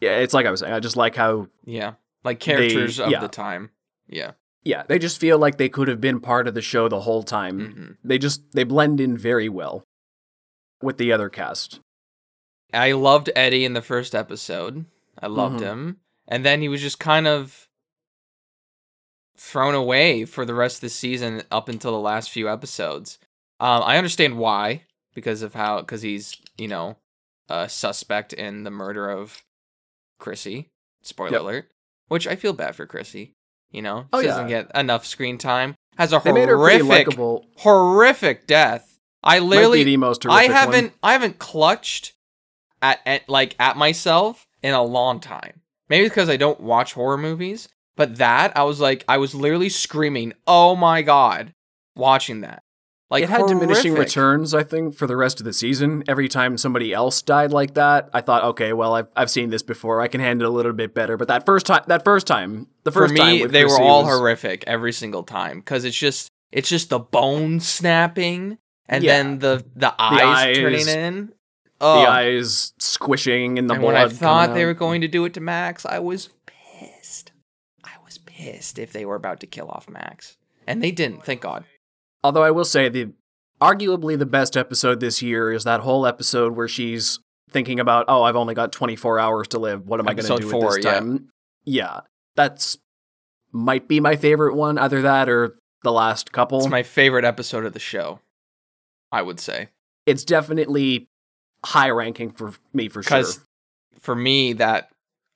Yeah, 0.00 0.18
it's 0.18 0.34
like 0.34 0.46
I 0.46 0.50
was 0.50 0.60
saying. 0.60 0.72
I 0.72 0.80
just 0.80 0.96
like 0.96 1.16
how 1.16 1.48
Yeah. 1.64 1.94
Like 2.24 2.40
characters 2.40 2.98
of 3.00 3.10
yeah. 3.10 3.20
the 3.20 3.28
time. 3.28 3.70
Yeah. 4.08 4.32
Yeah, 4.64 4.82
they 4.88 4.98
just 4.98 5.20
feel 5.20 5.38
like 5.38 5.58
they 5.58 5.68
could 5.68 5.86
have 5.86 6.00
been 6.00 6.18
part 6.20 6.48
of 6.48 6.54
the 6.54 6.60
show 6.62 6.88
the 6.88 7.00
whole 7.00 7.22
time. 7.22 7.60
hmm 7.60 7.92
They 8.08 8.18
just 8.18 8.42
they 8.52 8.64
blend 8.64 9.00
in 9.00 9.16
very 9.16 9.48
well 9.48 9.84
with 10.82 10.98
the 10.98 11.12
other 11.12 11.28
cast. 11.28 11.80
I 12.74 12.92
loved 12.92 13.30
Eddie 13.36 13.64
in 13.64 13.74
the 13.74 13.82
first 13.82 14.12
episode. 14.14 14.86
I 15.20 15.28
loved 15.28 15.60
Mhm. 15.60 15.62
him. 15.62 15.96
And 16.26 16.44
then 16.44 16.60
he 16.60 16.68
was 16.68 16.80
just 16.82 16.98
kind 16.98 17.28
of 17.28 17.68
thrown 19.36 19.74
away 19.74 20.24
for 20.24 20.44
the 20.44 20.54
rest 20.54 20.78
of 20.78 20.80
the 20.82 20.88
season 20.88 21.42
up 21.50 21.68
until 21.68 21.92
the 21.92 21.98
last 22.00 22.30
few 22.30 22.48
episodes. 22.50 23.18
Um, 23.60 23.82
I 23.84 23.96
understand 23.98 24.36
why 24.38 24.82
because 25.14 25.42
of 25.42 25.54
how 25.54 25.80
because 25.80 26.02
he's 26.02 26.36
you 26.58 26.68
know 26.68 26.96
a 27.48 27.68
suspect 27.68 28.32
in 28.32 28.64
the 28.64 28.70
murder 28.70 29.08
of 29.08 29.44
Chrissy. 30.18 30.68
Spoiler 31.02 31.32
Yep. 31.32 31.40
alert. 31.40 31.70
Which 32.08 32.26
I 32.26 32.36
feel 32.36 32.52
bad 32.52 32.76
for 32.76 32.86
Chrissy. 32.86 33.32
You 33.70 33.82
know, 33.82 34.06
Oh, 34.12 34.20
she 34.20 34.26
yeah. 34.26 34.32
doesn't 34.32 34.48
get 34.48 34.70
enough 34.74 35.04
screen 35.06 35.38
time. 35.38 35.74
Has 35.98 36.12
a 36.12 36.20
They 36.22 36.32
made 36.32 36.48
her 36.48 36.56
pretty 36.58 36.84
horrific, 36.84 37.18
horrific 37.58 38.46
death. 38.46 38.98
I 39.22 39.38
literally 39.40 39.82
the 39.82 39.96
most 39.96 40.24
I 40.26 40.44
haven't 40.44 40.84
One. 40.86 40.92
I 41.02 41.12
haven't 41.12 41.38
clutched 41.38 42.12
at, 42.80 43.00
at 43.06 43.28
like 43.28 43.56
at 43.58 43.76
myself 43.76 44.46
in 44.62 44.72
a 44.74 44.82
long 44.82 45.20
time. 45.20 45.60
Maybe 45.88 46.08
because 46.08 46.28
I 46.28 46.36
don't 46.36 46.60
watch 46.60 46.92
horror 46.92 47.16
movies, 47.18 47.68
but 47.96 48.16
that 48.16 48.56
I 48.56 48.62
was 48.64 48.80
like 48.80 49.04
I 49.08 49.18
was 49.18 49.34
literally 49.34 49.68
screaming, 49.68 50.32
"Oh 50.46 50.76
my 50.76 51.02
god!" 51.02 51.52
watching 51.96 52.42
that. 52.42 52.62
Like 53.08 53.22
it 53.22 53.28
had 53.28 53.46
diminishing 53.46 53.94
returns, 53.94 54.52
I 54.52 54.64
think, 54.64 54.96
for 54.96 55.06
the 55.06 55.16
rest 55.16 55.38
of 55.38 55.44
the 55.44 55.52
season. 55.52 56.02
Every 56.08 56.28
time 56.28 56.58
somebody 56.58 56.92
else 56.92 57.22
died 57.22 57.52
like 57.52 57.74
that, 57.74 58.10
I 58.12 58.20
thought, 58.20 58.42
okay, 58.42 58.72
well, 58.72 58.94
I've 58.94 59.06
I've 59.14 59.30
seen 59.30 59.50
this 59.50 59.62
before. 59.62 60.00
I 60.00 60.08
can 60.08 60.20
handle 60.20 60.48
it 60.48 60.50
a 60.50 60.52
little 60.52 60.72
bit 60.72 60.92
better. 60.92 61.16
But 61.16 61.28
that 61.28 61.46
first 61.46 61.66
time, 61.66 61.84
that 61.86 62.02
first 62.04 62.26
time, 62.26 62.66
the 62.82 62.90
For 62.90 63.02
first 63.06 63.16
time 63.16 63.36
me, 63.36 63.46
they 63.46 63.64
were 63.64 63.80
all 63.80 64.04
was- 64.04 64.18
horrific 64.18 64.64
every 64.66 64.92
single 64.92 65.22
time 65.22 65.60
because 65.60 65.84
it's 65.84 65.96
just 65.96 66.30
it's 66.50 66.68
just 66.68 66.90
the 66.90 66.98
bone 66.98 67.60
snapping 67.60 68.58
and 68.88 69.04
Yeah. 69.04 69.16
then 69.22 69.38
the 69.38 69.64
the 69.76 69.94
eyes, 70.02 70.20
eyes- 70.22 70.56
turning 70.56 70.88
in. 70.88 71.26
The 71.78 71.84
Oh, 71.84 72.06
eyes 72.06 72.72
squishing 72.78 73.58
in 73.58 73.66
the 73.66 73.74
and 73.74 73.82
blood. 73.82 73.94
when 73.94 74.02
I 74.02 74.08
thought 74.08 74.54
they 74.54 74.62
out. 74.62 74.66
were 74.66 74.74
going 74.74 75.02
to 75.02 75.08
do 75.08 75.26
it 75.26 75.34
to 75.34 75.40
Max, 75.40 75.84
I 75.84 75.98
was 75.98 76.30
pissed. 76.46 77.32
I 77.84 77.90
was 78.04 78.16
pissed 78.18 78.78
if 78.78 78.92
they 78.94 79.04
were 79.04 79.14
about 79.14 79.40
to 79.40 79.46
kill 79.46 79.68
off 79.68 79.86
Max, 79.88 80.38
and 80.66 80.82
they 80.82 80.90
didn't. 80.90 81.24
Thank 81.24 81.42
God. 81.42 81.64
Although 82.24 82.42
I 82.42 82.50
will 82.50 82.64
say 82.64 82.88
the 82.88 83.10
arguably 83.60 84.18
the 84.18 84.26
best 84.26 84.56
episode 84.56 85.00
this 85.00 85.22
year 85.22 85.52
is 85.52 85.64
that 85.64 85.80
whole 85.80 86.06
episode 86.06 86.56
where 86.56 86.68
she's 86.68 87.20
thinking 87.50 87.78
about, 87.80 88.04
oh, 88.08 88.22
I've 88.22 88.36
only 88.36 88.54
got 88.54 88.72
24 88.72 89.18
hours 89.18 89.48
to 89.48 89.58
live. 89.58 89.86
What 89.86 90.00
am 90.00 90.08
I 90.08 90.14
going 90.14 90.18
Episode 90.18 90.36
to 90.38 90.42
do 90.42 90.50
four, 90.50 90.66
with 90.66 90.76
this 90.76 90.84
yeah. 90.84 90.94
time? 90.94 91.28
Yeah, 91.64 92.00
that's 92.34 92.78
might 93.52 93.88
be 93.88 94.00
my 94.00 94.16
favorite 94.16 94.54
one. 94.54 94.78
Either 94.78 95.02
that 95.02 95.28
or 95.28 95.56
the 95.82 95.92
last 95.92 96.32
couple. 96.32 96.58
It's 96.58 96.68
my 96.68 96.82
favorite 96.82 97.24
episode 97.24 97.64
of 97.64 97.72
the 97.72 97.78
show. 97.78 98.20
I 99.12 99.22
would 99.22 99.38
say 99.40 99.68
it's 100.04 100.24
definitely 100.24 101.08
high 101.64 101.90
ranking 101.90 102.30
for 102.30 102.52
me 102.72 102.88
for 102.88 103.02
sure. 103.02 103.18
because 103.18 103.40
for 104.00 104.14
me 104.14 104.52
that 104.54 104.90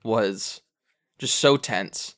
was 0.04 0.60
just 1.18 1.38
so 1.38 1.56
tense, 1.56 2.16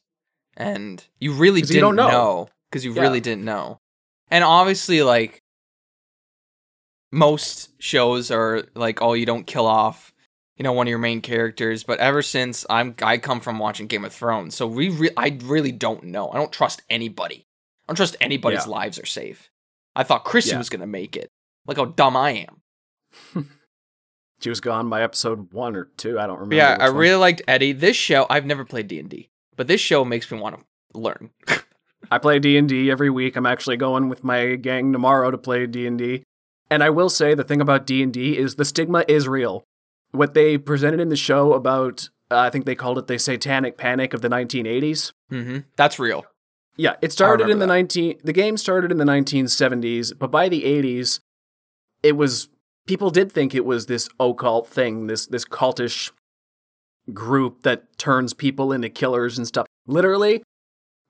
and 0.57 1.05
you 1.21 1.33
really 1.35 1.61
didn't 1.63 1.91
you 1.91 1.93
know. 1.95 2.49
because 2.71 2.85
you 2.85 2.95
Yeah. 2.95 3.03
really 3.03 3.21
didn't 3.21 3.45
know, 3.45 3.81
and 4.33 4.43
obviously 4.43 5.03
like 5.03 5.41
most 7.13 7.71
shows 7.81 8.31
are 8.31 8.65
like, 8.75 9.03
oh, 9.03 9.13
you 9.13 9.27
don't 9.27 9.47
kill 9.47 9.67
off, 9.67 10.13
you 10.57 10.63
know, 10.63 10.73
one 10.73 10.87
of 10.87 10.91
your 10.91 10.99
main 10.99 11.21
characters. 11.21 11.85
But 11.85 11.99
ever 11.99 12.23
since 12.23 12.65
I'm, 12.71 12.95
I 13.03 13.19
come 13.19 13.41
from 13.41 13.59
watching 13.59 13.87
Game 13.87 14.05
of 14.05 14.13
Thrones, 14.13 14.55
so 14.55 14.67
we, 14.67 14.89
re- 14.89 15.11
I 15.17 15.39
really 15.45 15.73
don't 15.73 16.05
know. 16.05 16.31
I 16.31 16.37
don't 16.37 16.53
trust 16.53 16.83
anybody. 16.89 17.47
I 17.85 17.93
don't 17.93 17.97
trust 17.97 18.17
anybody's 18.21 18.67
Yeah. 18.67 18.73
lives 18.73 18.99
are 18.99 19.07
safe. 19.07 19.51
I 19.95 20.05
thought 20.05 20.25
Chrissy 20.25 20.53
Yeah. 20.53 20.59
was 20.59 20.71
gonna 20.71 20.87
make 20.87 21.17
it. 21.17 21.29
Look 21.67 21.77
how 21.77 21.85
dumb 21.87 22.17
I 22.17 22.47
am. 23.35 23.49
She 24.41 24.49
was 24.49 24.59
gone 24.61 24.89
by 24.91 25.03
episode 25.05 25.53
one 25.53 25.77
or 25.77 25.85
two. 25.97 26.19
I 26.19 26.27
don't 26.27 26.41
remember. 26.41 26.57
But 26.57 26.57
yeah, 26.57 26.77
I 26.81 26.89
one. 26.89 26.99
really 26.99 27.15
liked 27.21 27.43
Eddie. 27.47 27.71
This 27.71 27.95
show, 27.97 28.27
I've 28.29 28.45
never 28.45 28.65
played 28.65 28.89
D 28.89 28.99
and 28.99 29.09
D, 29.09 29.31
but 29.55 29.69
this 29.69 29.81
show 29.81 30.05
makes 30.05 30.29
me 30.33 30.41
want 30.41 30.59
to 30.59 30.99
learn. 30.99 31.31
I 32.11 32.19
play 32.19 32.39
D 32.39 32.57
and 32.57 32.69
D 32.69 32.91
every 32.91 33.11
week. 33.11 33.37
I'm 33.37 33.47
actually 33.47 33.77
going 33.77 34.09
with 34.09 34.23
my 34.25 34.57
gang 34.57 34.93
tomorrow 34.93 35.31
to 35.31 35.39
play 35.39 35.67
D 35.67 35.87
and 36.73 36.83
I 36.83 36.89
will 36.91 37.11
say 37.11 37.35
the 37.35 37.45
thing 37.45 37.61
about 37.61 37.87
D 37.87 38.03
and 38.03 38.13
D 38.13 38.37
is 38.39 38.55
the 38.55 38.65
stigma 38.65 39.05
is 39.07 39.29
real. 39.29 39.65
What 40.13 40.35
they 40.35 40.57
presented 40.57 41.01
in 41.01 41.11
the 41.11 41.17
show 41.17 41.53
about, 41.53 42.09
uh, 42.31 42.39
I 42.39 42.51
think 42.51 42.65
they 42.65 42.75
called 42.75 42.99
it 42.99 43.07
the 43.07 43.19
Satanic 43.19 43.77
Panic 43.77 44.15
of 44.15 44.23
the 44.23 44.29
1980s. 44.29 45.13
hmm 45.29 45.59
That's 45.77 45.99
real. 45.99 46.25
Yeah, 46.77 46.97
it 47.03 47.13
started 47.13 47.51
in 47.51 47.59
the 47.59 47.67
that. 47.67 47.75
19. 47.75 48.21
The 48.25 48.33
game 48.33 48.57
started 48.57 48.91
in 48.91 48.97
the 48.97 49.05
1970s, 49.05 50.19
but 50.19 50.31
by 50.31 50.49
the 50.49 50.63
80s, 50.63 51.21
it 52.03 52.13
was 52.13 52.49
people 52.87 53.11
did 53.11 53.31
think 53.31 53.55
it 53.55 53.65
was 53.67 53.85
this 53.87 54.09
occult 54.19 54.67
thing, 54.67 55.07
this 55.07 55.27
this 55.27 55.45
cultish 55.45 56.11
group 57.13 57.63
that 57.63 57.99
turns 57.99 58.33
people 58.33 58.73
into 58.73 58.89
killers 58.89 59.37
and 59.37 59.47
stuff. 59.47 59.67
Literally, 59.87 60.43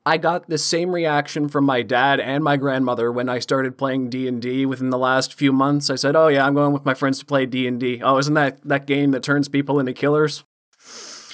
I 0.05 0.17
got 0.19 0.49
the 0.49 0.59
same 0.59 0.91
reaction 0.91 1.49
from 1.49 1.65
my 1.65 1.83
dad 1.83 2.19
and 2.19 2.43
my 2.43 2.57
grandmother 2.57 3.13
when 3.13 3.29
I 3.29 3.39
started 3.39 3.79
playing 3.79 4.11
D&D 4.11 4.67
within 4.67 4.91
the 4.91 4.99
last 4.99 5.33
few 5.35 5.53
months. 5.53 5.91
I 5.91 5.95
said, 5.95 6.17
"Oh 6.17 6.27
yeah, 6.29 6.45
I'm 6.45 6.55
going 6.55 6.73
with 6.73 6.85
my 6.85 6.95
friends 6.95 7.21
to 7.21 7.25
play 7.25 7.47
D&D." 7.47 8.01
Oh, 8.03 8.19
isn't 8.19 8.35
that 8.35 8.61
that 8.65 8.87
game 8.87 9.13
that 9.13 9.23
turns 9.23 9.49
people 9.49 9.79
into 9.79 9.93
killers? 9.93 10.45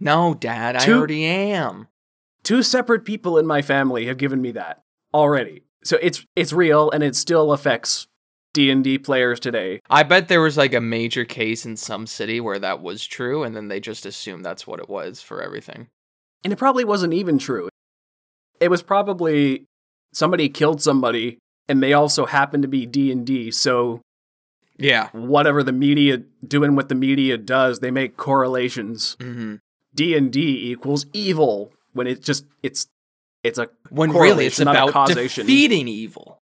No, 0.00 0.32
Dad, 0.34 0.76
I 0.76 0.92
already 0.92 1.24
am. 1.24 1.88
two 2.44 2.62
separate 2.62 3.04
people 3.04 3.36
in 3.36 3.46
my 3.46 3.62
family 3.62 4.06
have 4.06 4.16
given 4.16 4.40
me 4.40 4.52
that 4.52 4.84
already. 5.12 5.64
So 5.82 5.98
it's 6.00 6.24
it's 6.36 6.52
real 6.52 6.88
and 6.90 7.02
it 7.02 7.16
still 7.16 7.52
affects 7.52 8.06
D&D 8.54 8.98
players 8.98 9.40
today. 9.40 9.80
I 9.90 10.04
bet 10.04 10.28
there 10.28 10.40
was 10.40 10.56
like 10.56 10.72
a 10.72 10.80
major 10.80 11.24
case 11.24 11.66
in 11.66 11.76
some 11.76 12.06
city 12.06 12.40
where 12.40 12.60
that 12.60 12.80
was 12.80 13.04
true, 13.04 13.42
and 13.42 13.56
then 13.56 13.66
they 13.66 13.80
just 13.80 14.06
assumed 14.06 14.44
that's 14.44 14.66
what 14.68 14.78
it 14.78 14.88
was 14.88 15.20
for 15.20 15.42
everything. 15.42 15.88
And 16.44 16.52
it 16.52 16.56
probably 16.60 16.84
wasn't 16.84 17.12
even 17.14 17.38
true. 17.38 17.68
It 18.60 18.68
was 18.70 18.82
probably 18.82 19.64
somebody 20.12 20.48
killed 20.48 20.82
somebody 20.82 21.38
and 21.68 21.82
they 21.82 21.92
also 21.92 22.26
happened 22.26 22.62
to 22.62 22.68
be 22.68 22.86
D&D. 22.86 23.50
So 23.50 24.00
Yeah. 24.78 25.08
whatever 25.12 25.62
the 25.62 25.72
media 25.72 26.22
doing 26.46 26.74
what 26.76 26.88
the 26.88 26.94
media 26.94 27.36
does, 27.38 27.80
they 27.80 27.90
make 27.90 28.16
correlations. 28.16 29.16
hmm 29.20 29.56
D 29.94 30.16
and 30.16 30.30
D 30.32 30.70
equals 30.70 31.06
evil 31.12 31.72
when 31.92 32.06
it's 32.06 32.24
just 32.24 32.44
it's 32.62 32.86
it's 33.42 33.58
a 33.58 33.68
When 33.90 34.10
really 34.10 34.46
it's 34.46 34.56
Correlation, 34.58 34.64
not 34.66 34.76
a 34.76 34.82
about 34.84 34.92
causation. 34.92 35.46
defeating 35.46 35.88
evil. 35.88 36.38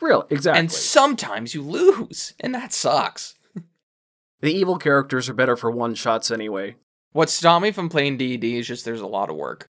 real 0.00 0.26
exactly. 0.30 0.60
And 0.60 0.70
sometimes 0.72 1.54
you 1.54 1.62
lose, 1.62 2.34
and 2.40 2.54
that 2.54 2.72
sucks. 2.72 3.34
the 4.40 4.52
evil 4.52 4.76
characters 4.78 5.28
are 5.28 5.34
better 5.34 5.56
for 5.56 5.70
one 5.70 5.94
shots 5.94 6.30
anyway. 6.30 6.76
What 7.12 7.30
stopped 7.30 7.62
me 7.62 7.70
from 7.72 7.88
playing 7.88 8.18
D&D 8.18 8.58
is 8.58 8.66
just 8.66 8.84
there's 8.84 9.00
a 9.00 9.06
lot 9.06 9.30
of 9.30 9.36
work. 9.36 9.68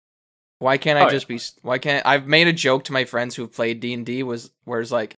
Why 0.60 0.78
can't 0.78 0.98
I 1.00 1.04
Oh, 1.04 1.06
yeah. 1.06 1.12
just 1.12 1.28
be 1.28 1.40
why 1.62 1.78
can't 1.80 2.06
I've 2.06 2.28
made 2.28 2.48
a 2.48 2.54
joke 2.54 2.84
to 2.86 2.94
my 2.94 3.06
friends 3.06 3.36
who've 3.36 3.52
played 3.52 3.80
D&D 3.80 4.24
was 4.24 4.52
where 4.66 4.80
it's 4.82 4.92
like 4.92 5.16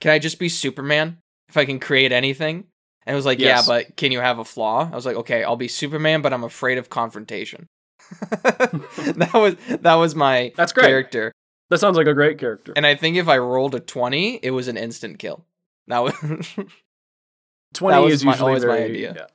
can 0.00 0.10
I 0.12 0.18
just 0.18 0.38
be 0.38 0.48
Superman 0.48 1.18
if 1.48 1.56
I 1.56 1.64
can 1.64 1.78
create 1.80 2.10
anything? 2.12 2.64
And 3.06 3.14
it 3.14 3.16
was 3.16 3.26
like, 3.26 3.38
Yes. 3.38 3.66
yeah, 3.68 3.74
but 3.74 3.96
can 3.96 4.12
you 4.12 4.20
have 4.20 4.38
a 4.38 4.44
flaw? 4.44 4.88
I 4.90 4.94
was 4.94 5.06
like, 5.06 5.16
okay, 5.16 5.42
I'll 5.44 5.56
be 5.56 5.68
Superman, 5.68 6.22
but 6.22 6.32
I'm 6.32 6.44
afraid 6.44 6.78
of 6.78 6.88
confrontation. 6.90 7.66
that 8.42 9.30
was 9.34 9.56
that 9.80 9.94
was 9.94 10.14
my 10.14 10.52
That's 10.56 10.72
great. 10.72 10.86
character. 10.86 11.32
That 11.70 11.78
sounds 11.78 11.96
like 11.96 12.06
a 12.08 12.14
great 12.14 12.38
character. 12.38 12.72
And 12.74 12.84
I 12.86 12.96
think 12.96 13.16
if 13.16 13.28
I 13.28 13.38
rolled 13.38 13.74
a 13.76 13.80
20, 13.80 14.40
it 14.42 14.50
was 14.50 14.66
an 14.68 14.76
instant 14.76 15.18
kill. 15.20 15.44
That 15.86 16.00
was 16.00 16.14
Twenty 17.74 18.02
was 18.02 18.14
is 18.14 18.24
my- 18.24 18.32
usually 18.32 18.48
always 18.48 18.64
my 18.64 18.78
idea. 18.82 19.14
Yeah. 19.16 19.26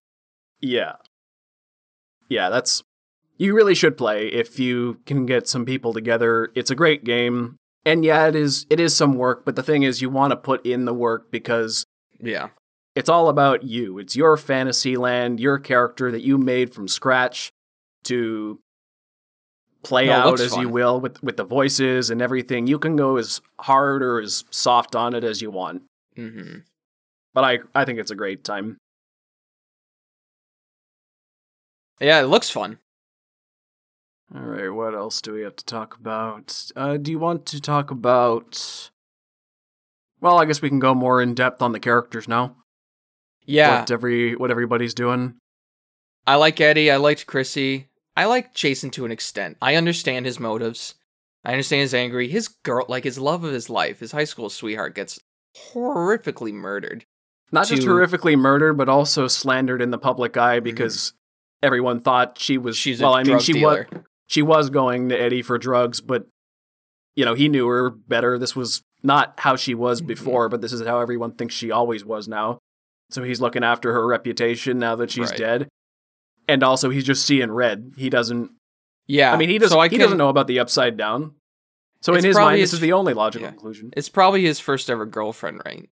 yeah, 0.60 0.94
yeah. 2.28 2.50
That's 2.50 2.84
you 3.38 3.56
really 3.56 3.76
should 3.76 3.98
play 3.98 4.28
if 4.28 4.60
you 4.60 5.00
can 5.06 5.26
get 5.26 5.48
some 5.48 5.66
people 5.66 5.94
together. 5.94 6.52
It's 6.56 6.72
a 6.72 6.76
great 6.76 7.04
game, 7.04 7.58
and 7.86 8.06
yeah, 8.06 8.28
it 8.28 8.36
is. 8.36 8.66
It 8.70 8.80
is 8.80 8.96
some 8.96 9.16
work, 9.16 9.46
but 9.46 9.56
the 9.56 9.64
thing 9.64 9.84
is, 9.84 10.02
you 10.02 10.10
want 10.10 10.32
to 10.32 10.38
put 10.38 10.66
in 10.66 10.86
the 10.86 10.94
work 10.94 11.32
because 11.32 11.86
yeah. 12.20 12.50
it's 12.96 13.10
all 13.10 13.30
about 13.30 13.64
you. 13.64 14.00
It's 14.00 14.16
your 14.16 14.38
fantasy 14.38 14.98
land, 14.98 15.40
your 15.40 15.60
character 15.60 16.12
that 16.12 16.22
you 16.22 16.38
made 16.38 16.74
from 16.74 16.88
scratch 16.88 17.52
to 18.06 18.60
play 19.84 20.08
No, 20.08 20.14
out 20.14 20.40
as 20.40 20.56
you 20.56 20.68
will 20.70 21.00
with 21.00 21.22
with 21.22 21.38
the 21.38 21.44
voices 21.44 22.10
and 22.10 22.22
everything. 22.22 22.68
You 22.68 22.80
can 22.80 22.96
go 22.96 23.18
as 23.18 23.42
hard 23.60 24.02
or 24.02 24.20
as 24.20 24.44
soft 24.50 24.96
on 24.96 25.14
it 25.14 25.24
as 25.24 25.42
you 25.42 25.52
want. 25.52 25.84
Mhm. 26.18 26.64
But 27.34 27.44
I 27.44 27.60
I 27.76 27.86
think 27.86 28.00
it's 28.00 28.12
a 28.12 28.16
great 28.16 28.44
time. 28.44 28.78
Yeah, 32.00 32.22
it 32.22 32.26
looks 32.26 32.50
fun. 32.50 32.80
All 34.34 34.42
right, 34.42 34.70
what 34.70 34.96
else 34.96 35.22
do 35.22 35.34
we 35.34 35.42
have 35.42 35.56
to 35.58 35.66
talk 35.66 35.96
about? 35.98 36.72
Uh, 36.76 36.98
do 36.98 37.12
you 37.12 37.20
want 37.20 37.46
to 37.48 37.62
talk 37.62 37.92
about? 37.92 38.90
Well, 40.20 40.40
I 40.40 40.46
guess 40.46 40.62
we 40.62 40.70
can 40.70 40.80
go 40.80 40.96
more 40.96 41.22
in 41.22 41.36
depth 41.36 41.62
on 41.62 41.74
the 41.74 41.80
characters 41.80 42.28
now. 42.28 42.56
Yeah. 43.46 43.82
what 43.82 43.92
every 43.92 44.36
what 44.36 44.50
everybody's 44.50 44.96
doing. 44.96 45.36
I 46.26 46.36
like 46.36 46.60
Eddie. 46.60 46.90
I 46.90 46.98
liked 46.98 47.28
Chrissy. 47.28 47.90
I 48.18 48.26
like 48.26 48.54
Jason 48.54 48.90
to 48.92 49.06
an 49.06 49.12
extent. 49.12 49.58
I 49.62 49.76
understand 49.76 50.26
his 50.26 50.40
motives. 50.40 50.96
I 51.44 51.52
understand 51.52 51.82
he's 51.82 51.94
angry. 51.94 52.28
His 52.28 52.48
girl, 52.48 52.86
like 52.90 53.04
his 53.04 53.20
love 53.20 53.44
of 53.44 53.54
his 53.54 53.70
life, 53.70 54.00
his 54.00 54.12
high 54.12 54.24
school 54.24 54.50
sweetheart, 54.50 54.96
gets 54.96 55.20
horrifically 55.74 56.52
murdered. 56.52 57.06
Not 57.52 57.68
just 57.68 57.84
horrifically 57.84 58.36
murdered, 58.36 58.74
but 58.74 58.90
also 58.90 59.28
slandered 59.28 59.82
in 59.82 59.92
the 59.92 60.00
public 60.00 60.36
eye 60.36 60.60
because 60.60 61.14
everyone 61.62 62.00
thought 62.00 62.40
she 62.40 62.58
was. 62.58 62.76
Mm-hmm. 62.76 62.82
She's 62.82 63.02
well, 63.02 63.14
a 63.14 63.20
I 63.20 63.24
mean, 63.24 63.40
she 63.40 63.54
dealer. 63.54 63.88
was 63.92 64.02
she 64.28 64.42
was 64.42 64.70
going 64.70 65.10
to 65.10 65.20
Eddie 65.20 65.42
for 65.42 65.58
drugs, 65.58 66.02
but 66.02 66.28
you 67.16 67.26
know 67.26 67.34
he 67.34 67.50
knew 67.50 67.68
her 67.68 67.90
better. 67.90 68.38
This 68.38 68.56
was 68.56 68.82
not 69.04 69.36
how 69.40 69.56
she 69.56 69.76
was 69.76 70.02
Mhm. 70.02 70.08
before, 70.08 70.50
but 70.50 70.62
this 70.62 70.74
is 70.74 70.82
how 70.86 71.00
everyone 71.00 71.34
thinks 71.34 71.54
she 71.54 71.72
always 71.72 72.04
was 72.04 72.28
now. 72.28 72.58
So 73.12 73.24
he's 73.24 73.40
looking 73.42 73.64
after 73.64 73.94
her 73.94 74.08
reputation 74.08 74.80
now 74.80 74.96
that 74.96 75.12
she's 75.12 75.30
Right. 75.30 75.38
dead, 75.40 75.70
and 76.48 76.64
also 76.64 76.90
he's 76.90 77.04
just 77.04 77.26
seeing 77.26 77.52
red. 77.52 77.94
He 77.98 78.10
doesn't. 78.10 78.52
Yeah. 79.08 79.32
I 79.32 79.38
mean, 79.38 79.50
he 79.50 79.60
doesn't. 79.60 79.76
So 79.78 79.82
he 79.82 79.98
doesn't 80.00 80.18
know 80.18 80.30
about 80.30 80.48
the 80.48 80.60
upside 80.60 80.98
down. 80.98 81.36
So 82.02 82.16
in 82.16 82.24
his 82.24 82.36
mind, 82.36 82.62
this 82.62 82.74
is 82.74 82.80
the 82.80 82.94
only 82.94 83.14
logical 83.14 83.46
yeah. 83.46 83.52
conclusion. 83.52 83.92
It's 83.96 84.10
probably 84.10 84.44
his 84.44 84.60
first 84.60 84.90
ever 84.90 85.06
girlfriend, 85.06 85.62
right? 85.66 85.90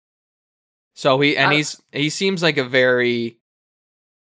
So 0.93 1.19
he 1.19 1.35
and 1.37 1.51
he's 1.53 1.81
he 1.91 2.09
seems 2.09 2.41
like 2.41 2.57
a 2.57 2.63
very 2.63 3.37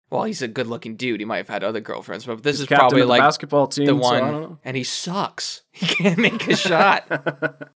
well, 0.10 0.24
he's 0.24 0.42
a 0.42 0.48
good 0.48 0.68
looking 0.68 0.96
dude. 0.96 1.20
He 1.20 1.26
might 1.26 1.38
have 1.38 1.50
had 1.50 1.64
other 1.64 1.82
girlfriends, 1.82 2.26
but 2.26 2.42
this 2.44 2.56
He's 2.58 2.62
is 2.62 2.68
probably 2.68 3.04
like 3.04 3.22
basketball 3.22 3.68
team. 3.68 3.86
the 3.88 3.96
one, 3.96 4.20
don't 4.20 4.60
and 4.64 4.78
he 4.78 4.84
sucks. 4.84 5.62
He 5.72 5.86
can't 5.86 6.18
make 6.18 6.48
a 6.48 6.56
shot. 6.56 7.08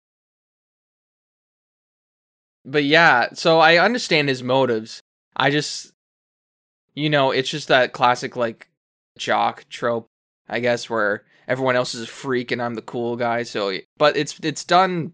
but 2.65 2.83
yeah, 2.83 3.29
so 3.33 3.59
I 3.59 3.77
understand 3.77 4.29
his 4.29 4.43
motives. 4.43 5.01
I 5.35 5.49
just, 5.49 5.91
you 6.95 7.09
know, 7.09 7.31
it's 7.31 7.49
just 7.49 7.67
that 7.69 7.93
classic 7.93 8.35
like 8.35 8.69
jock 9.17 9.65
trope, 9.69 10.07
I 10.47 10.59
guess, 10.59 10.89
where 10.89 11.23
everyone 11.47 11.75
else 11.75 11.93
is 11.95 12.03
a 12.03 12.07
freak 12.07 12.51
and 12.51 12.61
I'm 12.61 12.75
the 12.75 12.81
cool 12.81 13.15
guy. 13.15 13.43
So, 13.43 13.77
but 13.97 14.15
it's 14.17 14.39
it's 14.43 14.63
done, 14.63 15.13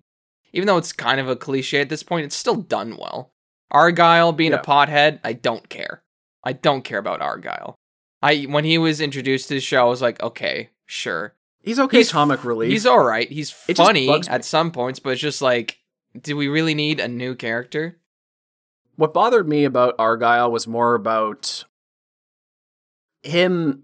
even 0.53 0.67
though 0.67 0.77
it's 0.77 0.93
kind 0.93 1.19
of 1.19 1.27
a 1.29 1.35
cliche 1.35 1.81
at 1.81 1.89
this 1.89 2.03
point, 2.03 2.25
it's 2.25 2.35
still 2.35 2.55
done 2.55 2.97
well. 2.97 3.31
Argyle 3.71 4.31
being 4.31 4.51
Yeah. 4.51 4.59
a 4.59 4.63
pothead, 4.63 5.19
I 5.23 5.33
don't 5.33 5.67
care. 5.69 6.01
I 6.47 6.53
don't 6.53 6.83
care 6.83 6.97
about 6.99 7.21
Argyle. 7.21 7.75
I 8.21 8.43
when 8.49 8.63
he 8.63 8.77
was 8.77 9.01
introduced 9.01 9.49
to 9.49 9.55
the 9.55 9.59
show, 9.59 9.81
I 9.85 9.89
was 9.89 10.01
like, 10.01 10.21
okay, 10.23 10.69
sure. 10.85 11.35
he's 11.61 11.77
okay. 11.77 11.97
He's- 11.97 12.11
comic 12.11 12.45
relief. 12.45 12.71
He's 12.71 12.85
all 12.85 13.03
right. 13.03 13.29
He's 13.29 13.53
It 13.67 13.75
funny 13.77 14.09
at 14.29 14.45
some 14.45 14.71
points, 14.71 14.99
but 14.99 15.09
it's 15.11 15.21
just 15.21 15.41
like, 15.41 15.77
do 16.21 16.37
we 16.37 16.47
really 16.47 16.73
need 16.73 16.99
a 17.01 17.07
new 17.09 17.35
character? 17.35 17.99
What 18.95 19.13
bothered 19.13 19.47
me 19.47 19.65
about 19.65 19.95
Argyle 19.99 20.49
was 20.51 20.65
more 20.67 20.95
about 20.95 21.65
him 23.23 23.83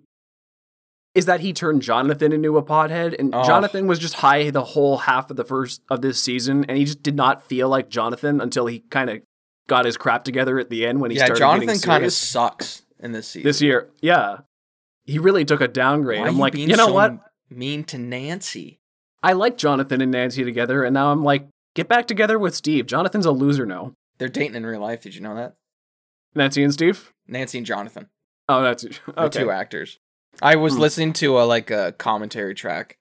is 1.14 1.26
that 1.28 1.42
he 1.42 1.54
turned 1.54 1.82
Jonathan 1.82 2.32
into 2.32 2.58
a 2.58 2.64
pothead 2.64 3.16
and 3.20 3.36
Oh. 3.36 3.44
Jonathan 3.44 3.86
was 3.88 4.00
just 4.00 4.16
high 4.16 4.50
the 4.50 4.64
whole 4.64 4.98
half 5.00 5.30
of 5.30 5.36
the 5.38 5.44
first 5.44 5.82
of 5.90 6.02
this 6.02 6.20
season 6.20 6.66
and 6.66 6.78
he 6.78 6.86
just 6.86 7.04
did 7.04 7.16
not 7.16 7.44
feel 7.44 7.70
like 7.70 7.90
Jonathan 7.90 8.42
until 8.42 8.66
he 8.68 8.80
kind 8.90 9.10
of 9.10 9.22
got 9.68 9.86
his 9.86 9.98
crap 9.98 10.24
together 10.24 10.60
at 10.60 10.70
the 10.70 10.86
end 10.86 11.00
when 11.02 11.12
he 11.12 11.18
yeah, 11.18 11.26
started 11.26 11.40
Jonathan 11.40 11.80
kind 11.80 12.04
of 12.06 12.14
sucks 12.14 12.84
in 13.00 13.12
this 13.12 13.28
season. 13.28 13.48
this 13.48 13.62
year. 13.62 13.90
Yeah. 14.02 14.40
He 15.06 15.20
really 15.20 15.46
took 15.46 15.62
a 15.62 15.68
downgrade. 15.68 16.22
Why 16.22 16.28
I'm 16.28 16.40
like, 16.40 16.56
you 16.56 16.68
know 16.76 16.88
so 16.88 16.94
what? 16.94 17.18
Mean 17.50 17.84
to 17.86 17.98
Nancy. 17.98 18.80
I 19.22 19.34
like 19.34 19.58
Jonathan 19.58 20.02
and 20.02 20.12
Nancy 20.12 20.44
together 20.44 20.84
and 20.84 20.94
now 20.94 21.12
I'm 21.12 21.24
like, 21.24 21.48
get 21.76 21.88
back 21.88 22.08
together 22.08 22.38
with 22.40 22.56
Steve. 22.56 22.86
Jonathan's 22.88 23.26
a 23.26 23.32
loser 23.32 23.66
now. 23.66 23.94
They're 24.18 24.28
dating 24.30 24.56
in 24.56 24.66
real 24.66 24.82
life. 24.82 25.02
Did 25.02 25.16
you 25.16 25.22
know 25.22 25.36
that? 25.36 25.56
Nancy 26.36 26.64
and 26.64 26.74
Steve? 26.74 27.12
Nancy 27.28 27.58
and 27.58 27.68
Jonathan. 27.68 28.10
Oh, 28.50 28.62
that's 28.62 28.86
okay. 29.18 29.40
two 29.42 29.52
actors. 29.52 30.00
I 30.42 30.56
was 30.56 30.74
Hmm. 30.74 30.80
listening 30.82 31.14
to 31.14 31.40
a 31.40 31.44
like 31.44 31.72
a 31.72 31.94
commentary 31.94 32.56
track, 32.56 32.98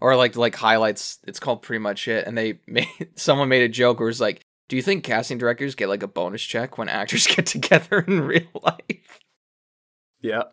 or 0.00 0.14
like 0.14 0.36
like 0.36 0.54
highlights. 0.54 1.18
It's 1.26 1.40
called 1.40 1.62
pretty 1.62 1.80
much 1.80 2.06
it, 2.06 2.26
and 2.26 2.36
they 2.36 2.58
made 2.66 2.86
someone 3.16 3.48
made 3.48 3.62
a 3.62 3.68
joke 3.68 3.98
where 3.98 4.08
it's 4.08 4.20
like, 4.20 4.44
"Do 4.68 4.76
you 4.76 4.82
think 4.82 5.04
casting 5.04 5.38
directors 5.38 5.74
get 5.74 5.88
like 5.88 6.02
a 6.02 6.08
bonus 6.08 6.42
check 6.42 6.78
when 6.78 6.88
actors 6.88 7.26
get 7.34 7.46
together 7.46 8.00
in 8.00 8.20
real 8.22 8.48
life?" 8.62 9.20
Yeah. 10.20 10.44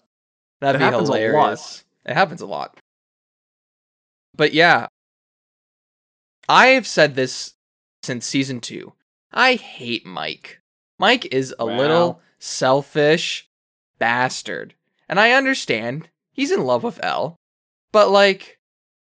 That'd 0.61 0.79
It 0.81 0.85
be 0.85 0.91
happens 0.91 1.09
a 1.09 1.11
lot. 1.11 1.19
hilarious. 1.19 1.83
It 2.05 2.13
happens 2.13 2.41
a 2.41 2.45
lot. 2.45 2.77
But 4.35 4.53
yeah, 4.53 4.87
I 6.49 6.67
have 6.67 6.87
said 6.87 7.15
this 7.15 7.53
since 8.03 8.25
season 8.25 8.59
two. 8.59 8.93
I 9.31 9.55
hate 9.55 10.05
Mike. 10.05 10.59
Mike 10.99 11.25
is 11.33 11.55
a 11.57 11.65
Wow. 11.65 11.77
little 11.77 12.21
selfish 12.39 13.47
bastard. 13.99 14.75
And 15.09 15.19
I 15.19 15.31
understand 15.31 16.09
he's 16.31 16.51
in 16.51 16.63
love 16.65 16.83
with 16.83 17.03
El. 17.03 17.35
But 17.91 18.09
like, 18.09 18.57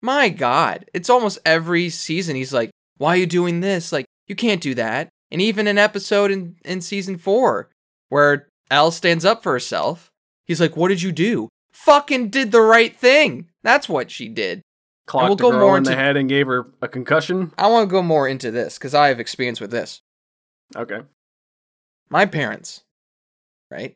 my 0.02 0.30
God, 0.30 0.86
it's 0.94 1.10
almost 1.10 1.40
every 1.46 1.90
season 1.90 2.36
he's 2.36 2.54
like, 2.54 2.72
why 2.98 3.10
are 3.14 3.18
you 3.18 3.26
doing 3.26 3.60
this? 3.62 3.92
Like, 3.92 4.06
you 4.28 4.36
can't 4.36 4.62
do 4.62 4.74
that. 4.76 5.10
And 5.32 5.42
even 5.42 5.68
an 5.68 5.78
episode 5.78 6.32
in, 6.32 6.56
in 6.64 6.82
season 6.82 7.18
four 7.18 7.70
where 8.10 8.48
El 8.72 8.92
stands 8.92 9.26
up 9.26 9.44
for 9.44 9.52
herself, 9.52 10.12
he's 10.46 10.62
like, 10.62 10.78
what 10.78 10.88
did 10.90 11.02
you 11.02 11.12
do? 11.12 11.50
Fucking 11.72 12.30
did 12.30 12.52
the 12.52 12.62
right 12.62 12.96
thing. 12.96 13.48
That's 13.64 13.90
what 13.90 14.10
she 14.12 14.30
did. 14.30 14.62
Clocked 15.06 15.28
we'll 15.28 15.36
go 15.36 15.52
girl 15.52 15.68
more 15.68 15.78
in 15.78 15.84
the 15.84 15.96
head 15.96 16.18
and 16.18 16.28
gave 16.28 16.48
her 16.48 16.68
a 16.82 16.88
concussion. 16.88 17.54
I 17.58 17.68
want 17.68 17.88
to 17.90 17.92
go 17.92 18.02
more 18.02 18.28
into 18.28 18.52
this 18.52 18.78
because 18.78 18.94
I 18.94 19.08
have 19.08 19.20
experience 19.20 19.62
with 19.62 19.72
this. 19.72 20.02
Okay. 20.76 21.02
My 22.10 22.26
parents, 22.26 22.84
right? 23.72 23.96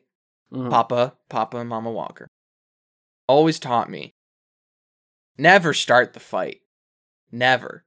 Mhm. 0.52 0.70
Papa, 0.70 1.14
Papa, 1.28 1.58
and 1.58 1.68
Mama 1.68 1.90
Walker 1.90 2.28
always 3.26 3.58
taught 3.58 3.88
me 3.90 4.12
never 5.38 5.72
start 5.74 6.12
the 6.12 6.20
fight. 6.20 6.60
Never. 7.30 7.84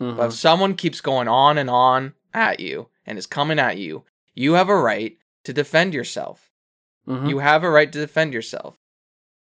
Mhm. 0.00 0.16
But 0.16 0.26
if 0.26 0.32
someone 0.34 0.74
keeps 0.74 1.00
going 1.00 1.28
on 1.28 1.58
and 1.58 1.70
on 1.70 2.14
at 2.32 2.60
you 2.60 2.88
and 3.06 3.18
is 3.18 3.26
coming 3.26 3.58
at 3.58 3.78
you, 3.78 4.04
you 4.34 4.54
have 4.54 4.68
a 4.68 4.76
right 4.76 5.16
to 5.44 5.52
defend 5.52 5.94
yourself. 5.94 6.50
Mhm. 7.08 7.28
You 7.28 7.38
have 7.38 7.62
a 7.62 7.70
right 7.70 7.90
to 7.92 7.98
defend 8.00 8.32
yourself. 8.32 8.78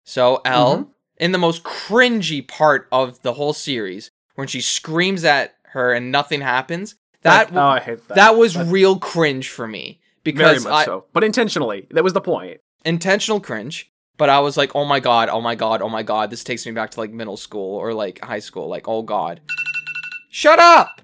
So, 0.03 0.41
El, 0.45 0.77
Mhm. 0.77 0.87
in 1.17 1.31
the 1.31 1.37
most 1.37 1.63
cringy 1.63 2.47
part 2.47 2.87
of 2.91 3.21
the 3.23 3.33
whole 3.33 3.53
series, 3.53 4.11
when 4.35 4.47
she 4.47 4.61
screams 4.61 5.23
at 5.25 5.55
her 5.73 5.91
and 5.91 6.11
nothing 6.11 6.41
happens, 6.41 6.95
that 7.23 7.49
oh, 7.53 7.59
I 7.59 7.79
hate 7.79 8.07
that. 8.07 8.15
that 8.15 8.35
was 8.37 8.53
That- 8.53 8.67
real 8.67 8.99
cringe 8.99 9.49
for 9.49 9.67
me 9.67 9.99
because 10.23 10.63
Very 10.63 10.71
much 10.73 10.83
I, 10.83 10.85
so. 10.85 11.05
But 11.11 11.23
intentionally. 11.23 11.87
That 11.91 12.03
was 12.03 12.13
the 12.13 12.21
point. 12.21 12.61
intentional 12.85 13.41
cringe. 13.41 13.91
But 14.17 14.29
I 14.29 14.39
was 14.39 14.55
like, 14.57 14.75
oh 14.75 14.85
my 14.85 14.99
god, 14.99 15.29
oh 15.29 15.41
my 15.41 15.53
god, 15.55 15.81
oh 15.81 15.89
my 15.89 16.01
god. 16.03 16.31
This 16.31 16.43
takes 16.43 16.65
me 16.65 16.71
back 16.71 16.89
to 16.91 16.99
like 16.99 17.11
middle 17.11 17.37
school 17.37 17.75
or 17.75 17.93
like 17.93 18.23
high 18.23 18.39
school. 18.39 18.67
Like, 18.67 18.87
oh 18.87 19.01
god, 19.03 19.41
shut 20.29 20.59
up. 20.59 21.01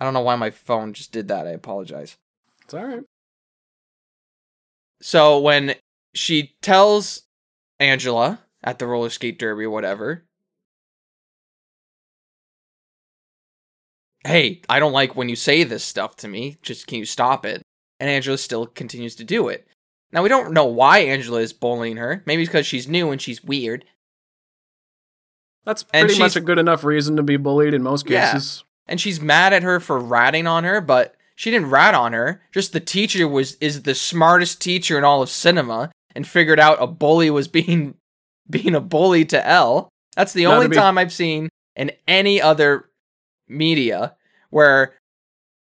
I 0.00 0.04
don't 0.04 0.14
know 0.14 0.20
why 0.20 0.36
my 0.36 0.50
phone 0.50 0.92
just 0.92 1.12
did 1.12 1.28
that. 1.28 1.46
I 1.46 1.50
apologize. 1.50 2.16
It's 2.62 2.74
all 2.74 2.84
right. 2.84 3.04
So 5.00 5.38
when 5.38 5.74
she 6.14 6.56
tells 6.62 7.22
Angela 7.78 8.40
at 8.62 8.78
the 8.78 8.86
roller 8.86 9.10
skate 9.10 9.38
derby 9.38 9.64
or 9.64 9.70
whatever, 9.70 10.24
hey, 14.26 14.62
I 14.68 14.80
don't 14.80 14.92
like 14.92 15.14
when 15.14 15.28
you 15.28 15.36
say 15.36 15.64
this 15.64 15.84
stuff 15.84 16.16
to 16.16 16.28
me. 16.28 16.56
Just 16.62 16.86
can 16.86 16.98
you 16.98 17.04
stop 17.04 17.44
it? 17.44 17.62
And 18.00 18.10
Angela 18.10 18.38
still 18.38 18.66
continues 18.66 19.14
to 19.16 19.24
do 19.24 19.48
it. 19.48 19.66
Now 20.12 20.22
we 20.22 20.28
don't 20.28 20.52
know 20.52 20.66
why 20.66 21.00
Angela 21.00 21.40
is 21.40 21.52
bullying 21.52 21.96
her. 21.96 22.22
Maybe 22.24 22.42
it's 22.42 22.48
because 22.48 22.66
she's 22.66 22.88
new 22.88 23.10
and 23.10 23.20
she's 23.20 23.44
weird. 23.44 23.84
That's 25.64 25.82
pretty 25.82 26.18
much 26.18 26.36
a 26.36 26.40
good 26.40 26.58
enough 26.58 26.84
reason 26.84 27.16
to 27.16 27.22
be 27.22 27.36
bullied 27.36 27.74
in 27.74 27.82
most 27.82 28.06
cases. 28.06 28.62
Yeah. 28.64 28.70
And 28.86 29.00
she's 29.00 29.20
mad 29.20 29.52
at 29.52 29.62
her 29.62 29.80
for 29.80 29.98
ratting 29.98 30.46
on 30.46 30.64
her, 30.64 30.80
but 30.80 31.14
she 31.34 31.50
didn't 31.50 31.70
rat 31.70 31.94
on 31.94 32.12
her. 32.12 32.42
Just 32.52 32.72
the 32.72 32.80
teacher 32.80 33.26
was 33.26 33.56
is 33.56 33.82
the 33.82 33.94
smartest 33.94 34.60
teacher 34.60 34.98
in 34.98 35.04
all 35.04 35.22
of 35.22 35.30
cinema 35.30 35.90
and 36.14 36.26
figured 36.26 36.60
out 36.60 36.82
a 36.82 36.86
bully 36.86 37.30
was 37.30 37.48
being 37.48 37.94
being 38.48 38.74
a 38.74 38.80
bully 38.80 39.24
to 39.26 39.46
El. 39.46 39.88
That's 40.16 40.32
the 40.32 40.46
only 40.46 40.68
be- 40.68 40.76
time 40.76 40.98
I've 40.98 41.12
seen 41.12 41.48
in 41.74 41.92
any 42.06 42.40
other 42.40 42.90
media 43.48 44.14
where 44.50 44.94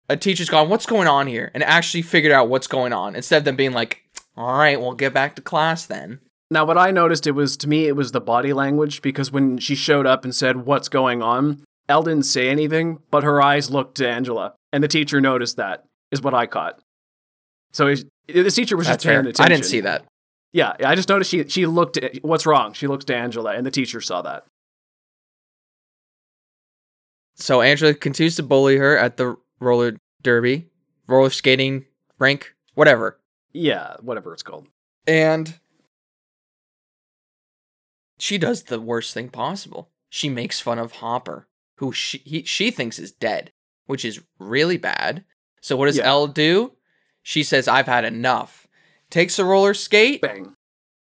a 0.08 0.16
teacher's 0.16 0.50
gone, 0.50 0.68
"What's 0.68 0.86
going 0.86 1.08
on 1.08 1.26
here?" 1.26 1.50
and 1.54 1.62
actually 1.62 2.02
figured 2.02 2.32
out 2.32 2.48
what's 2.48 2.66
going 2.66 2.92
on 2.92 3.14
instead 3.14 3.38
of 3.38 3.44
them 3.44 3.56
being 3.56 3.72
like, 3.72 4.02
"All 4.36 4.58
right, 4.58 4.80
we'll 4.80 4.94
get 4.94 5.14
back 5.14 5.36
to 5.36 5.42
class 5.42 5.86
then." 5.86 6.20
Now, 6.52 6.66
what 6.66 6.76
I 6.76 6.90
noticed, 6.90 7.26
it 7.26 7.30
was 7.30 7.56
to 7.58 7.68
me, 7.68 7.86
it 7.86 7.96
was 7.96 8.12
the 8.12 8.20
body 8.20 8.52
language 8.52 9.00
because 9.00 9.32
when 9.32 9.56
she 9.56 9.74
showed 9.74 10.06
up 10.06 10.22
and 10.22 10.34
said, 10.34 10.66
What's 10.66 10.90
going 10.90 11.22
on? 11.22 11.62
El 11.88 12.02
didn't 12.02 12.24
say 12.26 12.50
anything, 12.50 12.98
but 13.10 13.22
her 13.24 13.40
eyes 13.40 13.70
looked 13.70 13.96
to 13.96 14.08
Angela. 14.08 14.52
And 14.70 14.84
the 14.84 14.88
teacher 14.88 15.18
noticed 15.18 15.56
that, 15.56 15.84
is 16.10 16.20
what 16.20 16.34
I 16.34 16.44
caught. 16.46 16.78
So 17.72 17.86
it- 17.86 18.04
the 18.28 18.50
teacher 18.50 18.76
was 18.76 18.86
That's 18.86 19.02
just 19.02 19.06
paying 19.08 19.22
fair. 19.22 19.30
attention. 19.30 19.44
I 19.44 19.48
didn't 19.48 19.64
see 19.64 19.80
that. 19.80 20.04
Yeah, 20.52 20.74
I 20.84 20.94
just 20.94 21.08
noticed 21.08 21.30
she, 21.30 21.48
she 21.48 21.64
looked 21.64 21.96
at, 21.96 22.22
What's 22.22 22.44
wrong? 22.44 22.74
She 22.74 22.86
looks 22.86 23.06
to 23.06 23.16
Angela, 23.16 23.54
and 23.54 23.64
the 23.64 23.70
teacher 23.70 24.02
saw 24.02 24.20
that. 24.20 24.44
So 27.36 27.62
Angela 27.62 27.94
continues 27.94 28.36
to 28.36 28.42
bully 28.42 28.76
her 28.76 28.98
at 28.98 29.16
the 29.16 29.36
roller 29.58 29.96
derby, 30.22 30.66
roller 31.06 31.30
skating 31.30 31.86
rink, 32.18 32.54
whatever. 32.74 33.18
Yeah, 33.54 33.96
whatever 34.00 34.34
it's 34.34 34.42
called. 34.42 34.68
And 35.06 35.58
she 38.22 38.38
does 38.38 38.62
the 38.62 38.80
worst 38.80 39.12
thing 39.14 39.28
possible. 39.28 39.90
She 40.08 40.28
makes 40.28 40.60
fun 40.60 40.78
of 40.78 40.92
Hopper, 40.92 41.48
who 41.78 41.90
she 41.90 42.18
he, 42.18 42.44
she 42.44 42.70
thinks 42.70 43.00
is 43.00 43.10
dead, 43.10 43.50
which 43.86 44.04
is 44.04 44.22
really 44.38 44.76
bad. 44.76 45.24
So 45.60 45.76
what 45.76 45.86
does 45.86 45.96
Yeah. 45.96 46.06
El 46.06 46.28
do? 46.28 46.76
She 47.22 47.42
says, 47.42 47.66
"I've 47.66 47.86
had 47.88 48.04
enough." 48.04 48.68
Takes 49.10 49.40
a 49.40 49.44
roller 49.44 49.74
skate, 49.74 50.20
Bang. 50.22 50.54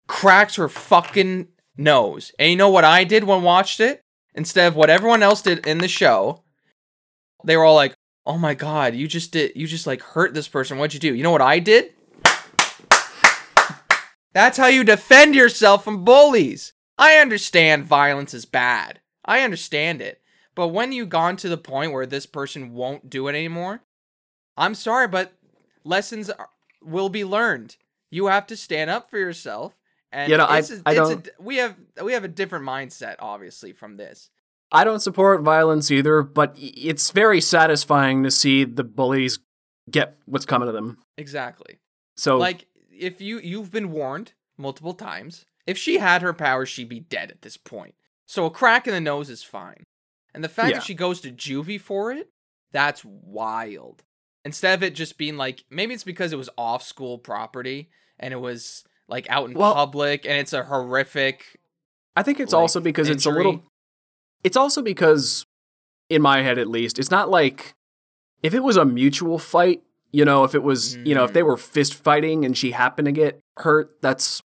cracks 0.09 0.57
her 0.57 0.69
fucking 0.69 1.49
nose. 1.77 2.33
And 2.39 2.51
you 2.51 2.57
know 2.57 2.71
what 2.71 2.85
I 2.85 3.05
did 3.05 3.25
when 3.25 3.43
watched 3.43 3.81
it? 3.81 4.01
Instead 4.35 4.67
of 4.67 4.75
what 4.75 4.89
everyone 4.91 5.23
else 5.23 5.43
did 5.43 5.67
in 5.67 5.79
the 5.79 5.89
show, 5.89 6.43
they 7.45 7.57
were 7.57 7.65
all 7.65 7.75
like, 7.75 7.95
"Oh 8.25 8.39
my 8.39 8.55
god, 8.55 8.95
you 8.95 9.07
just 9.07 9.31
did 9.33 9.53
you 9.55 9.67
just 9.67 9.87
like 9.87 10.01
hurt 10.01 10.33
this 10.33 10.49
person. 10.49 10.79
What'd 10.79 10.95
you 10.95 11.01
do?" 11.01 11.15
You 11.15 11.23
know 11.23 11.31
what 11.33 11.43
I 11.43 11.59
did? 11.59 11.93
That's 14.33 14.57
how 14.57 14.67
you 14.69 14.85
defend 14.85 15.35
yourself 15.35 15.85
from 15.85 16.03
bullies. 16.05 16.73
I 16.99 17.17
understand 17.17 17.85
violence 17.85 18.35
is 18.35 18.45
bad. 18.47 19.01
I 19.25 19.41
understand 19.41 20.01
it. 20.01 20.21
But 20.55 20.69
when 20.69 20.93
you've 20.93 21.09
gone 21.09 21.37
to 21.39 21.49
the 21.49 21.57
point 21.57 21.93
where 21.93 22.07
this 22.07 22.27
person 22.27 22.73
won't 22.75 23.11
do 23.11 23.27
it 23.29 23.31
anymore, 23.35 23.83
I'm 24.57 24.75
sorry, 24.75 25.09
but 25.09 25.33
lessons 25.83 26.31
are, 26.31 26.49
will 26.83 27.09
be 27.09 27.25
learned. 27.25 27.77
You 28.11 28.27
have 28.27 28.47
to 28.49 28.57
stand 28.57 28.91
up 28.91 29.11
for 29.11 29.19
yourself. 29.19 29.75
And 30.13 30.31
You 30.31 30.37
know, 30.37 30.45
I- 30.45 30.59
it's 30.59 30.71
a- 30.71 30.83
I 30.87 30.91
it's 30.93 31.01
a 31.01 31.03
don't- 31.15 31.25
d- 31.25 31.31
we 31.41 31.57
have 31.57 31.75
we 32.03 32.13
have 32.13 32.23
a 32.23 32.29
different 32.29 32.65
mindset, 32.65 33.17
obviously, 33.19 33.73
from 33.73 33.97
this. 33.97 34.31
I 34.71 34.85
don't 34.85 35.01
support 35.01 35.41
violence 35.43 35.91
either, 35.91 36.23
but 36.23 36.55
it's 36.57 37.11
very 37.11 37.41
satisfying 37.41 38.23
to 38.23 38.31
see 38.31 38.65
the 38.65 38.85
bullies 38.85 39.41
get 39.91 40.17
what's 40.27 40.47
coming 40.47 40.67
to 40.67 40.73
them. 40.73 40.99
Exactly. 41.19 41.79
So, 42.17 42.39
Like 42.39 42.67
if 42.93 43.21
you 43.21 43.41
you've 43.41 43.73
been 43.73 43.91
warned 43.91 44.33
multiple 44.57 44.95
times. 44.95 45.45
If 45.67 45.79
she 45.79 45.99
had 45.99 46.23
her 46.23 46.33
powers, 46.33 46.69
she'd 46.69 46.89
be 46.89 47.01
dead 47.01 47.31
at 47.31 47.43
this 47.43 47.57
point. 47.57 47.95
So 48.27 48.47
a 48.47 48.51
crack 48.51 48.87
in 48.87 48.93
the 48.95 49.01
nose 49.01 49.31
is 49.31 49.43
fine. 49.43 49.85
And 50.35 50.43
the 50.43 50.49
fact 50.49 50.71
Yeah. 50.71 50.79
that 50.79 50.85
she 50.85 50.95
goes 50.95 51.21
to 51.23 51.31
juvie 51.31 51.81
for 51.81 52.13
it, 52.13 52.29
that's 52.73 53.05
wild. 53.05 54.03
Instead 54.45 54.79
of 54.79 54.83
it 54.83 54.95
just 54.95 55.17
being 55.17 55.37
like 55.37 55.65
maybe 55.71 55.95
it's 55.95 56.05
because 56.05 56.33
it 56.33 56.37
was 56.37 56.51
off 56.59 56.83
school 56.83 57.19
property 57.19 57.91
and 58.19 58.35
it 58.35 58.39
was 58.39 58.85
like 59.09 59.29
out 59.31 59.49
in 59.49 59.57
Well- 59.57 59.75
public 59.75 60.25
and 60.27 60.35
it's 60.39 60.53
a 60.53 60.65
horrific 60.65 61.59
I 62.17 62.23
think 62.23 62.41
it's 62.41 62.53
like, 62.53 62.61
also 62.61 62.81
because 62.81 63.09
it's 63.09 63.27
a 63.27 63.31
little. 63.31 63.65
It's 64.45 64.57
also 64.57 64.83
because, 64.83 65.45
in 66.09 66.23
my 66.23 66.43
head 66.43 66.59
at 66.59 66.69
least, 66.69 66.99
it's 67.01 67.11
not 67.11 67.29
like 67.29 67.73
if 68.43 68.55
it 68.55 68.61
was 68.63 68.77
a 68.77 68.85
mutual 68.85 69.39
fight. 69.39 69.83
You 70.13 70.25
know, 70.25 70.45
if 70.45 70.55
it 70.55 70.63
was, 70.63 70.95
you 70.99 71.13
know, 71.13 71.25
if 71.25 71.31
Mm. 71.33 71.35
they 71.35 71.43
were 71.43 71.57
fist 71.57 71.95
fighting 71.95 72.45
and 72.45 72.57
she 72.57 72.71
happened 72.71 73.07
to 73.07 73.13
get 73.13 73.41
hurt, 73.57 74.01
that's 74.01 74.41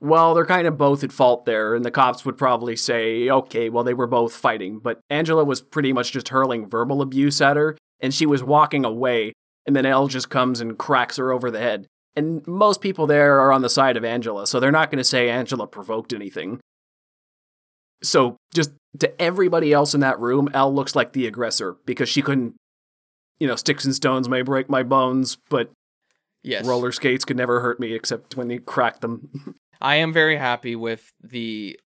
well, 0.00 0.34
they're 0.34 0.44
kind 0.44 0.66
of 0.66 0.76
both 0.76 1.02
at 1.02 1.12
fault 1.12 1.46
there, 1.46 1.74
and 1.74 1.84
the 1.84 1.90
cops 1.90 2.24
would 2.24 2.36
probably 2.36 2.76
say, 2.76 3.30
okay, 3.30 3.70
well, 3.70 3.84
they 3.84 3.94
were 3.94 4.06
both 4.06 4.34
fighting. 4.34 4.78
But 4.78 5.00
Angela 5.08 5.44
was 5.44 5.62
pretty 5.62 5.92
much 5.92 6.12
just 6.12 6.28
hurling 6.28 6.68
verbal 6.68 7.00
abuse 7.00 7.40
at 7.40 7.56
her, 7.56 7.78
and 8.00 8.12
she 8.12 8.26
was 8.26 8.42
walking 8.42 8.84
away, 8.84 9.32
and 9.66 9.74
then 9.74 9.86
El 9.86 10.08
just 10.08 10.28
comes 10.28 10.60
and 10.60 10.78
cracks 10.78 11.16
her 11.16 11.32
over 11.32 11.50
the 11.50 11.60
head. 11.60 11.86
And 12.14 12.46
most 12.46 12.80
people 12.80 13.06
there 13.06 13.40
are 13.40 13.52
on 13.52 13.62
the 13.62 13.70
side 13.70 13.96
of 13.96 14.04
Angela, 14.04 14.46
so 14.46 14.60
they're 14.60 14.70
not 14.70 14.90
going 14.90 14.98
to 14.98 15.04
say 15.04 15.30
Angela 15.30 15.66
provoked 15.66 16.12
anything. 16.12 16.60
So 18.02 18.36
just 18.54 18.72
to 19.00 19.20
everybody 19.20 19.72
else 19.72 19.94
in 19.94 20.00
that 20.00 20.20
room, 20.20 20.48
El 20.52 20.74
looks 20.74 20.94
like 20.94 21.12
the 21.12 21.26
aggressor 21.26 21.76
because 21.86 22.08
she 22.08 22.22
couldn't, 22.22 22.54
you 23.38 23.46
know, 23.46 23.56
sticks 23.56 23.84
and 23.84 23.94
stones 23.94 24.28
may 24.28 24.42
break 24.42 24.68
my 24.68 24.82
bones, 24.82 25.38
but 25.48 25.70
yes. 26.42 26.66
roller 26.66 26.92
skates 26.92 27.24
could 27.24 27.36
never 27.36 27.60
hurt 27.60 27.80
me 27.80 27.92
except 27.92 28.36
when 28.36 28.48
they 28.48 28.58
crack 28.58 29.00
them. 29.00 29.56
I 29.80 29.96
am 29.96 30.12
very 30.12 30.36
happy 30.36 30.76
with 30.76 31.12
the 31.22 31.78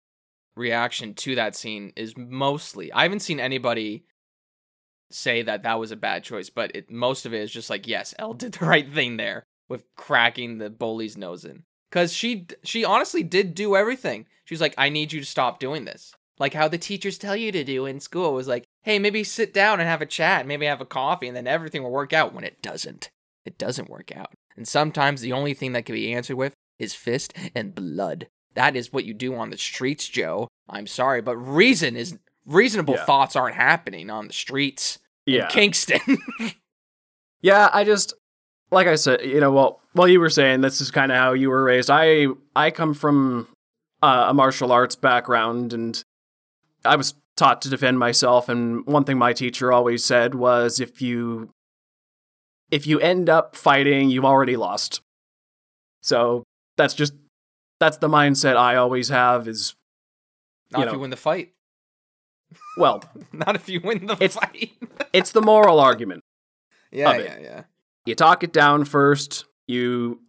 reaction 0.56 1.14
to 1.14 1.34
that 1.36 1.56
scene 1.56 1.92
is 1.96 2.16
mostly 2.16 2.92
I 2.92 3.04
haven't 3.04 3.20
seen 3.20 3.40
anybody 3.40 4.04
say 5.10 5.42
that 5.42 5.62
that 5.62 5.78
was 5.78 5.90
a 5.90 5.96
bad 5.96 6.22
choice, 6.22 6.50
but 6.50 6.74
it, 6.74 6.90
most 6.90 7.26
of 7.26 7.34
it 7.34 7.40
is 7.40 7.50
just 7.50 7.70
like 7.70 7.86
yes, 7.86 8.14
El 8.18 8.34
did 8.34 8.52
the 8.54 8.66
right 8.66 8.90
thing 8.92 9.16
there 9.16 9.44
with 9.68 9.84
cracking 9.96 10.58
the 10.58 10.70
bully's 10.70 11.16
nose 11.16 11.44
in 11.44 11.64
cuz 11.90 12.12
she 12.12 12.46
she 12.64 12.84
honestly 12.84 13.22
did 13.22 13.54
do 13.54 13.76
everything. 13.76 14.26
She 14.44 14.54
was 14.54 14.60
like 14.60 14.74
I 14.78 14.88
need 14.88 15.12
you 15.12 15.20
to 15.20 15.26
stop 15.26 15.58
doing 15.58 15.84
this. 15.84 16.12
Like 16.38 16.54
how 16.54 16.68
the 16.68 16.78
teachers 16.78 17.18
tell 17.18 17.36
you 17.36 17.52
to 17.52 17.64
do 17.64 17.84
in 17.86 18.00
school 18.00 18.32
was 18.32 18.48
like, 18.48 18.64
"Hey, 18.82 18.98
maybe 18.98 19.24
sit 19.24 19.52
down 19.52 19.78
and 19.78 19.88
have 19.88 20.00
a 20.00 20.06
chat, 20.06 20.46
maybe 20.46 20.66
have 20.66 20.80
a 20.80 20.86
coffee 20.86 21.28
and 21.28 21.36
then 21.36 21.46
everything 21.46 21.82
will 21.82 21.90
work 21.90 22.12
out 22.12 22.32
when 22.32 22.44
it 22.44 22.62
doesn't. 22.62 23.10
It 23.44 23.58
doesn't 23.58 23.90
work 23.90 24.14
out. 24.16 24.32
And 24.56 24.66
sometimes 24.66 25.20
the 25.20 25.32
only 25.32 25.54
thing 25.54 25.72
that 25.72 25.86
can 25.86 25.94
be 25.94 26.12
answered 26.12 26.36
with 26.36 26.54
is 26.80 26.94
fist 26.94 27.32
and 27.54 27.74
blood. 27.74 28.28
That 28.54 28.74
is 28.74 28.92
what 28.92 29.04
you 29.04 29.14
do 29.14 29.34
on 29.36 29.50
the 29.50 29.58
streets, 29.58 30.08
Joe. 30.08 30.48
I'm 30.68 30.86
sorry, 30.86 31.20
but 31.22 31.36
reason 31.36 31.96
is 31.96 32.18
reasonable 32.46 32.94
Yeah. 32.94 33.04
thoughts 33.04 33.36
aren't 33.36 33.56
happening 33.56 34.10
on 34.10 34.26
the 34.26 34.32
streets 34.32 34.98
in 35.26 35.34
yeah. 35.34 35.48
Kingston. 35.48 36.00
Yeah, 37.42 37.70
I 37.72 37.84
just 37.84 38.12
like 38.70 38.86
I 38.86 38.96
said, 38.96 39.22
you 39.24 39.40
know, 39.40 39.50
well, 39.50 39.80
while 39.94 40.06
you 40.08 40.20
were 40.20 40.30
saying 40.30 40.60
this 40.60 40.80
is 40.80 40.90
kind 40.90 41.10
of 41.10 41.18
how 41.18 41.32
you 41.32 41.48
were 41.50 41.64
raised. 41.64 41.88
I 41.90 42.26
I 42.54 42.70
come 42.70 42.92
from 42.94 43.48
uh, 44.02 44.26
a 44.28 44.34
martial 44.34 44.72
arts 44.72 44.94
background, 44.94 45.72
and 45.72 46.02
I 46.84 46.96
was 46.96 47.14
taught 47.36 47.62
to 47.62 47.70
defend 47.70 47.98
myself. 47.98 48.48
And 48.50 48.84
one 48.86 49.04
thing 49.04 49.16
my 49.18 49.32
teacher 49.32 49.72
always 49.72 50.04
said 50.04 50.34
was, 50.34 50.80
if 50.80 51.00
you 51.00 51.50
if 52.70 52.86
you 52.86 53.00
end 53.00 53.30
up 53.30 53.56
fighting, 53.56 54.10
you've 54.10 54.24
already 54.26 54.56
lost. 54.56 55.00
So 56.02 56.44
that's 56.80 56.94
just 56.94 57.12
that's 57.78 57.98
the 57.98 58.08
mindset 58.08 58.56
I 58.56 58.76
always 58.76 59.08
have. 59.10 59.46
Is 59.48 59.74
Not 60.72 60.80
You 60.80 60.86
if 60.86 60.92
you 60.94 60.98
win 60.98 61.10
the 61.10 61.16
fight. 61.16 61.52
well, 62.76 63.02
Not 63.32 63.54
if 63.56 63.68
you 63.68 63.80
win 63.82 64.06
the 64.06 64.14
It's- 64.14 64.34
fight. 64.34 64.72
it's 65.12 65.32
the 65.32 65.42
moral 65.42 65.78
argument. 65.80 66.22
yeah, 66.90 67.16
yeah, 67.16 67.38
yeah. 67.40 67.62
you 68.06 68.14
talk 68.14 68.42
it 68.42 68.52
down 68.52 68.84
first. 68.84 69.44
You 69.68 70.20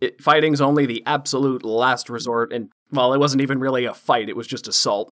it, 0.00 0.22
fighting's 0.22 0.60
only 0.60 0.86
the 0.86 1.02
absolute 1.06 1.64
last 1.64 2.10
resort, 2.10 2.52
and 2.52 2.70
well, 2.92 3.12
it 3.14 3.18
wasn't 3.18 3.42
even 3.42 3.58
really 3.60 3.84
a 3.86 3.94
fight; 3.94 4.28
it 4.28 4.36
was 4.36 4.46
just 4.46 4.68
assault 4.68 5.08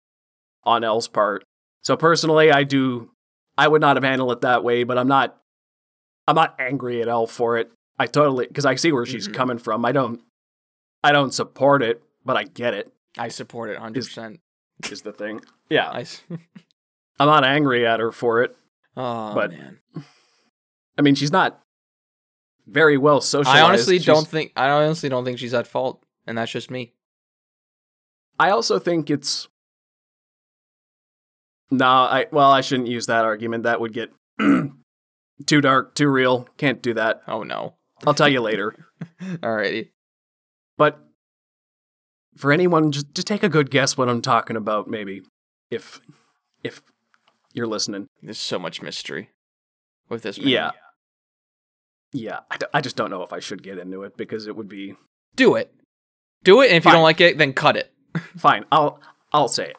on 0.65 0.85
El's 0.85 1.09
part. 1.09 1.45
So 1.83 1.97
personally, 1.97 2.51
I 2.53 2.65
do, 2.65 3.11
I 3.57 3.67
would 3.69 3.81
not 3.81 3.97
have 3.97 4.05
handled 4.05 4.33
it 4.33 4.41
that 4.43 4.63
way, 4.63 4.85
but 4.85 4.99
I'm 4.99 5.09
not, 5.09 5.39
I'm 6.29 6.35
not 6.35 6.57
angry 6.59 7.01
at 7.01 7.09
El 7.09 7.27
for 7.27 7.57
it. 7.57 7.71
I 7.99 8.07
totally 8.07 8.47
because 8.47 8.67
I 8.67 8.75
see 8.75 8.93
where 8.93 9.07
she's 9.07 9.29
Mhm. 9.29 9.35
coming 9.35 9.59
from. 9.59 9.85
I 9.87 9.93
don't, 9.93 10.21
I 11.03 11.13
don't 11.13 11.33
support 11.33 11.83
it, 11.83 12.03
but 12.25 12.37
I 12.37 12.45
get 12.45 12.75
it. 12.75 12.93
I 13.19 13.29
support 13.29 13.71
it 13.71 13.79
100%. 13.79 14.39
Is 14.91 15.03
the 15.03 15.13
thing. 15.13 15.41
Yeah, 15.69 15.89
I 15.91 16.07
I'm 17.19 17.27
not 17.27 17.45
angry 17.45 17.87
at 17.87 18.01
her 18.01 18.13
for 18.13 18.43
it. 18.43 18.57
oh, 18.97 19.35
But 19.35 19.51
man. 19.53 19.79
I 20.99 21.03
mean, 21.03 21.15
she's 21.15 21.33
not 21.33 21.61
very 22.67 22.97
well 22.97 23.21
socialized. 23.21 23.59
I 23.59 23.67
honestly 23.67 23.97
She's- 23.99 24.07
don't 24.07 24.27
think 24.27 24.53
I 24.57 24.69
honestly 24.71 25.09
don't 25.09 25.25
think 25.25 25.39
she's 25.39 25.55
at 25.55 25.67
fault, 25.67 26.03
and 26.27 26.39
that's 26.39 26.51
just 26.53 26.71
me. 26.71 26.95
I 28.39 28.51
also 28.51 28.79
think 28.79 29.11
it's. 29.11 29.49
No, 31.71 31.87
I 31.87 32.27
well, 32.33 32.51
I 32.51 32.63
shouldn't 32.63 32.89
use 32.89 33.07
that 33.07 33.25
argument. 33.25 33.65
That 33.65 33.81
would 33.81 33.93
get 33.93 34.11
too 35.47 35.61
dark, 35.61 35.95
too 35.95 36.09
real. 36.09 36.49
Can't 36.57 36.83
do 36.83 36.95
that. 36.95 37.23
Oh 37.29 37.43
no. 37.43 37.75
I'll 38.07 38.15
tell 38.15 38.29
you 38.29 38.41
later. 38.41 38.75
Alrighty. 39.23 39.91
But 40.81 40.99
for 42.39 42.53
anyone, 42.53 42.91
just 42.91 43.13
just 43.13 43.27
take 43.27 43.43
a 43.43 43.51
good 43.51 43.71
guess 43.71 43.99
what 43.99 44.09
I'm 44.09 44.23
talking 44.23 44.57
about. 44.57 44.89
Maybe 44.89 45.21
if 45.71 46.01
if 46.65 46.81
you're 47.53 47.67
listening. 47.67 48.07
There's 48.23 48.39
so 48.39 48.59
much 48.59 48.81
mystery 48.81 49.29
with 50.09 50.23
this. 50.23 50.39
Yeah. 50.39 50.61
man. 50.63 50.73
Yeah, 52.15 52.39
I, 52.51 52.57
d- 52.57 52.67
I 52.73 52.81
just 52.81 52.97
don't 52.97 53.11
know 53.11 53.23
if 53.23 53.31
I 53.31 53.41
should 53.41 53.63
get 53.63 53.77
into 53.77 54.05
it 54.05 54.17
because 54.17 54.47
it 54.47 54.57
would 54.57 54.71
be 54.71 54.95
Do 55.37 55.55
it. 55.55 55.71
Do 56.45 56.63
it, 56.63 56.69
and 56.69 56.79
if 56.79 56.87
you 56.87 56.93
don't 56.93 57.03
like 57.03 57.21
it, 57.21 57.37
then 57.37 57.53
cut 57.53 57.77
it. 57.77 57.93
fine. 58.39 58.65
I'll 58.73 59.03
I'll 59.35 59.49
say 59.49 59.73
it. 59.73 59.77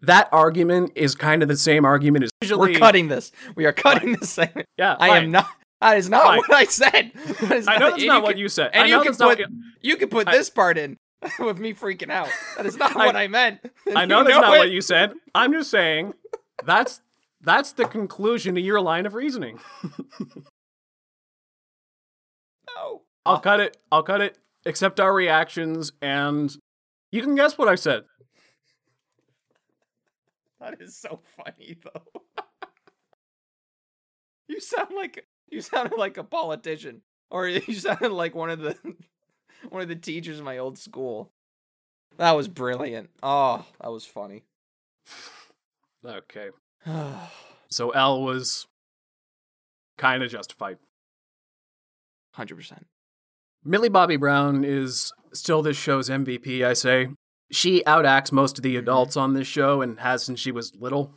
That 0.00 0.30
argument 0.32 0.92
is 0.94 1.14
kind 1.14 1.42
of 1.42 1.48
the 1.50 1.56
same 1.58 1.84
argument 1.84 2.24
as 2.24 2.30
usually. 2.40 2.72
We're 2.72 2.78
cutting 2.78 3.08
this. 3.08 3.30
We 3.56 3.66
are 3.66 3.74
cutting 3.74 4.12
this 4.14 4.30
segment. 4.30 4.68
Yeah, 4.78 4.96
I 4.98 5.18
am 5.18 5.30
not. 5.30 5.50
That 5.84 5.98
is 5.98 6.08
not 6.08 6.38
what 6.38 6.50
I 6.52 6.64
said. 6.64 7.12
I 7.42 7.76
know 7.78 7.88
not- 7.88 7.90
that's 7.90 8.04
not 8.04 8.22
what 8.22 8.30
can- 8.30 8.38
you 8.38 8.48
said. 8.48 8.70
and 8.72 8.84
I 8.84 8.86
you 8.86 8.96
know 8.96 9.02
can 9.02 9.14
put- 9.14 9.38
what 9.38 9.48
You 9.82 9.96
can 9.96 10.08
put 10.08 10.26
I- 10.28 10.32
this 10.32 10.48
part 10.48 10.78
in 10.78 10.96
with 11.38 11.58
me 11.58 11.74
freaking 11.74 12.10
out. 12.10 12.28
That 12.56 12.64
is 12.66 12.76
not 12.78 12.96
I- 12.96 13.06
what 13.06 13.16
I 13.16 13.28
meant. 13.28 13.60
I 13.94 14.04
know 14.06 14.20
You 14.20 14.24
that's 14.28 14.40
not 14.40 14.54
it. 14.54 14.58
what 14.58 14.70
you 14.70 14.80
said. 14.80 15.12
I'm 15.34 15.52
just 15.52 15.70
saying 15.70 16.14
that's 16.64 17.02
that's 17.42 17.72
the 17.72 17.84
conclusion 17.84 18.54
to 18.54 18.60
your 18.62 18.80
line 18.80 19.04
of 19.04 19.12
reasoning. 19.12 19.60
No. 22.74 23.02
I'll 23.26 23.40
cut 23.40 23.60
it. 23.60 23.76
I'll 23.92 24.02
cut 24.02 24.20
it. 24.22 24.38
Accept 24.66 24.98
our 25.00 25.12
reactions, 25.12 25.92
and 26.00 26.54
you 27.12 27.20
can 27.20 27.34
guess 27.34 27.58
what 27.58 27.68
I 27.68 27.74
said. 27.74 28.04
That 30.60 30.80
is 30.80 30.96
so 30.96 31.20
funny 31.36 31.76
though. 31.84 32.22
you 34.48 34.60
sound 34.60 34.94
like 34.96 35.26
you 35.54 35.60
sounded 35.60 35.96
like 35.96 36.18
a 36.18 36.24
politician, 36.24 37.02
or 37.30 37.48
you 37.48 37.74
sounded 37.74 38.12
like 38.12 38.34
one 38.34 38.50
of 38.50 38.58
the 38.58 38.76
one 39.68 39.82
of 39.82 39.88
the 39.88 39.96
teachers 39.96 40.38
in 40.38 40.44
my 40.44 40.58
old 40.58 40.76
school. 40.76 41.30
That 42.18 42.32
was 42.32 42.48
brilliant. 42.48 43.10
Oh, 43.22 43.64
that 43.80 43.90
was 43.90 44.04
funny. 44.04 44.42
Okay. 46.04 46.50
So 47.70 47.90
El 47.90 48.22
was 48.22 48.68
kind 49.98 50.22
of 50.22 50.30
justified. 50.30 50.78
100%. 52.38 52.84
Millie 53.64 53.88
Bobby 53.88 54.16
Brown 54.16 54.62
is 54.62 55.12
still 55.32 55.60
this 55.60 55.76
show's 55.76 56.08
MVP, 56.08 56.64
I 56.64 56.74
say. 56.74 57.08
She 57.50 57.82
outacts 57.84 58.30
most 58.30 58.58
of 58.58 58.62
the 58.62 58.74
mm-hmm. 58.74 58.84
adults 58.84 59.16
on 59.16 59.34
this 59.34 59.48
show 59.48 59.82
and 59.82 59.98
has 59.98 60.22
since 60.22 60.38
she 60.38 60.52
was 60.52 60.72
little. 60.76 61.14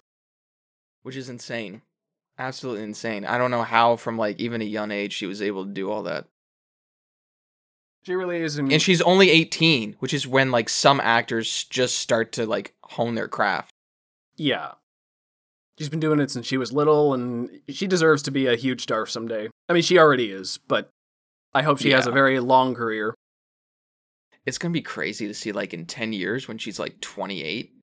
Which 1.04 1.16
is 1.16 1.30
insane. 1.30 1.84
Absolutely 2.40 2.84
insane. 2.84 3.26
I 3.26 3.38
don't 3.38 3.52
know 3.52 3.64
how 3.64 3.96
from 3.96 4.18
like 4.18 4.40
even 4.40 4.62
a 4.62 4.66
young 4.66 4.92
age 4.92 5.14
she 5.14 5.26
was 5.26 5.42
able 5.42 5.66
to 5.66 5.72
do 5.72 5.90
all 5.92 6.04
that. 6.04 6.26
She 8.06 8.14
really 8.16 8.38
is. 8.42 8.58
And 8.58 8.72
And 8.72 8.82
she's 8.82 9.02
only 9.02 9.30
18, 9.30 9.96
which 10.00 10.14
is 10.14 10.28
when 10.28 10.52
like 10.52 10.70
some 10.70 11.00
actors 11.02 11.66
just 11.66 12.00
start 12.00 12.32
to 12.34 12.46
like 12.46 12.74
hone 12.84 13.16
their 13.16 13.28
craft. 13.28 13.72
yeah. 14.38 14.74
She's 15.80 15.90
been 15.90 16.00
doing 16.00 16.20
it 16.20 16.32
since 16.32 16.48
she 16.48 16.58
was 16.58 16.74
little, 16.74 17.14
and 17.14 17.52
she 17.70 17.86
deserves 17.86 18.24
to 18.24 18.32
be 18.32 18.48
a 18.48 18.56
huge 18.56 18.82
star 18.82 19.06
someday. 19.06 19.48
I 19.70 19.74
mean, 19.74 19.84
she 19.84 20.00
already 20.00 20.32
is, 20.32 20.58
but 20.68 20.90
I 21.54 21.62
hope 21.62 21.78
she 21.78 21.92
has 21.92 22.08
a 22.08 22.12
very 22.12 22.40
long 22.40 22.74
career. 22.74 23.14
It's 24.48 24.58
gonna 24.58 24.72
be 24.72 24.82
crazy 24.82 25.28
to 25.28 25.36
see 25.36 25.52
like 25.52 25.76
in 25.76 25.86
10 25.86 26.14
years 26.14 26.48
when 26.48 26.58
she's 26.58 26.80
like 26.80 27.00
28. 27.02 27.74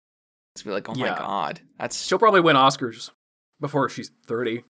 It's 0.57 0.63
gonna 0.65 0.73
be 0.73 0.75
like, 0.75 0.89
oh 0.89 0.95
Yeah. 0.97 1.13
my 1.13 1.19
god, 1.19 1.61
that's 1.79 2.05
She'll 2.05 2.19
probably 2.19 2.41
win 2.41 2.57
Oscars 2.57 3.11
before 3.61 3.89
she's 3.89 4.11
30. 4.27 4.65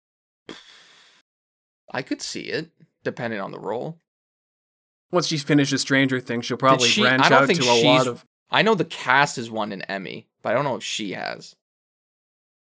I 1.92 2.02
could 2.02 2.20
see 2.22 2.42
it 2.42 2.70
depending 3.02 3.40
on 3.40 3.50
the 3.52 3.58
role. 3.58 3.98
Once 5.12 5.26
she 5.28 5.38
finishes 5.38 5.80
Stranger 5.82 6.20
Things, 6.20 6.46
she'll 6.46 6.56
probably 6.56 6.88
she- 6.88 7.02
branch 7.02 7.30
out 7.30 7.48
to 7.48 7.62
a 7.62 7.84
lot 7.84 8.06
of. 8.06 8.24
I 8.50 8.62
know 8.62 8.74
the 8.74 8.84
cast 8.84 9.36
has 9.36 9.50
won 9.50 9.72
an 9.72 9.82
Emmy, 9.82 10.28
but 10.42 10.50
I 10.50 10.54
don't 10.54 10.64
know 10.64 10.76
if 10.76 10.82
she 10.82 11.12
has. 11.12 11.54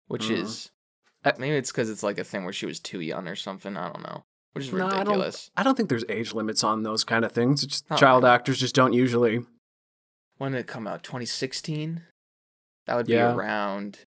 Which 0.09 0.25
Mhm. 0.27 0.43
is 0.43 0.71
uh, 1.25 1.33
maybe 1.39 1.57
it's 1.57 1.73
because 1.73 1.91
it's 1.91 2.05
like 2.05 2.19
a 2.19 2.25
thing 2.25 2.45
where 2.45 2.53
she 2.53 2.67
was 2.67 2.79
too 2.79 3.01
young 3.01 3.27
or 3.27 3.35
something. 3.35 3.77
I 3.77 3.91
don't 3.93 4.03
know. 4.05 4.25
Which 4.53 4.67
is 4.67 4.73
No, 4.73 4.87
I 4.87 4.91
don't- 4.91 4.99
ridiculous. 5.01 5.51
I 5.57 5.65
don't 5.65 5.75
think 5.77 5.89
there's 5.89 6.05
age 6.09 6.33
limits 6.33 6.63
on 6.63 6.85
those 6.85 7.03
kind 7.03 7.25
of 7.25 7.33
things. 7.33 7.65
It's 7.65 7.73
just 7.73 7.85
Oh, 7.91 7.97
child 7.97 8.25
actors 8.25 8.61
just 8.61 8.77
don't 8.77 8.93
usually. 8.93 9.45
When 10.39 10.53
did 10.53 10.61
it 10.61 10.67
come 10.69 10.87
out? 10.87 11.03
2016? 11.03 12.05
That 12.87 12.95
would 12.95 13.09
Yeah. 13.09 13.33
be 13.33 13.37
around. 13.39 14.07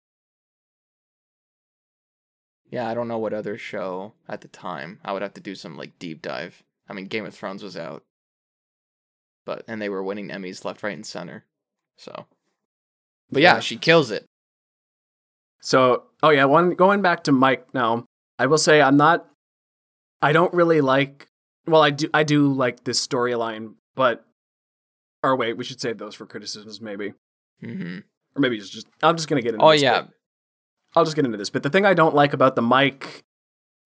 Yeah, 2.72 2.88
I 2.88 2.94
don't 2.94 3.06
know 3.06 3.18
what 3.18 3.34
other 3.34 3.56
show 3.58 4.14
at 4.26 4.40
the 4.40 4.48
time. 4.48 4.98
I 5.04 5.12
would 5.12 5.20
have 5.22 5.34
to 5.34 5.40
do 5.40 5.54
some 5.54 5.76
like 5.76 5.98
deep 5.98 6.22
dive. 6.22 6.64
I 6.88 6.94
mean, 6.94 7.04
Game 7.04 7.26
of 7.26 7.34
Thrones 7.34 7.62
was 7.62 7.76
out, 7.76 8.02
but 9.46 9.62
and 9.68 9.80
they 9.80 9.88
were 9.90 10.02
winning 10.02 10.30
Emmys 10.30 10.64
left, 10.64 10.82
right, 10.82 10.94
and 10.94 11.06
center. 11.06 11.44
So, 11.98 12.26
but 13.30 13.42
yeah, 13.42 13.54
Yeah. 13.54 13.60
she 13.60 13.76
kills 13.76 14.10
it. 14.10 14.24
So, 15.60 16.04
oh 16.22 16.30
yeah, 16.30 16.46
one 16.46 16.70
going 16.74 17.02
back 17.02 17.24
to 17.24 17.32
Mike 17.32 17.72
now. 17.74 18.06
I 18.38 18.46
will 18.46 18.58
say 18.58 18.80
I'm 18.82 18.96
not 18.96 19.28
I 20.20 20.32
don't 20.32 20.52
really 20.54 20.80
like 20.80 21.26
well, 21.66 21.82
I 21.82 21.90
do 21.90 22.08
I 22.14 22.24
do 22.24 22.52
like 22.52 22.84
this 22.84 23.06
storyline, 23.06 23.74
but 23.94 24.24
or 25.22 25.36
wait, 25.36 25.56
we 25.56 25.64
should 25.64 25.80
save 25.80 25.98
those 25.98 26.14
for 26.14 26.26
criticisms 26.26 26.80
maybe. 26.80 27.12
Mm-hmm. 27.62 27.98
Or 28.34 28.40
maybe 28.40 28.58
just, 28.58 28.72
just 28.72 28.88
I'm 29.02 29.16
just 29.16 29.28
going 29.28 29.40
to 29.40 29.44
get 29.44 29.54
into 29.54 29.64
Oh 29.64 29.70
yeah, 29.72 30.00
bit. 30.02 30.10
I'll 30.94 31.04
just 31.04 31.16
get 31.16 31.24
into 31.24 31.38
this. 31.38 31.50
But 31.50 31.62
the 31.62 31.70
thing 31.70 31.86
I 31.86 31.94
don't 31.94 32.14
like 32.14 32.32
about 32.32 32.54
the 32.56 32.62
Mike 32.62 33.22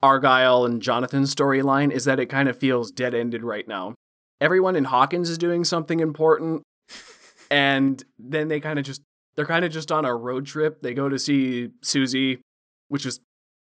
Argyle 0.02 0.64
and 0.64 0.82
Jonathan 0.82 1.22
storyline 1.22 1.90
is 1.90 2.04
that 2.04 2.20
it 2.20 2.26
kind 2.26 2.48
of 2.48 2.58
feels 2.58 2.90
dead-ended 2.90 3.42
right 3.42 3.66
now. 3.66 3.94
Everyone 4.40 4.76
in 4.76 4.84
Hawkins 4.84 5.30
is 5.30 5.38
doing 5.38 5.64
something 5.64 6.00
important 6.00 6.62
and 7.50 8.02
then 8.18 8.48
they 8.48 8.60
kind 8.60 8.78
of 8.78 8.84
just 8.84 9.02
they're 9.34 9.46
kind 9.46 9.64
of 9.64 9.70
just 9.72 9.92
on 9.92 10.04
a 10.04 10.14
road 10.14 10.46
trip. 10.46 10.82
They 10.82 10.94
go 10.94 11.08
to 11.08 11.18
see 11.18 11.70
Susie, 11.82 12.40
which 12.88 13.04
is 13.06 13.20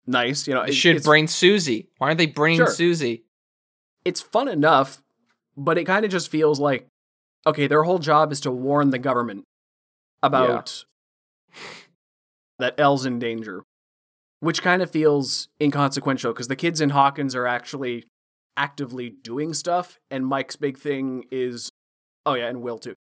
nice. 0.07 0.47
You 0.47 0.53
know, 0.55 0.63
they 0.63 0.69
it- 0.69 0.75
should 0.75 1.03
bring 1.03 1.27
Susie. 1.27 1.87
Why 1.97 2.07
aren't 2.07 2.17
they 2.17 2.25
bringing 2.27 2.59
Sure. 2.59 2.67
Susie? 2.71 3.23
it's 4.05 4.21
fun 4.21 4.47
enough, 4.47 5.03
but 5.57 5.77
it 5.77 5.83
kind 5.83 6.05
of 6.05 6.09
just 6.11 6.29
feels 6.31 6.59
like 6.59 6.87
okay, 7.45 7.67
their 7.67 7.83
whole 7.83 7.99
job 7.99 8.31
is 8.31 8.39
to 8.41 8.51
warn 8.51 8.89
the 8.89 8.97
government 8.99 9.43
about 10.23 10.83
that 12.60 12.76
El's 12.78 13.06
in 13.06 13.17
danger, 13.19 13.63
which 14.41 14.62
kind 14.62 14.82
of 14.82 14.91
feels 14.91 15.48
inconsequential 15.62 16.34
because 16.34 16.48
the 16.48 16.56
kids 16.56 16.82
in 16.82 16.89
Hawkins 16.91 17.34
are 17.36 17.48
actually 17.48 18.06
actively 18.58 19.10
doing 19.10 19.54
stuff, 19.54 20.00
and 20.12 20.26
Mike's 20.28 20.56
big 20.58 20.78
thing 20.78 21.24
is, 21.32 21.72
oh 22.26 22.34
yeah, 22.36 22.48
and 22.48 22.62
Will 22.62 22.78
too. 22.78 22.95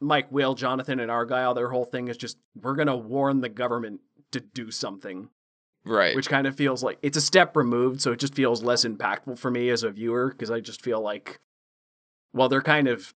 Mike, 0.00 0.32
Will, 0.32 0.54
Jonathan, 0.54 0.98
and 0.98 1.10
Argyle, 1.10 1.54
their 1.54 1.68
whole 1.68 1.84
thing 1.84 2.08
is 2.08 2.16
just 2.16 2.36
we're 2.60 2.74
gonna 2.74 2.96
warn 2.96 3.40
the 3.40 3.48
government 3.48 4.00
to 4.32 4.40
do 4.40 4.70
something, 4.70 5.28
Right. 5.84 6.16
which 6.16 6.28
kind 6.28 6.46
of 6.46 6.56
feels 6.56 6.82
like 6.82 6.98
it's 7.02 7.16
a 7.16 7.20
step 7.20 7.54
removed, 7.56 8.00
so 8.00 8.12
it 8.12 8.18
just 8.18 8.34
feels 8.34 8.62
less 8.64 8.84
impactful 8.84 9.38
for 9.38 9.50
me 9.50 9.68
as 9.68 9.82
a 9.82 9.90
viewer 9.90 10.28
because 10.30 10.50
I 10.50 10.60
just 10.60 10.82
feel 10.82 11.00
like, 11.00 11.38
well, 12.32 12.48
they're 12.48 12.62
kind 12.62 12.88
of 12.88 13.12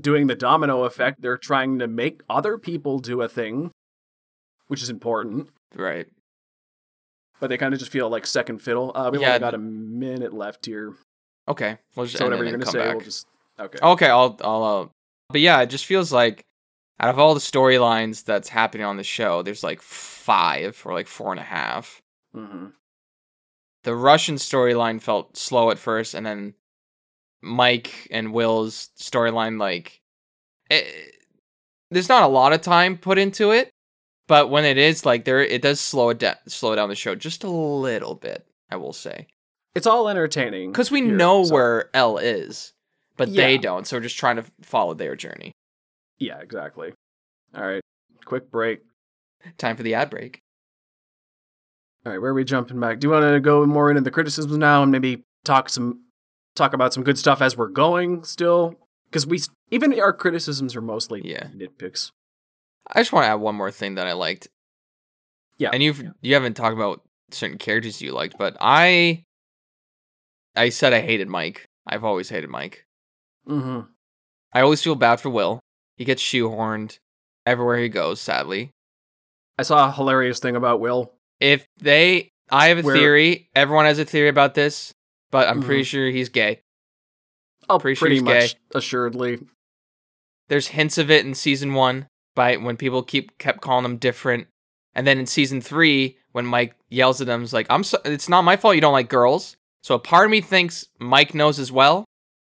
doing 0.00 0.26
the 0.26 0.34
domino 0.34 0.84
effect. 0.84 1.20
They're 1.22 1.36
trying 1.38 1.78
to 1.78 1.86
make 1.86 2.22
other 2.28 2.58
people 2.58 2.98
do 2.98 3.20
a 3.22 3.28
thing, 3.28 3.70
which 4.68 4.82
is 4.82 4.90
important, 4.90 5.48
right. 5.74 6.06
but 7.40 7.48
they 7.48 7.56
kind 7.58 7.74
of 7.74 7.80
just 7.80 7.92
feel 7.92 8.08
like 8.08 8.26
second 8.26 8.58
fiddle. 8.58 8.92
Uh, 8.94 9.10
we 9.10 9.18
Yeah, 9.20 9.28
only 9.28 9.40
got 9.40 9.54
a 9.54 9.58
minute 9.58 10.32
left 10.32 10.66
here, 10.66 10.94
Okay. 11.48 11.76
We'll 11.94 12.06
just 12.06 12.16
so 12.18 12.24
whatever 12.24 12.42
you're 12.44 12.52
gonna 12.52 12.64
come 12.64 12.72
say, 12.72 12.78
back. 12.78 12.94
we'll 12.96 13.04
just 13.04 13.26
okay. 13.60 13.78
Okay, 13.82 14.08
I'll 14.08 14.38
I'll 14.42 14.64
uh, 14.64 14.88
but 15.28 15.40
yeah, 15.40 15.60
it 15.60 15.66
just 15.68 15.84
feels 15.86 16.12
like 16.12 16.42
out 17.00 17.10
of 17.10 17.18
all 17.18 17.34
the 17.34 17.40
storylines 17.40 18.24
that's 18.24 18.48
happening 18.48 18.86
on 18.86 18.96
the 18.96 19.02
show, 19.04 19.42
there's 19.42 19.62
like 19.64 19.82
five 19.82 20.80
or 20.86 20.94
like 20.94 21.06
four 21.08 21.32
and 21.32 21.40
a 21.40 21.44
half. 21.44 22.00
hmm 22.34 22.66
The 23.82 23.94
Russian 23.94 24.36
storyline 24.36 25.02
felt 25.02 25.36
slow 25.36 25.70
at 25.70 25.78
first, 25.78 26.14
and 26.14 26.24
then 26.24 26.54
Mike 27.42 28.08
and 28.10 28.32
Will's 28.32 28.88
storyline, 28.98 29.60
like, 29.60 30.00
it, 30.70 31.16
there's 31.90 32.08
not 32.08 32.22
a 32.22 32.28
lot 32.28 32.52
of 32.54 32.62
time 32.62 32.96
put 32.96 33.18
into 33.18 33.50
it, 33.50 33.68
but 34.26 34.50
when 34.50 34.64
it 34.64 34.78
is, 34.78 35.04
like, 35.06 35.24
there 35.24 35.40
it 35.40 35.62
does 35.62 35.80
slow 35.80 36.10
it 36.10 36.18
down, 36.18 36.36
slow 36.46 36.74
down 36.74 36.88
the 36.88 36.94
show 36.94 37.14
just 37.14 37.44
a 37.44 37.50
little 37.50 38.14
bit. 38.14 38.46
I 38.70 38.76
will 38.76 38.92
say. 38.94 39.26
it's 39.74 39.86
all 39.86 40.08
entertaining 40.08 40.72
because 40.72 40.90
we 40.90 41.02
here, 41.02 41.14
know 41.14 41.44
so- 41.44 41.54
where 41.54 41.90
El 41.94 42.18
is, 42.18 42.72
but 43.16 43.32
they 43.34 43.58
don't. 43.58 43.86
So 43.86 43.96
we're 43.96 44.02
just 44.02 44.16
trying 44.18 44.36
to 44.36 44.44
follow 44.62 44.94
their 44.94 45.14
journey. 45.16 45.52
Yeah, 46.18 46.38
exactly. 46.40 46.92
All 47.54 47.64
right, 47.66 47.82
quick 48.24 48.50
break. 48.50 48.80
Time 49.58 49.76
for 49.76 49.82
the 49.82 49.94
ad 49.94 50.10
break. 50.10 50.40
All 52.06 52.12
right, 52.12 52.20
where 52.20 52.30
are 52.30 52.34
we 52.34 52.44
jumping 52.44 52.80
back? 52.80 53.00
Do 53.00 53.06
you 53.06 53.12
want 53.12 53.24
to 53.24 53.40
go 53.40 53.64
more 53.66 53.90
into 53.90 54.00
the 54.02 54.10
criticisms 54.10 54.56
now 54.56 54.82
and 54.82 54.92
maybe 54.92 55.24
talk 55.44 55.68
some 55.68 56.00
talk 56.54 56.72
about 56.72 56.92
some 56.92 57.02
good 57.04 57.18
stuff 57.18 57.40
as 57.42 57.56
we're 57.56 57.68
going 57.68 58.24
still? 58.24 58.74
Because 59.06 59.26
we 59.26 59.40
even 59.70 59.98
our 60.00 60.12
criticisms 60.12 60.74
are 60.76 60.80
mostly 60.82 61.20
Yeah. 61.24 61.48
nitpicks. 61.54 62.10
I 62.92 63.00
just 63.00 63.12
want 63.12 63.24
to 63.24 63.28
add 63.28 63.34
one 63.40 63.54
more 63.54 63.70
thing 63.70 63.94
that 63.96 64.06
I 64.06 64.12
liked. 64.12 64.48
Yeah. 65.56 65.70
and 65.72 65.82
you've 65.82 66.02
you 66.20 66.34
haven't 66.34 66.54
talked 66.54 66.74
about 66.74 67.02
certain 67.30 67.58
characters 67.58 68.02
you 68.02 68.12
liked, 68.12 68.36
but 68.38 68.56
I 68.60 69.24
I 70.56 70.68
said 70.70 70.92
I 70.92 71.00
hated 71.00 71.28
Mike. 71.28 71.66
I've 71.86 72.04
always 72.04 72.28
hated 72.28 72.50
Mike. 72.50 72.84
Mm-hmm. 73.48 73.80
I 74.52 74.60
always 74.60 74.82
feel 74.82 74.94
bad 74.96 75.20
for 75.20 75.30
Will. 75.30 75.60
He 75.96 76.04
gets 76.04 76.22
shoehorned 76.22 76.98
everywhere 77.46 77.78
he 77.78 77.88
goes. 77.88 78.20
Sadly, 78.20 78.70
I 79.58 79.62
saw 79.62 79.88
a 79.88 79.92
hilarious 79.92 80.38
thing 80.40 80.56
about 80.56 80.80
Will. 80.80 81.12
if 81.40 81.66
they, 81.78 82.30
I 82.50 82.68
have 82.68 82.78
a 82.78 82.82
Where- 82.82 82.94
theory. 82.96 83.48
Everyone 83.54 83.84
has 83.86 83.98
a 83.98 84.04
theory 84.04 84.28
about 84.28 84.54
this, 84.54 84.92
but 85.30 85.48
I'm 85.48 85.62
Mhm. 85.62 85.66
pretty 85.66 85.82
sure 85.84 86.08
he's 86.08 86.28
gay. 86.28 86.62
Oh, 87.68 87.78
Pretty 87.78 87.98
pretty, 87.98 88.16
sure 88.16 88.24
much 88.24 88.56
assuredly. 88.74 89.38
There's 90.48 90.68
hints 90.68 90.98
of 90.98 91.10
it 91.10 91.24
in 91.24 91.34
season 91.34 91.74
one 91.74 92.08
by 92.34 92.56
when 92.56 92.76
people 92.76 93.02
keep 93.02 93.38
kept 93.38 93.60
calling 93.60 93.84
him 93.84 93.96
different, 93.96 94.46
and 94.94 95.06
then 95.06 95.18
in 95.18 95.26
season 95.26 95.60
three 95.60 96.18
when 96.32 96.46
Mike 96.46 96.74
yells 96.88 97.20
at 97.20 97.28
him, 97.28 97.40
he's 97.40 97.52
like, 97.52 97.66
"I'm 97.70 97.84
so, 97.84 97.98
it's 98.04 98.28
not 98.28 98.42
my 98.42 98.56
fault 98.56 98.74
you 98.74 98.80
don't 98.80 98.92
like 98.92 99.08
girls." 99.08 99.56
So 99.82 99.94
a 99.94 99.98
part 99.98 100.24
of 100.26 100.30
me 100.30 100.40
thinks 100.40 100.86
Mike 100.98 101.34
knows 101.34 101.58
as 101.58 101.70
well, 101.70 102.04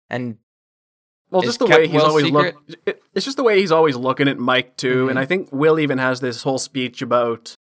and 0.10 0.38
Well, 1.30 1.42
just 1.42 1.60
the 1.60 1.66
way 1.68 1.88
he's 1.88 2.02
always 2.02 2.26
secret? 2.26 2.56
look. 2.68 2.80
it- 2.86 3.04
It's 3.14 3.26
just 3.26 3.38
the 3.38 3.44
way 3.44 3.60
he's 3.60 3.72
always 3.72 3.96
looking 3.96 4.28
at 4.28 4.38
Mike 4.38 4.78
too, 4.78 5.10
and 5.10 5.18
Mhm. 5.18 5.22
I 5.22 5.26
think 5.26 5.50
Will 5.52 5.80
even 5.80 5.98
has 5.98 6.20
this 6.20 6.44
whole 6.44 6.60
speech 6.60 7.02
about 7.02 7.54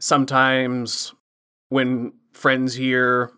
sometimes 0.00 1.14
when 1.68 2.12
friends 2.32 2.74
hear 2.74 3.32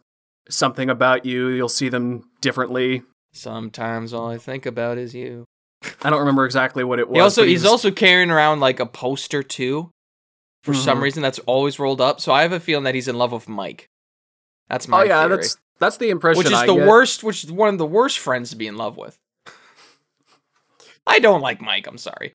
something 0.49 0.91
about 0.91 1.25
you, 1.25 1.49
you'll 1.49 1.69
see 1.69 1.89
them 1.89 2.29
differently. 2.41 3.03
sometimes 3.35 4.13
all 4.13 4.29
I 4.29 4.37
think 4.37 4.67
about 4.67 4.99
is 4.99 5.15
you. 5.15 5.47
I 6.03 6.11
don't 6.11 6.21
remember 6.21 6.45
exactly 6.45 6.85
what 6.85 6.99
it 6.99 7.09
was. 7.09 7.17
He 7.17 7.21
also 7.21 7.43
but 7.43 7.49
he's 7.49 7.65
also 7.65 7.91
carrying 7.91 8.31
around 8.31 8.61
like 8.61 8.81
a 8.81 8.87
poster 8.87 9.43
too, 9.43 9.91
for 10.65 10.75
some 10.75 10.99
Mhm. 10.99 11.03
reason 11.03 11.23
that's 11.23 11.39
always 11.41 11.79
rolled 11.79 12.01
up. 12.01 12.21
So 12.21 12.33
I 12.33 12.43
have 12.43 12.53
a 12.53 12.61
feeling 12.61 12.85
that 12.85 12.95
he's 12.95 13.09
in 13.09 13.17
love 13.17 13.33
with 13.33 13.49
Mike. 13.49 13.87
That's 14.69 14.89
my 14.89 15.01
Oh 15.01 15.05
yeah, 15.05 15.27
theory. 15.27 15.37
that's 15.39 15.57
that's 15.79 15.97
the 15.97 16.11
impression. 16.11 16.39
which 16.39 16.47
is 16.47 16.53
I 16.55 16.67
the 16.67 16.75
get. 16.75 16.87
worst 16.87 17.25
which 17.25 17.45
is 17.45 17.51
one 17.53 17.69
of 17.71 17.79
the 17.79 17.87
worst 17.87 18.19
friends 18.19 18.51
to 18.51 18.57
be 18.57 18.67
in 18.69 18.77
love 18.77 18.97
with 18.97 19.19
i 21.07 21.19
don't 21.19 21.41
like 21.41 21.61
mike 21.61 21.89
i'm 21.89 21.99
sorry 21.99 22.33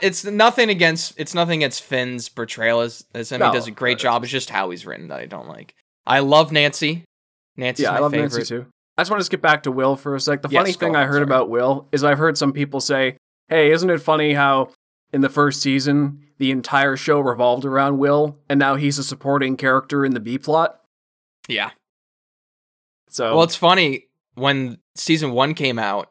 it's 0.00 0.24
nothing 0.24 0.70
against 0.70 1.12
it's 1.18 1.34
nothing 1.34 1.60
against 1.62 1.82
finn's 1.82 2.28
portrayal 2.30 2.80
as, 2.80 3.04
as 3.14 3.30
him 3.30 3.40
No, 3.40 3.50
he 3.50 3.52
does 3.52 3.66
a 3.66 3.70
great 3.70 3.98
job 3.98 4.22
it's 4.22 4.32
just 4.32 4.48
how 4.48 4.70
he's 4.70 4.86
written 4.86 5.08
that 5.08 5.20
i 5.20 5.26
don't 5.26 5.46
like 5.48 5.74
i 6.06 6.20
love 6.20 6.52
nancy 6.52 7.04
nancy's 7.58 7.84
Yeah, 7.84 7.90
my 7.90 7.96
I 7.98 8.00
love 8.00 8.12
favorite 8.12 8.30
Nancy 8.32 8.44
too. 8.48 8.66
I 9.00 9.02
just 9.02 9.10
want 9.10 9.20
to 9.20 9.24
skip 9.24 9.40
back 9.40 9.62
to 9.62 9.72
Will 9.72 9.96
for 9.96 10.14
a 10.14 10.20
sec. 10.20 10.42
The 10.42 10.48
Yes, 10.50 10.60
funny 10.60 10.72
thing 10.74 10.94
on, 10.94 11.02
I 11.02 11.06
heard 11.06 11.14
sorry. 11.14 11.22
about 11.24 11.48
Will 11.48 11.88
is 11.90 12.04
I've 12.04 12.18
heard 12.18 12.36
some 12.36 12.52
people 12.52 12.80
say, 12.80 13.16
"Hey, 13.48 13.72
isn't 13.72 13.88
it 13.88 14.02
funny 14.02 14.34
how 14.34 14.72
in 15.12 15.22
the 15.22 15.28
first 15.30 15.62
season 15.62 16.26
the 16.38 16.50
entire 16.50 16.96
show 16.96 17.18
revolved 17.20 17.64
around 17.64 17.96
Will, 17.98 18.38
and 18.48 18.58
now 18.60 18.74
he's 18.74 18.98
a 18.98 19.04
supporting 19.04 19.56
character 19.56 20.04
in 20.04 20.12
the 20.12 20.20
B 20.20 20.36
plot?" 20.38 20.80
yeah 21.48 21.70
So 23.08 23.34
well 23.34 23.44
it's 23.44 23.56
funny 23.56 24.06
when 24.34 24.78
season 24.94 25.32
one 25.32 25.54
came 25.54 25.78
out 25.78 26.08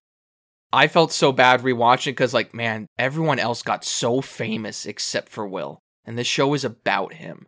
i 0.74 0.88
felt 0.88 1.12
so 1.14 1.32
bad 1.32 1.62
rewatching 1.62 2.08
it 2.08 2.12
because 2.12 2.34
like 2.34 2.54
man 2.54 2.88
everyone 2.98 3.40
else 3.40 3.62
got 3.62 3.86
so 3.86 4.20
famous 4.22 4.86
except 4.86 5.30
for 5.30 5.48
will 5.48 5.80
and 6.06 6.18
this 6.18 6.28
show 6.28 6.54
is 6.56 6.66
about 6.66 7.14
him 7.14 7.46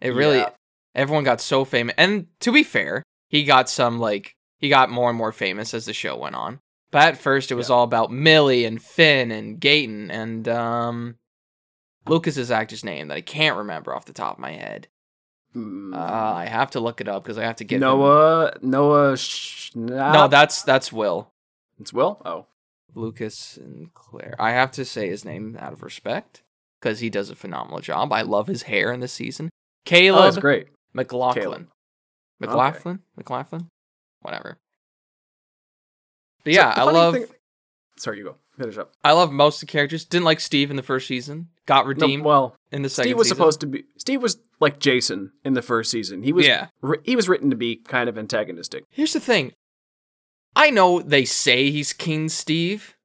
it 0.00 0.10
really 0.14 0.38
Yeah. 0.38 0.50
everyone 0.94 1.24
got 1.24 1.40
so 1.40 1.64
famous 1.64 1.94
and 1.98 2.26
to 2.40 2.50
be 2.50 2.62
fair 2.64 3.02
he 3.28 3.44
got 3.44 3.68
some 3.68 4.00
like 4.00 4.34
he 4.60 4.68
got 4.68 4.90
more 4.90 5.08
and 5.08 5.18
more 5.18 5.32
famous 5.32 5.74
as 5.74 5.86
the 5.86 5.92
show 5.92 6.16
went 6.16 6.34
on 6.36 6.60
but 6.90 7.02
at 7.02 7.18
first 7.18 7.50
it 7.50 7.56
was 7.56 7.70
all 7.70 7.84
about 7.84 8.12
millie 8.12 8.64
and 8.64 8.82
finn 8.82 9.30
and 9.30 9.60
Gaten 9.60 10.10
and 10.10 10.48
um 10.48 11.16
lucas's 12.06 12.50
actor's 12.50 12.84
name 12.84 13.08
that 13.08 13.16
i 13.16 13.20
can't 13.20 13.56
remember 13.56 13.94
off 13.94 14.04
the 14.04 14.12
top 14.12 14.34
of 14.34 14.40
my 14.40 14.52
head 14.52 14.88
Mm, 15.54 15.92
uh, 15.96 16.34
i 16.36 16.44
have 16.46 16.70
to 16.70 16.80
look 16.80 17.00
it 17.00 17.08
up 17.08 17.24
because 17.24 17.36
i 17.36 17.42
have 17.42 17.56
to 17.56 17.64
get 17.64 17.80
Noah 17.80 18.52
Noah 18.62 19.14
Schnapp. 19.14 20.12
no 20.12 20.28
that's 20.28 20.62
that's 20.62 20.92
will 20.92 21.32
it's 21.80 21.92
Will. 21.92 22.22
Oh, 22.24 22.46
lucas 22.94 23.56
and 23.56 23.92
claire 23.92 24.36
i 24.38 24.52
have 24.52 24.70
to 24.70 24.84
say 24.84 25.08
his 25.08 25.24
name 25.24 25.56
out 25.58 25.72
of 25.72 25.82
respect 25.82 26.44
because 26.80 27.00
he 27.00 27.10
does 27.10 27.30
a 27.30 27.34
phenomenal 27.34 27.80
job 27.80 28.12
i 28.12 28.22
love 28.22 28.46
his 28.46 28.62
hair 28.62 28.92
in 28.92 29.00
this 29.00 29.12
season 29.12 29.46
oh, 29.52 29.56
caleb 29.84 30.22
that's 30.22 30.38
great. 30.38 30.68
McLaughlin. 30.92 31.42
Caleb. 31.42 31.68
McLaughlin? 32.40 32.98
McLaughlin? 33.16 33.68
Whatever. 34.22 34.58
But 36.44 36.52
yeah, 36.54 36.74
the 36.74 36.80
I 36.80 36.84
love 36.84 37.14
thing- 37.14 37.26
Sorry, 37.96 38.18
you 38.18 38.24
go. 38.24 38.36
Finish 38.56 38.78
up. 38.78 38.92
I 39.04 39.12
love 39.12 39.30
most 39.30 39.62
of 39.62 39.68
the 39.68 39.72
characters. 39.72 40.04
Didn't 40.04 40.24
like 40.24 40.40
Steve 40.40 40.70
in 40.70 40.76
the 40.76 40.82
first 40.82 41.06
season. 41.06 41.48
Got 41.66 41.84
No, 41.84 41.88
redeemed 41.88 42.24
well, 42.24 42.56
in 42.72 42.82
the 42.82 42.88
second 42.88 43.08
Steve 43.10 43.18
was 43.18 43.26
season. 43.28 43.36
supposed 43.36 43.60
to 43.60 43.66
be. 43.66 43.84
Steve 43.98 44.22
was 44.22 44.38
like 44.58 44.78
Jason 44.78 45.32
in 45.44 45.54
the 45.54 45.62
first 45.62 45.90
season. 45.90 46.22
He 46.22 46.32
was. 46.32 46.46
Yeah. 46.46 46.68
he 47.04 47.14
was 47.16 47.28
written 47.28 47.50
to 47.50 47.56
be 47.56 47.76
kind 47.76 48.08
of 48.08 48.16
antagonistic. 48.18 48.84
Here's 48.90 49.12
the 49.12 49.20
thing. 49.20 49.52
I 50.56 50.70
know 50.70 51.00
they 51.00 51.24
say 51.24 51.70
he's 51.70 51.92
King 51.92 52.28
Steve, 52.28 52.96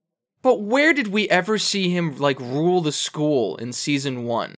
but 0.41 0.61
where 0.61 0.93
did 0.93 1.07
we 1.07 1.29
ever 1.29 1.57
see 1.57 1.89
him 1.89 2.17
like 2.17 2.39
rule 2.39 2.81
the 2.81 2.91
school 2.91 3.55
in 3.57 3.71
season 3.73 4.23
one? 4.25 4.55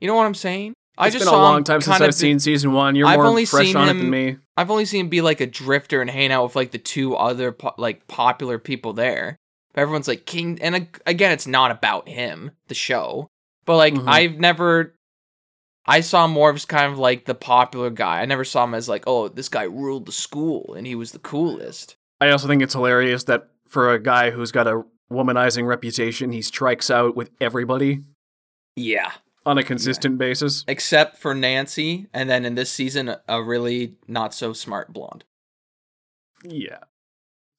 You 0.00 0.08
know 0.08 0.14
what 0.14 0.26
I'm 0.26 0.34
saying? 0.34 0.74
I 0.96 1.06
It's 1.08 1.14
just 1.14 1.24
been 1.24 1.34
a 1.34 1.36
long 1.36 1.64
time 1.64 1.80
since 1.80 2.00
I've 2.00 2.08
be- 2.08 2.12
seen 2.12 2.38
season 2.38 2.72
one. 2.72 2.94
You're 2.94 3.08
I've 3.08 3.16
more 3.16 3.26
only 3.26 3.44
fresh 3.46 3.66
seen 3.66 3.76
on 3.76 3.88
it 3.88 3.92
him- 3.92 3.98
than 3.98 4.10
me. 4.10 4.36
I've 4.56 4.70
only 4.70 4.84
seen 4.84 5.00
him 5.02 5.08
be 5.08 5.20
like 5.22 5.40
a 5.40 5.46
drifter 5.46 6.00
and 6.00 6.08
hang 6.08 6.30
out 6.30 6.44
with 6.44 6.54
like 6.56 6.70
the 6.70 6.78
two 6.78 7.16
other 7.16 7.50
po- 7.52 7.74
like 7.78 8.06
popular 8.06 8.58
people 8.58 8.92
there. 8.92 9.36
But 9.72 9.80
everyone's 9.80 10.06
like 10.06 10.24
King, 10.24 10.58
and 10.62 10.76
ag- 10.76 11.00
again, 11.04 11.32
it's 11.32 11.48
not 11.48 11.72
about 11.72 12.08
him, 12.08 12.52
the 12.68 12.74
show. 12.74 13.26
But 13.64 13.76
like, 13.76 13.94
Mhm. 13.94 14.04
I've 14.06 14.38
never, 14.38 14.94
I 15.86 15.98
saw 16.00 16.26
him 16.26 16.30
more 16.30 16.48
of 16.50 16.54
as 16.56 16.64
kind 16.64 16.92
of 16.92 16.98
like 16.98 17.24
the 17.24 17.34
popular 17.34 17.90
guy. 17.90 18.20
I 18.20 18.24
never 18.26 18.44
saw 18.44 18.62
him 18.62 18.74
as 18.74 18.88
like, 18.88 19.02
oh, 19.08 19.26
this 19.28 19.48
guy 19.48 19.64
ruled 19.64 20.06
the 20.06 20.12
school 20.12 20.74
and 20.74 20.86
he 20.86 20.94
was 20.94 21.10
the 21.10 21.18
coolest. 21.18 21.96
I 22.20 22.30
also 22.30 22.46
think 22.46 22.62
it's 22.62 22.74
hilarious 22.74 23.24
that 23.24 23.48
for 23.68 23.92
a 23.92 23.98
guy 23.98 24.30
who's 24.30 24.52
got 24.52 24.68
a 24.68 24.84
womanizing 25.12 25.66
reputation, 25.66 26.30
he 26.30 26.40
strikes 26.40 26.88
out 26.90 27.16
with 27.16 27.30
everybody 27.40 28.04
Yeah, 28.76 29.10
on 29.46 29.58
a 29.58 29.62
consistent 29.62 30.16
basis. 30.18 30.64
except 30.66 31.18
for 31.18 31.34
Nancy, 31.34 32.06
and 32.14 32.28
then 32.30 32.44
in 32.44 32.54
this 32.54 32.70
season, 32.72 33.14
a- 33.28 33.42
really 33.42 33.94
not 34.08 34.32
so 34.34 34.52
smart 34.52 34.92
blonde. 34.92 35.24
Yeah. 36.42 36.78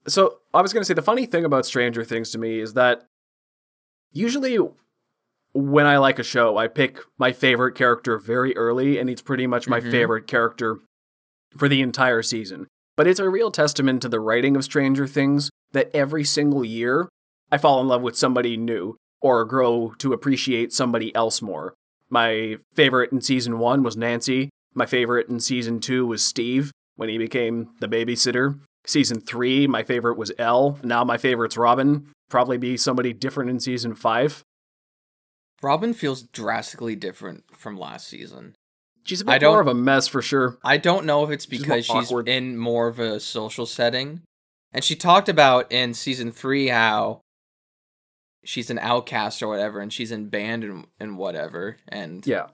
So 0.08 0.40
I 0.54 0.62
was 0.62 0.74
going 0.74 0.82
to 0.82 0.86
say 0.86 0.94
the 0.94 1.02
funny 1.02 1.26
thing 1.26 1.46
about 1.46 1.66
Stranger 1.66 2.04
Things 2.04 2.32
to 2.32 2.38
me 2.38 2.60
is 2.60 2.74
that 2.74 3.06
usually 4.12 4.58
when 5.54 5.86
I 5.86 5.98
like 5.98 6.20
a 6.20 6.24
show, 6.24 6.58
I 6.58 6.68
pick 6.68 7.00
my 7.18 7.32
favorite 7.32 7.76
character 7.76 8.18
very 8.18 8.56
early, 8.58 8.98
and 9.00 9.10
it's 9.10 9.22
pretty 9.22 9.48
much 9.48 9.68
my 9.68 9.80
Mhm. 9.80 9.92
favorite 9.92 10.28
character 10.28 10.80
for 11.58 11.68
the 11.70 11.82
entire 11.82 12.22
season. 12.22 12.68
But 12.98 13.08
it's 13.08 13.20
a 13.20 13.30
real 13.30 13.52
testament 13.52 14.02
to 14.02 14.10
the 14.10 14.20
writing 14.20 14.56
of 14.56 14.64
Stranger 14.64 15.08
Things 15.08 15.50
that 15.72 15.90
every 15.94 16.24
single 16.24 16.64
year 16.66 17.10
I 17.52 17.58
fall 17.58 17.80
in 17.82 17.88
love 17.88 18.02
with 18.02 18.18
somebody 18.18 18.58
new 18.58 18.96
or 19.26 19.44
grow 19.44 19.96
to 19.98 20.14
appreciate 20.14 20.72
somebody 20.72 21.14
else 21.16 21.42
more. 21.42 21.74
My 22.12 22.58
favorite 22.76 23.12
in 23.12 23.22
season 23.22 23.58
one 23.58 23.82
was 23.82 23.98
Nancy. 23.98 24.50
My 24.76 24.86
favorite 24.86 25.28
in 25.30 25.40
season 25.40 25.80
two 25.80 26.06
was 26.06 26.24
Steve 26.24 26.72
when 26.96 27.10
he 27.10 27.18
became 27.18 27.70
the 27.80 27.88
babysitter. 27.88 28.60
Season 28.86 29.20
three, 29.20 29.66
my 29.66 29.82
favorite 29.82 30.16
was 30.16 30.32
El. 30.38 30.78
Now 30.84 31.04
my 31.04 31.18
favorite's 31.18 31.58
Robin. 31.58 32.08
Probably 32.30 32.60
be 32.60 32.78
somebody 32.78 33.14
different 33.14 33.50
in 33.50 33.60
season 33.60 33.96
five. 33.96 34.44
Robin 35.64 35.96
feels 35.96 36.22
drastically 36.22 36.96
different 36.96 37.46
from 37.58 37.78
last 37.78 38.08
season. 38.08 38.56
She's 39.06 39.22
a 39.22 39.30
I 39.30 39.36
bit 39.36 39.42
don't- 39.42 39.54
more 39.54 39.62
of 39.62 39.68
a 39.68 39.74
mess 39.74 40.08
for 40.08 40.22
sure. 40.22 40.58
I 40.64 40.78
don't 40.78 41.06
know 41.06 41.24
if 41.24 41.32
it's 41.32 41.48
because 41.48 41.86
she's 41.86 42.10
awkward. 42.12 42.28
in 42.30 42.58
more 42.58 42.88
of 42.88 43.00
a 43.00 43.20
social 43.20 43.66
setting. 43.66 44.22
And 44.72 44.84
she 44.84 44.96
talked 44.96 45.30
about 45.30 45.72
in 45.72 45.96
season 45.96 46.32
three 46.32 46.68
how 46.68 47.22
she's 48.46 48.70
an 48.70 48.80
outcast 48.80 49.42
or 49.44 49.48
whatever, 49.48 49.80
and 49.80 49.92
she's 49.92 50.12
in 50.12 50.30
band 50.30 50.64
and, 50.64 50.88
and 51.00 51.18
whatever. 51.18 51.78
And 51.88 52.26
Yeah. 52.26 52.48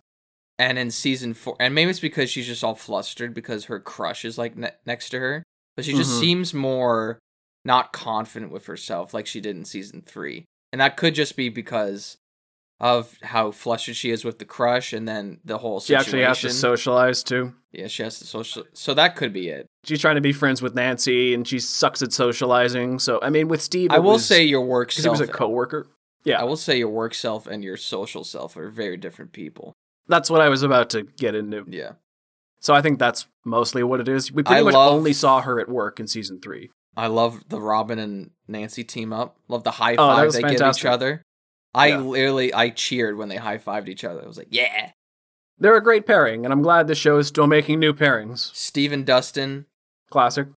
and 0.60 0.78
in 0.80 0.92
season 0.92 1.34
four, 1.34 1.56
and 1.60 1.74
maybe 1.76 1.90
it's 1.92 2.00
because 2.00 2.30
she's 2.30 2.48
just 2.48 2.64
all 2.64 2.76
flustered 2.76 3.34
because 3.34 3.66
her 3.66 3.80
crush 3.80 4.26
is 4.26 4.38
like 4.38 4.56
ne- 4.58 4.72
next 4.86 5.10
to 5.10 5.20
her, 5.20 5.44
but 5.76 5.86
she 5.86 5.94
just 5.94 6.12
Mhm. 6.12 6.20
seems 6.20 6.54
more 6.54 7.20
not 7.66 7.94
confident 7.94 8.52
with 8.52 8.66
herself 8.66 9.14
like 9.14 9.28
she 9.28 9.40
did 9.42 9.56
in 9.56 9.66
season 9.66 10.02
three. 10.02 10.46
And 10.72 10.80
that 10.82 10.98
could 10.98 11.14
just 11.16 11.36
be 11.36 11.50
because 11.50 12.18
of 12.82 13.16
how 13.22 13.52
flustered 13.52 13.96
she 13.96 14.10
is 14.12 14.26
with 14.26 14.40
the 14.40 14.46
crush, 14.46 14.92
and 14.92 15.08
then 15.08 15.40
the 15.46 15.60
whole 15.60 15.80
She 15.80 15.96
actually 15.96 16.24
has 16.24 16.42
to 16.42 16.50
socialize 16.50 17.24
too. 17.24 17.54
yeah, 17.72 17.88
she 17.88 18.02
has 18.04 18.18
to 18.20 18.26
social. 18.26 18.64
So 18.74 18.94
that 18.96 19.16
could 19.16 19.32
be 19.32 19.48
it. 19.50 19.68
She's 19.86 20.02
trying 20.02 20.16
to 20.16 20.22
be 20.22 20.34
friends 20.34 20.62
with 20.62 20.74
Nancy, 20.76 21.34
and 21.34 21.48
she 21.48 21.60
sucks 21.60 22.02
at 22.02 22.12
socializing. 22.12 22.98
So 23.00 23.20
I 23.22 23.30
mean, 23.30 23.48
with 23.48 23.62
Steve, 23.62 23.92
I 23.92 24.00
will 24.00 24.14
was- 24.14 24.26
say 24.26 24.44
your 24.44 24.62
work 24.62 24.90
because 24.90 24.98
he 24.98 25.04
self. 25.04 25.20
was 25.20 25.30
a 25.30 25.32
coworker. 25.32 25.88
Yeah, 26.24 26.42
I 26.42 26.44
will 26.44 26.58
say 26.58 26.78
your 26.78 26.90
work 26.90 27.14
self 27.14 27.48
and 27.48 27.64
your 27.64 27.78
social 27.78 28.24
self 28.24 28.58
are 28.58 28.70
very 28.70 28.98
different 28.98 29.32
people. 29.32 29.74
that's 30.08 30.30
what 30.30 30.42
I 30.42 30.50
was 30.50 30.62
about 30.64 30.90
to 30.90 31.04
get 31.04 31.36
into. 31.36 31.64
Yeah. 31.70 31.92
So 32.60 32.74
I 32.74 32.82
think 32.82 33.00
that's 33.00 33.28
mostly 33.46 33.82
what 33.84 34.00
it 34.02 34.08
is. 34.10 34.32
We 34.32 34.44
pretty 34.44 34.60
I 34.60 34.64
much 34.64 34.74
love- 34.74 34.92
only 34.94 35.14
saw 35.14 35.42
her 35.42 35.60
at 35.60 35.70
work 35.70 36.00
in 36.00 36.08
season 36.08 36.40
three. 36.42 36.70
I 36.98 37.08
love 37.08 37.44
the 37.48 37.62
Robin 37.62 37.98
and 38.00 38.32
Nancy 38.48 38.84
team 38.84 39.14
up. 39.14 39.38
Love 39.48 39.64
the 39.64 39.72
high 39.72 39.94
Oh, 39.94 40.16
five 40.16 40.32
they 40.34 40.42
give 40.42 40.62
each 40.62 40.84
other. 40.86 41.22
I 41.74 41.88
Yeah. 41.88 41.98
literally 42.00 42.54
I 42.54 42.70
cheered 42.70 43.18
when 43.18 43.30
they 43.30 43.38
high 43.38 43.58
fived 43.58 43.88
each 43.90 44.04
other. 44.04 44.22
I 44.24 44.28
was 44.28 44.38
like, 44.38 44.50
yeah. 44.52 44.92
They're 45.58 45.78
a 45.78 45.84
great 45.84 46.06
pairing, 46.08 46.44
and 46.44 46.52
I'm 46.52 46.64
glad 46.64 46.88
the 46.88 46.96
show 46.96 47.18
is 47.18 47.28
still 47.28 47.46
making 47.48 47.80
new 47.80 47.94
pairings. 47.94 48.54
Steve 48.56 48.92
and 48.92 49.06
Dustin, 49.06 49.68
Classic. 50.10 50.48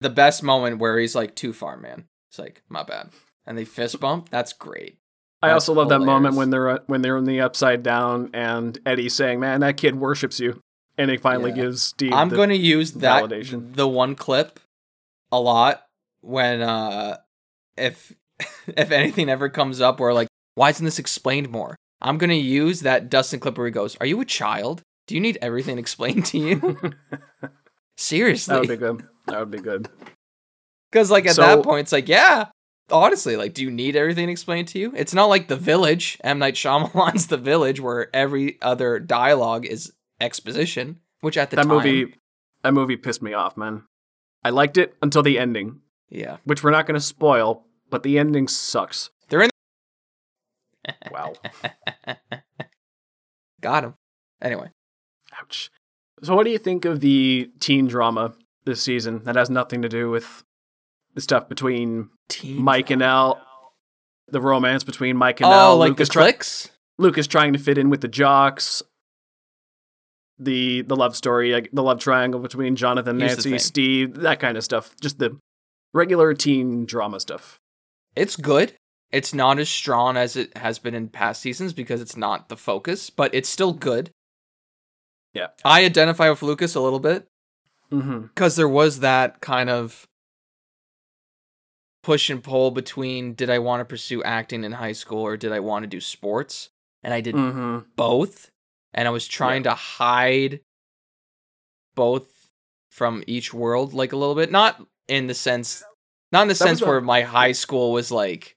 the 0.00 0.10
best 0.10 0.42
moment 0.42 0.78
where 0.78 0.98
he's 0.98 1.14
like, 1.14 1.34
too 1.34 1.52
far, 1.52 1.76
man. 1.76 2.04
It's 2.30 2.38
like, 2.38 2.62
my 2.68 2.82
bad. 2.82 3.10
And 3.46 3.56
they 3.56 3.64
fist 3.64 3.98
bump. 4.00 4.28
That's 4.30 4.52
great. 4.52 4.98
I 5.42 5.48
That's 5.48 5.68
also 5.68 5.74
love 5.74 5.88
that 5.90 6.00
moment 6.00 6.36
when 6.36 6.48
they're 6.50 6.80
when 6.86 7.02
they're 7.02 7.18
in 7.18 7.24
the 7.24 7.40
upside 7.42 7.82
down, 7.82 8.30
and 8.32 8.78
Eddie's 8.86 9.14
saying, 9.14 9.40
"Man, 9.40 9.60
that 9.60 9.76
kid 9.76 9.94
worships 9.96 10.40
you," 10.40 10.60
and 10.96 11.10
he 11.10 11.18
finally 11.18 11.50
Yeah. 11.50 11.56
gives 11.64 11.82
Steve. 11.82 12.14
I'm 12.14 12.30
going 12.30 12.48
to 12.48 12.56
use 12.56 12.92
that 12.92 13.24
validation. 13.24 13.74
the 13.76 13.86
one 13.86 14.14
clip 14.14 14.58
a 15.30 15.38
lot 15.38 15.84
when 16.22 16.62
uh 16.62 17.18
if 17.76 18.14
if 18.66 18.90
anything 18.90 19.28
ever 19.28 19.48
comes 19.48 19.80
up 19.80 20.00
where 20.00 20.12
like 20.14 20.28
why 20.54 20.70
isn't 20.70 20.84
this 20.84 20.98
explained 20.98 21.50
more? 21.50 21.76
I'm 22.00 22.18
going 22.18 22.30
to 22.30 22.36
use 22.36 22.80
that 22.80 23.10
Dustin 23.10 23.40
clip 23.40 23.56
where 23.56 23.66
he 23.66 23.72
goes, 23.72 23.96
"Are 23.96 24.06
you 24.06 24.20
a 24.20 24.24
child? 24.24 24.82
Do 25.06 25.14
you 25.14 25.20
need 25.20 25.38
everything 25.42 25.78
explained 25.84 26.26
to 26.26 26.38
you?" 26.38 26.78
Seriously, 27.96 28.52
that 28.52 28.60
would 28.60 28.68
be 28.68 28.76
good. 28.76 29.06
That 29.26 29.38
would 29.40 29.50
be 29.50 29.58
good. 29.58 29.88
Cuz 30.92 31.10
like 31.10 31.26
at 31.26 31.34
So- 31.34 31.42
that 31.42 31.62
point 31.62 31.80
it's 31.80 31.92
like, 31.92 32.08
yeah, 32.08 32.46
honestly, 32.90 33.36
like 33.36 33.54
do 33.54 33.62
you 33.62 33.70
need 33.70 33.96
everything 33.96 34.28
explained 34.28 34.68
to 34.68 34.78
you? 34.78 34.92
It's 34.96 35.14
not 35.14 35.26
like 35.26 35.48
The 35.48 35.56
Village, 35.56 36.18
M 36.22 36.38
Night 36.38 36.54
Shyamalan's 36.54 37.28
The 37.28 37.36
Village 37.36 37.80
where 37.80 38.14
every 38.14 38.60
other 38.62 38.98
dialogue 38.98 39.64
is 39.66 39.92
exposition, 40.20 41.00
which 41.20 41.36
at 41.36 41.50
the 41.50 41.56
that 41.56 41.62
time 41.62 41.68
movie, 41.68 42.14
that 42.62 42.74
movie 42.74 42.96
pissed 42.96 43.22
me 43.22 43.32
off, 43.32 43.56
man. 43.56 43.84
I 44.44 44.50
liked 44.50 44.76
it 44.76 44.94
until 45.02 45.22
the 45.22 45.38
ending, 45.38 45.80
yeah. 46.10 46.36
which 46.44 46.62
we're 46.62 46.70
not 46.70 46.86
going 46.86 46.94
to 46.94 47.00
spoil, 47.00 47.64
but 47.90 48.02
the 48.02 48.18
ending 48.18 48.48
sucks. 48.48 49.10
They're 49.28 49.42
in 49.42 49.50
Wow. 51.10 51.34
Got 53.60 53.84
him. 53.84 53.94
Anyway, 54.42 54.70
Ouch. 55.40 55.70
So, 56.22 56.34
what 56.34 56.44
do 56.44 56.50
you 56.50 56.58
think 56.58 56.84
of 56.84 57.00
the 57.00 57.50
teen 57.60 57.86
drama 57.86 58.34
this 58.66 58.82
season 58.82 59.22
that 59.24 59.36
has 59.36 59.48
nothing 59.50 59.82
to 59.82 59.88
do 59.88 60.10
with 60.10 60.44
the 61.14 61.20
stuff 61.20 61.48
between 61.48 62.10
Teen 62.28 62.60
Mike 62.62 62.90
and 62.90 63.00
drama. 63.00 63.36
Al, 63.36 63.72
the 64.28 64.40
romance 64.40 64.84
between 64.84 65.16
Mike 65.16 65.40
and 65.40 65.46
Oh, 65.46 65.52
Al, 65.52 65.76
like 65.78 65.90
Lucas, 65.90 66.08
the 66.08 66.12
try- 66.12 66.22
clicks? 66.32 66.70
Lucas 66.98 67.26
trying 67.26 67.52
to 67.54 67.58
fit 67.58 67.78
in 67.78 67.90
with 67.90 68.00
the 68.02 68.08
jocks, 68.08 68.82
the 70.38 70.82
the 70.82 70.96
love 70.96 71.16
story, 71.16 71.52
like, 71.52 71.70
the 71.72 71.82
love 71.82 72.00
triangle 72.00 72.40
between 72.40 72.76
Jonathan, 72.76 73.18
Here's 73.18 73.36
Nancy. 73.36 73.58
Steve, 73.58 74.14
that 74.16 74.40
kind 74.40 74.56
of 74.56 74.64
stuff. 74.64 74.94
Just 75.00 75.18
the 75.18 75.38
regular 75.92 76.34
teen 76.34 76.84
drama 76.86 77.18
stuff. 77.20 77.60
It's 78.16 78.36
good. 78.36 78.74
It's 79.12 79.32
not 79.34 79.58
as 79.58 79.68
strong 79.68 80.16
as 80.16 80.36
it 80.36 80.56
has 80.58 80.78
been 80.78 80.94
in 80.94 81.08
past 81.08 81.40
seasons 81.40 81.72
because 81.72 82.00
it's 82.00 82.16
not 82.16 82.48
the 82.48 82.56
focus, 82.56 83.10
but 83.10 83.32
it's 83.34 83.48
still 83.48 83.72
good. 83.72 84.10
Yeah. 85.32 85.48
I 85.64 85.84
identify 85.84 86.28
with 86.30 86.42
Lucas 86.42 86.74
a 86.74 86.80
little 86.80 87.00
bit 87.00 87.26
Mm-hmm. 87.92 88.22
because 88.22 88.56
there 88.56 88.68
was 88.68 89.00
that 89.00 89.40
kind 89.40 89.68
of 89.70 90.06
push 92.02 92.28
and 92.30 92.42
pull 92.42 92.70
between 92.70 93.34
did 93.34 93.50
I 93.50 93.58
want 93.60 93.80
to 93.80 93.84
pursue 93.84 94.22
acting 94.24 94.64
in 94.64 94.72
high 94.72 94.92
school 94.92 95.20
or 95.20 95.36
did 95.36 95.52
I 95.52 95.60
want 95.60 95.84
to 95.84 95.86
do 95.86 96.00
sports? 96.00 96.70
And 97.02 97.12
I 97.14 97.20
did 97.20 97.34
Mm-hmm. 97.34 97.78
both 97.96 98.50
and 98.96 99.06
i 99.08 99.10
was 99.10 99.26
trying 99.26 99.64
to 99.64 99.74
hide 99.74 100.60
both 101.96 102.48
from 102.90 103.22
each 103.26 103.52
world 103.52 103.92
like 103.92 104.12
a 104.12 104.16
little 104.16 104.34
bit 104.36 104.50
not 104.52 104.80
in 105.08 105.26
the 105.26 105.34
sense 105.34 105.82
not 106.34 106.42
in 106.42 106.48
the 106.48 106.54
That 106.54 106.58
sense 106.68 106.82
a- 106.82 106.86
where 106.86 107.00
my 107.00 107.22
high 107.22 107.52
school 107.52 107.92
was 107.92 108.10
like 108.10 108.56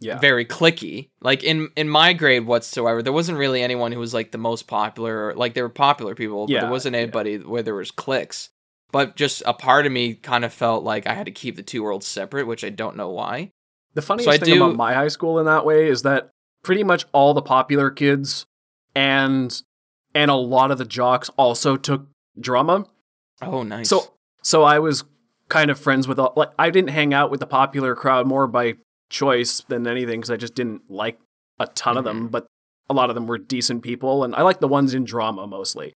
Yeah. 0.00 0.18
very 0.20 0.44
clicky 0.46 1.10
like 1.20 1.42
in 1.42 1.68
in 1.76 1.88
my 1.88 2.12
grade 2.12 2.46
whatsoever 2.46 3.02
there 3.02 3.12
wasn't 3.12 3.36
really 3.38 3.60
anyone 3.62 3.90
who 3.92 3.98
was 3.98 4.14
like 4.14 4.30
the 4.30 4.38
most 4.38 4.66
popular 4.68 5.14
or, 5.26 5.34
like 5.34 5.52
there 5.54 5.64
were 5.64 5.68
popular 5.88 6.14
people 6.14 6.46
but 6.46 6.60
there 6.60 6.70
wasn't 6.70 6.94
yeah. 6.94 7.02
anybody 7.02 7.38
where 7.38 7.64
there 7.64 7.74
was 7.74 7.90
cliques 7.90 8.50
but 8.92 9.16
just 9.16 9.42
a 9.44 9.52
part 9.52 9.84
of 9.86 9.92
me 9.92 10.14
kind 10.14 10.44
of 10.44 10.52
felt 10.52 10.84
like 10.84 11.06
i 11.06 11.14
had 11.14 11.26
to 11.26 11.32
keep 11.32 11.56
the 11.56 11.62
two 11.64 11.82
worlds 11.82 12.06
separate 12.06 12.46
which 12.46 12.62
i 12.64 12.70
don't 12.70 12.96
know 12.96 13.10
why 13.10 13.50
The 13.94 14.02
funniest 14.02 14.28
I 14.30 14.38
thing 14.38 14.54
do- 14.54 14.64
about 14.64 14.76
my 14.76 14.94
high 14.94 15.08
school 15.16 15.40
in 15.40 15.46
that 15.46 15.64
way 15.66 15.88
is 15.88 16.02
that 16.02 16.30
pretty 16.62 16.84
much 16.84 17.04
all 17.12 17.34
the 17.34 17.42
popular 17.42 17.90
kids 17.90 18.46
and 18.94 19.50
and 20.14 20.30
a 20.30 20.34
lot 20.56 20.70
of 20.70 20.78
the 20.78 20.84
jocks 20.84 21.28
also 21.36 21.76
took 21.76 22.06
drama. 22.40 22.86
oh 23.42 23.62
nice 23.64 23.88
So 23.88 24.14
so 24.42 24.62
I 24.62 24.78
was 24.78 25.04
kind 25.48 25.70
of 25.70 25.78
friends 25.78 26.06
with 26.06 26.18
all 26.18 26.32
like 26.36 26.50
I 26.58 26.70
didn't 26.70 26.90
hang 26.90 27.14
out 27.14 27.30
with 27.30 27.40
the 27.40 27.46
popular 27.46 27.94
crowd 27.94 28.26
more 28.26 28.46
by 28.46 28.74
choice 29.10 29.62
than 29.68 29.86
anything 29.86 30.20
because 30.20 30.30
I 30.30 30.36
just 30.36 30.54
didn't 30.54 30.90
like 30.90 31.18
a 31.58 31.66
ton 31.66 31.96
of 31.96 32.04
them, 32.04 32.16
mm-hmm. 32.16 32.26
but 32.28 32.46
a 32.90 32.94
lot 32.94 33.10
of 33.10 33.14
them 33.14 33.26
were 33.26 33.38
decent 33.38 33.82
people, 33.82 34.24
and 34.24 34.34
I 34.34 34.42
like 34.42 34.60
the 34.60 34.68
ones 34.68 34.94
in 34.94 35.04
drama 35.04 35.46
mostly. 35.46 35.94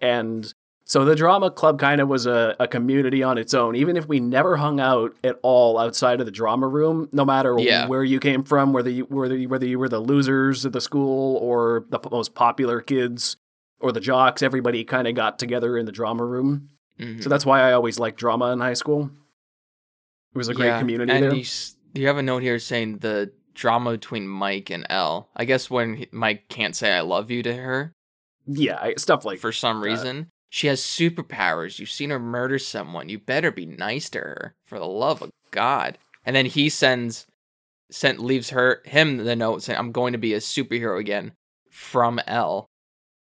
And 0.00 0.52
so 0.84 1.04
the 1.04 1.14
drama 1.14 1.50
club 1.50 1.78
kind 1.78 2.00
of 2.00 2.08
was 2.08 2.26
a, 2.26 2.56
a 2.60 2.68
community 2.68 3.22
on 3.22 3.38
its 3.38 3.54
own, 3.54 3.74
even 3.74 3.96
if 3.96 4.06
we 4.06 4.20
never 4.20 4.56
hung 4.56 4.80
out 4.80 5.16
at 5.24 5.38
all 5.42 5.78
outside 5.78 6.20
of 6.20 6.26
the 6.26 6.32
drama 6.32 6.68
room, 6.68 7.08
no 7.12 7.24
matter 7.24 7.56
Yeah. 7.58 7.86
where 7.86 8.04
you 8.04 8.20
came 8.20 8.44
from, 8.44 8.72
whether 8.72 8.90
you 8.90 9.04
whether 9.04 9.36
you, 9.36 9.48
whether 9.48 9.66
you 9.66 9.78
were 9.78 9.88
the 9.88 10.00
losers 10.00 10.64
of 10.64 10.72
the 10.72 10.80
school 10.80 11.36
or 11.38 11.86
the 11.88 11.98
most 12.10 12.34
popular 12.34 12.80
kids 12.80 13.36
or 13.80 13.92
the 13.92 14.00
jocks, 14.00 14.42
everybody 14.42 14.84
kind 14.84 15.08
of 15.08 15.14
got 15.14 15.38
together 15.38 15.78
in 15.78 15.86
the 15.86 15.92
drama 15.92 16.24
room. 16.24 16.68
Mhm. 16.98 17.22
So 17.22 17.28
that's 17.28 17.44
why 17.46 17.60
I 17.60 17.72
always 17.72 17.98
liked 17.98 18.18
drama 18.18 18.52
in 18.52 18.60
high 18.60 18.74
school. 18.74 19.10
It 20.34 20.38
was 20.38 20.48
a 20.48 20.54
great 20.54 20.66
Yeah, 20.68 20.78
community 20.80 21.12
and 21.12 21.22
there. 21.24 21.34
You, 21.34 21.44
you 21.94 22.06
have 22.06 22.18
a 22.18 22.22
note 22.22 22.42
here 22.42 22.58
saying 22.58 22.98
the 22.98 23.32
drama 23.54 23.92
between 23.92 24.26
Mike 24.26 24.70
and 24.70 24.86
El. 24.90 25.28
I 25.36 25.44
guess 25.44 25.70
when 25.70 25.94
he- 25.96 26.08
Mike 26.12 26.48
can't 26.48 26.74
say 26.74 26.92
"I 26.92 27.00
love 27.02 27.30
you" 27.30 27.42
to 27.44 27.54
her 27.54 27.92
Yeah, 28.46 28.78
I- 28.80 28.94
stuff 28.96 29.24
like 29.24 29.38
for 29.38 29.52
some 29.52 29.80
that. 29.80 29.86
reason, 29.86 30.28
she 30.50 30.66
has 30.66 30.80
superpowers. 30.80 31.78
You've 31.78 31.90
seen 31.90 32.10
her 32.10 32.18
murder 32.18 32.58
someone. 32.58 33.08
You 33.08 33.18
better 33.18 33.50
be 33.50 33.66
nice 33.66 34.10
to 34.10 34.18
her, 34.18 34.54
for 34.64 34.78
the 34.78 34.86
love 34.86 35.22
of 35.22 35.30
God. 35.52 35.98
And 36.24 36.34
then 36.34 36.46
he 36.46 36.68
sends, 36.68 37.26
sent 37.90 38.18
leaves 38.18 38.50
her 38.50 38.82
him 38.84 39.18
the 39.18 39.36
note 39.36 39.62
saying, 39.62 39.78
"I'm 39.78 39.92
going 39.92 40.12
to 40.12 40.18
be 40.18 40.34
a 40.34 40.38
superhero 40.38 40.98
again," 40.98 41.32
from 41.70 42.20
El, 42.26 42.66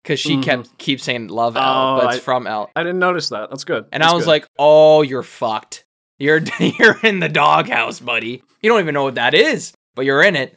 because 0.02 0.18
she 0.20 0.40
kept 0.40 0.76
keeps 0.78 1.04
saying 1.04 1.28
"love 1.28 1.56
El," 1.56 1.62
Mm-hmm. 1.62 1.98
Oh, 1.98 2.00
but 2.06 2.14
it's 2.14 2.22
I- 2.22 2.24
from 2.24 2.46
El. 2.46 2.70
I 2.76 2.82
didn't 2.82 2.98
notice 2.98 3.28
that. 3.30 3.50
That's 3.50 3.64
good. 3.64 3.86
And 3.92 4.02
That's 4.02 4.12
I 4.12 4.16
was 4.16 4.24
good. 4.24 4.30
like, 4.30 4.46
"Oh, 4.58 5.02
you're 5.02 5.22
fucked. 5.22 5.84
You're 6.18 6.40
you're 6.60 6.98
in 7.02 7.20
the 7.20 7.28
doghouse, 7.28 8.00
buddy. 8.00 8.42
You 8.62 8.70
don't 8.70 8.80
even 8.80 8.94
know 8.94 9.04
what 9.04 9.14
that 9.16 9.34
is, 9.34 9.72
but 9.94 10.04
you're 10.04 10.22
in 10.22 10.36
it." 10.36 10.56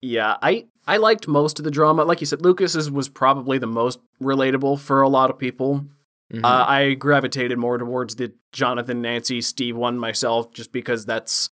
yeah, 0.00 0.36
I 0.40 0.66
I 0.86 0.96
liked 0.98 1.26
most 1.28 1.58
of 1.58 1.64
the 1.64 1.70
drama. 1.70 2.04
Like 2.04 2.20
you 2.20 2.26
said, 2.26 2.42
Lucas's 2.42 2.90
was 2.90 3.08
probably 3.08 3.58
the 3.58 3.66
most 3.66 3.98
relatable 4.22 4.78
for 4.78 5.02
a 5.02 5.08
lot 5.08 5.28
of 5.30 5.38
people. 5.38 5.84
Mhm. 6.32 6.44
Uh, 6.44 6.64
I 6.68 6.94
gravitated 6.94 7.58
more 7.58 7.78
towards 7.78 8.16
the 8.16 8.32
Jonathan, 8.52 9.00
Nancy, 9.02 9.40
Steve 9.40 9.76
one 9.76 9.98
myself, 9.98 10.52
just 10.52 10.72
because 10.72 11.04
that's 11.06 11.50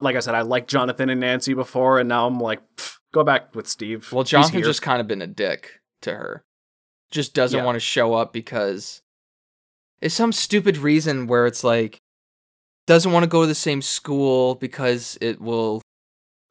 like 0.00 0.16
I 0.16 0.20
said, 0.20 0.34
I 0.34 0.40
liked 0.42 0.68
Jonathan 0.70 1.10
and 1.10 1.20
Nancy 1.20 1.52
before, 1.54 1.98
and 2.00 2.08
now 2.08 2.26
I'm 2.26 2.40
like, 2.40 2.60
"Pff, 2.76 2.96
go 3.12 3.24
back 3.24 3.54
with 3.54 3.66
Steve. 3.68 4.12
well, 4.12 4.24
Jonathan's 4.24 4.66
just 4.66 4.82
kind 4.82 5.00
of 5.00 5.06
been 5.06 5.22
a 5.22 5.26
dick 5.26 5.80
to 6.02 6.12
her. 6.14 6.42
Just 7.10 7.34
doesn't 7.34 7.58
Yeah. 7.58 7.64
want 7.64 7.76
to 7.76 7.80
show 7.80 8.14
up 8.14 8.32
because 8.32 9.02
it's 10.00 10.14
some 10.14 10.32
stupid 10.32 10.76
reason 10.78 11.26
where 11.26 11.46
it's 11.46 11.64
like 11.64 11.98
doesn't 12.86 13.12
want 13.12 13.22
to 13.24 13.28
go 13.28 13.42
to 13.42 13.46
the 13.46 13.54
same 13.54 13.82
school 13.82 14.54
because 14.56 15.18
it 15.20 15.40
will 15.40 15.82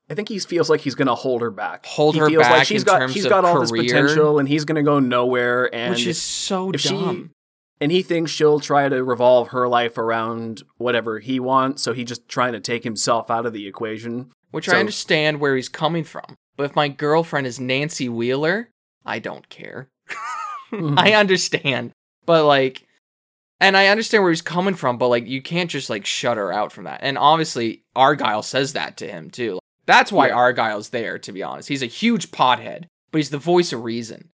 I 0.09 0.15
think 0.15 0.27
he 0.29 0.39
feels 0.39 0.69
like 0.69 0.81
he's 0.81 0.95
gonna 0.95 1.13
hold 1.15 1.41
her 1.41 1.51
back. 1.51 1.85
Hold 1.85 2.15
he 2.15 2.19
her 2.21 2.27
feels 2.29 2.41
like 2.43 2.49
back 2.51 2.65
she's 2.67 2.83
got 2.83 2.99
terms 2.99 3.13
she's 3.13 3.25
of 3.25 3.29
got 3.29 3.45
all 3.45 3.59
this 3.61 3.69
career. 3.71 3.83
potential, 3.83 4.39
and 4.39 4.47
he's 4.47 4.65
gonna 4.65 4.81
go 4.83 4.99
nowhere. 4.99 5.73
And 5.73 5.91
which 5.91 6.07
is 6.07 6.19
so 6.21 6.71
if 6.71 6.81
she- 6.81 6.89
dumb. 6.89 7.31
and 7.79 7.91
he 7.91 8.01
thinks 8.01 8.31
she'll 8.31 8.59
try 8.59 8.89
to 8.89 9.03
revolve 9.03 9.49
her 9.49 9.67
life 9.67 9.97
around 9.97 10.63
whatever 10.77 11.19
he 11.19 11.39
wants. 11.39 11.83
So 11.83 11.93
he's 11.93 12.07
just 12.07 12.27
trying 12.27 12.53
to 12.53 12.59
take 12.59 12.83
himself 12.83 13.29
out 13.29 13.45
of 13.45 13.53
the 13.53 13.67
equation. 13.67 14.31
Which 14.51 14.65
so- 14.65 14.75
I 14.75 14.79
understand 14.79 15.39
where 15.39 15.55
he's 15.55 15.69
coming 15.69 16.03
from. 16.03 16.35
But 16.59 16.65
if 16.65 16.75
my 16.75 16.89
girlfriend 16.89 17.47
is 17.47 17.57
Nancy 17.57 18.09
Wheeler, 18.09 18.67
I 19.05 19.19
don't 19.19 19.47
care. 19.47 19.87
I 20.73 21.13
understand. 21.13 21.91
But 22.25 22.43
like 22.43 22.85
and 23.61 23.77
I 23.77 23.87
understand 23.87 24.23
where 24.23 24.31
he's 24.33 24.41
coming 24.41 24.73
from, 24.73 24.97
but 24.97 25.07
like 25.07 25.25
you 25.25 25.41
can't 25.41 25.71
just 25.71 25.89
like 25.89 26.05
shut 26.05 26.35
her 26.35 26.51
out 26.51 26.73
from 26.73 26.83
that. 26.83 26.99
And 27.01 27.17
obviously 27.17 27.83
Argyle 27.95 28.43
says 28.43 28.73
that 28.73 28.97
to 28.97 29.07
him 29.07 29.29
too. 29.29 29.53
Like, 29.53 29.61
That's 29.85 30.11
why 30.11 30.27
Yeah. 30.27 30.33
Argyle's 30.33 30.89
there, 30.89 31.17
to 31.19 31.31
be 31.31 31.43
honest. 31.43 31.69
He's 31.69 31.81
a 31.81 31.85
huge 31.85 32.29
pothead, 32.31 32.87
but 33.13 33.19
he's 33.19 33.29
the 33.29 33.37
voice 33.37 33.71
of 33.71 33.85
reason. 33.85 34.27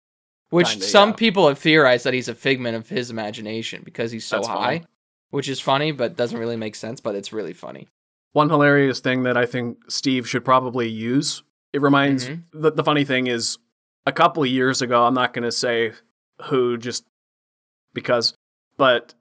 Which 0.49 0.69
Kinda, 0.69 0.85
some 0.85 1.09
yeah. 1.09 1.15
people 1.17 1.47
have 1.47 1.59
theorized 1.59 2.07
that 2.07 2.15
he's 2.15 2.27
a 2.27 2.33
figment 2.33 2.75
of 2.75 2.89
his 2.89 3.11
imagination 3.11 3.83
because 3.85 4.11
he's 4.11 4.25
so 4.25 4.37
That's 4.37 4.47
high, 4.47 4.77
funny. 4.79 4.85
which 5.29 5.47
is 5.47 5.59
funny, 5.59 5.91
but 5.91 6.15
doesn't 6.15 6.39
really 6.39 6.57
make 6.57 6.73
sense, 6.73 7.01
but 7.01 7.13
it's 7.13 7.31
really 7.31 7.53
funny. 7.53 7.87
One 8.33 8.49
hilarious 8.49 8.99
thing 8.99 9.21
that 9.23 9.37
I 9.37 9.45
think 9.45 9.91
Steve 9.91 10.27
should 10.27 10.43
probably 10.43 10.89
use. 10.89 11.43
It 11.75 11.81
reminds 11.81 12.29
Mhm. 12.29 12.43
the, 12.53 12.71
the 12.71 12.83
funny 12.85 13.03
thing 13.03 13.27
is 13.27 13.57
a 14.05 14.13
couple 14.13 14.43
of 14.43 14.49
years 14.49 14.81
ago, 14.81 15.05
I'm 15.05 15.13
not 15.13 15.33
going 15.33 15.43
to 15.43 15.51
say 15.51 15.91
who 16.43 16.77
just 16.77 17.03
because, 17.93 18.33
but 18.77 19.13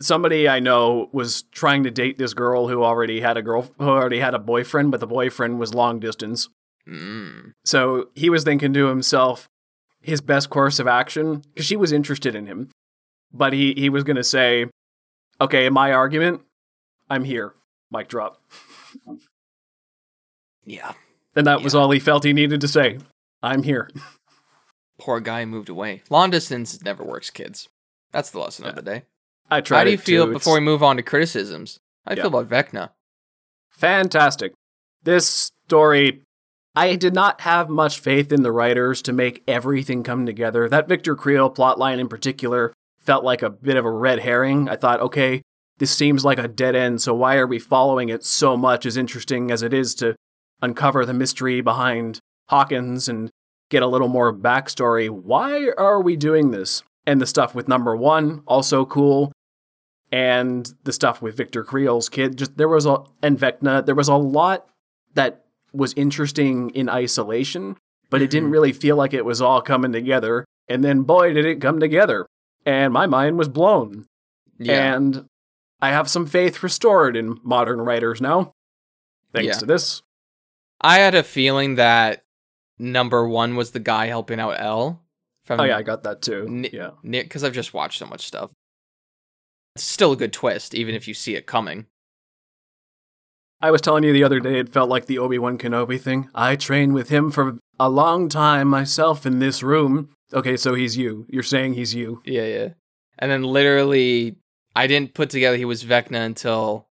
somebody 0.00 0.48
I 0.48 0.60
know 0.60 1.10
was 1.12 1.42
trying 1.52 1.84
to 1.84 1.90
date 1.90 2.16
this 2.16 2.32
girl 2.32 2.68
who 2.68 2.82
already 2.82 3.20
had 3.20 3.36
a 3.36 3.42
girl 3.42 3.70
who 3.78 3.84
already 3.88 4.20
had 4.20 4.32
a 4.34 4.38
boyfriend, 4.38 4.90
but 4.90 5.00
the 5.00 5.06
boyfriend 5.06 5.58
was 5.58 5.74
long 5.74 6.00
distance. 6.00 6.48
Mm. 6.88 7.52
So 7.66 8.08
he 8.14 8.30
was 8.30 8.44
thinking 8.44 8.72
to 8.72 8.86
himself, 8.86 9.46
his 10.00 10.22
best 10.22 10.48
course 10.48 10.78
of 10.78 10.86
action, 10.86 11.42
because 11.52 11.66
she 11.66 11.76
was 11.76 11.92
interested 11.92 12.34
in 12.34 12.46
him, 12.46 12.70
but 13.30 13.52
he, 13.52 13.74
he 13.74 13.90
was 13.90 14.04
going 14.04 14.16
to 14.16 14.24
say, 14.24 14.66
okay, 15.38 15.66
in 15.66 15.74
my 15.74 15.92
argument, 15.92 16.40
I'm 17.10 17.24
here. 17.24 17.52
Mic 17.90 18.08
drop. 18.08 18.40
Yeah. 20.64 20.92
And 21.34 21.46
that 21.46 21.62
was 21.62 21.74
all 21.74 21.90
he 21.90 21.98
felt 21.98 22.24
he 22.24 22.32
needed 22.32 22.60
to 22.60 22.68
say. 22.68 22.98
I'm 23.42 23.62
here. 23.62 23.90
Poor 24.98 25.18
guy 25.20 25.44
moved 25.44 25.68
away. 25.68 26.02
Long 26.10 26.30
distance 26.30 26.82
never 26.84 27.02
works, 27.02 27.30
kids. 27.30 27.68
That's 28.12 28.30
the 28.30 28.38
lesson 28.38 28.66
of 28.66 28.74
the 28.76 28.82
day. 28.82 29.02
I 29.50 29.60
tried. 29.60 29.78
How 29.78 29.84
do 29.84 29.90
you 29.90 29.98
feel 29.98 30.26
too. 30.26 30.32
before 30.34 30.54
we 30.54 30.60
move 30.60 30.82
on 30.82 30.96
to 30.96 31.02
criticisms? 31.02 31.78
How 32.06 32.14
do 32.14 32.20
you 32.20 32.24
Yeah. 32.24 32.30
feel 32.30 32.38
about 32.40 32.50
Vecna? 32.72 32.90
fantastic? 33.70 34.52
This 35.02 35.28
story, 35.66 36.22
I 36.76 36.94
did 36.96 37.14
not 37.14 37.40
have 37.42 37.68
much 37.68 37.98
faith 37.98 38.30
in 38.32 38.42
the 38.42 38.52
writers 38.52 39.02
to 39.02 39.12
make 39.12 39.42
everything 39.48 40.02
come 40.02 40.26
together. 40.26 40.68
That 40.68 40.88
Victor 40.88 41.16
Creel 41.16 41.50
plotline 41.50 41.98
in 41.98 42.08
particular 42.08 42.72
felt 43.00 43.24
like 43.24 43.42
a 43.42 43.50
bit 43.50 43.76
of 43.76 43.84
a 43.84 43.90
red 43.90 44.20
herring. 44.20 44.68
I 44.68 44.76
thought, 44.76 45.00
okay, 45.00 45.42
this 45.78 45.90
seems 45.90 46.24
like 46.24 46.38
a 46.38 46.46
dead 46.46 46.76
end, 46.76 47.02
so 47.02 47.14
why 47.14 47.36
are 47.36 47.46
we 47.46 47.58
following 47.58 48.08
it 48.08 48.24
so 48.24 48.56
much? 48.56 48.86
As 48.86 48.96
interesting 48.96 49.50
as 49.50 49.62
it 49.62 49.74
is 49.74 49.94
to 49.96 50.14
uncover 50.62 51.04
the 51.04 51.12
mystery 51.12 51.60
behind 51.60 52.20
Hawkins 52.48 53.08
and 53.08 53.30
get 53.68 53.82
a 53.82 53.86
little 53.86 54.08
more 54.08 54.32
backstory, 54.32 55.10
why 55.10 55.70
are 55.76 56.00
we 56.00 56.16
doing 56.16 56.50
this? 56.50 56.82
And 57.06 57.20
the 57.20 57.26
stuff 57.26 57.54
with 57.54 57.68
number 57.68 57.96
one, 57.96 58.42
also 58.46 58.84
cool. 58.84 59.32
And 60.12 60.72
the 60.84 60.92
stuff 60.92 61.20
with 61.20 61.36
Victor 61.36 61.64
Creel's 61.64 62.08
kid, 62.08 62.36
just 62.36 62.56
there 62.56 62.68
was 62.68 62.86
a 62.86 62.98
and 63.22 63.38
Vecna, 63.38 63.84
there 63.84 63.94
was 63.94 64.08
a 64.08 64.14
lot 64.14 64.66
that 65.14 65.44
was 65.72 65.94
interesting 65.94 66.70
in 66.70 66.88
isolation, 66.88 67.76
but 68.10 68.20
it 68.20 68.30
didn't 68.30 68.46
mm-hmm. 68.46 68.52
really 68.52 68.72
feel 68.72 68.96
like 68.96 69.14
it 69.14 69.24
was 69.24 69.40
all 69.40 69.62
coming 69.62 69.90
together. 69.90 70.44
And 70.68 70.84
then 70.84 71.02
boy 71.02 71.32
did 71.32 71.46
it 71.46 71.60
come 71.60 71.80
together. 71.80 72.26
And 72.64 72.92
my 72.92 73.06
mind 73.06 73.38
was 73.38 73.48
blown. 73.48 74.04
Yeah. 74.58 74.94
And 74.94 75.26
I 75.80 75.90
have 75.90 76.08
some 76.08 76.26
faith 76.26 76.62
restored 76.62 77.16
in 77.16 77.40
modern 77.42 77.80
writers 77.80 78.20
now. 78.20 78.52
Thanks 79.32 79.56
Yeah. 79.56 79.60
to 79.60 79.66
this. 79.66 80.02
I 80.82 80.98
had 80.98 81.14
a 81.14 81.22
feeling 81.22 81.76
that 81.76 82.24
number 82.78 83.26
one 83.26 83.56
was 83.56 83.70
the 83.70 83.80
guy 83.80 84.06
helping 84.06 84.40
out 84.40 84.60
El. 84.60 85.00
From 85.44 85.60
Oh 85.60 85.64
yeah, 85.64 85.76
I 85.76 85.82
got 85.82 86.04
that 86.04 86.22
too. 86.22 86.68
Yeah. 86.72 86.90
Nick, 87.02 87.26
because 87.26 87.44
I've 87.44 87.52
just 87.52 87.74
watched 87.74 87.98
so 87.98 88.06
much 88.06 88.26
stuff. 88.26 88.50
It's 89.74 89.84
still 89.84 90.12
a 90.12 90.16
good 90.16 90.32
twist, 90.32 90.74
even 90.74 90.94
if 90.94 91.08
you 91.08 91.14
see 91.14 91.34
it 91.34 91.46
coming. 91.46 91.86
I 93.60 93.70
was 93.70 93.80
telling 93.80 94.02
you 94.02 94.12
the 94.12 94.24
other 94.24 94.40
day, 94.40 94.58
it 94.58 94.72
felt 94.72 94.90
like 94.90 95.06
the 95.06 95.18
Obi 95.18 95.38
Wan 95.38 95.56
Kenobi 95.56 96.00
thing. 96.00 96.28
I 96.34 96.56
trained 96.56 96.94
with 96.94 97.10
him 97.10 97.30
for 97.30 97.58
a 97.78 97.88
long 97.88 98.28
time 98.28 98.68
myself 98.68 99.24
in 99.24 99.38
this 99.38 99.62
room. 99.62 100.10
Okay, 100.32 100.56
so 100.56 100.74
he's 100.74 100.96
you. 100.96 101.26
You're 101.28 101.42
saying 101.44 101.74
he's 101.74 101.94
you. 101.94 102.22
Yeah, 102.24 102.44
yeah. 102.44 102.68
And 103.18 103.30
then 103.30 103.44
literally, 103.44 104.36
I 104.74 104.88
didn't 104.88 105.14
put 105.14 105.30
together 105.30 105.56
he 105.56 105.64
was 105.64 105.84
Vecna 105.84 106.26
until 106.26 106.88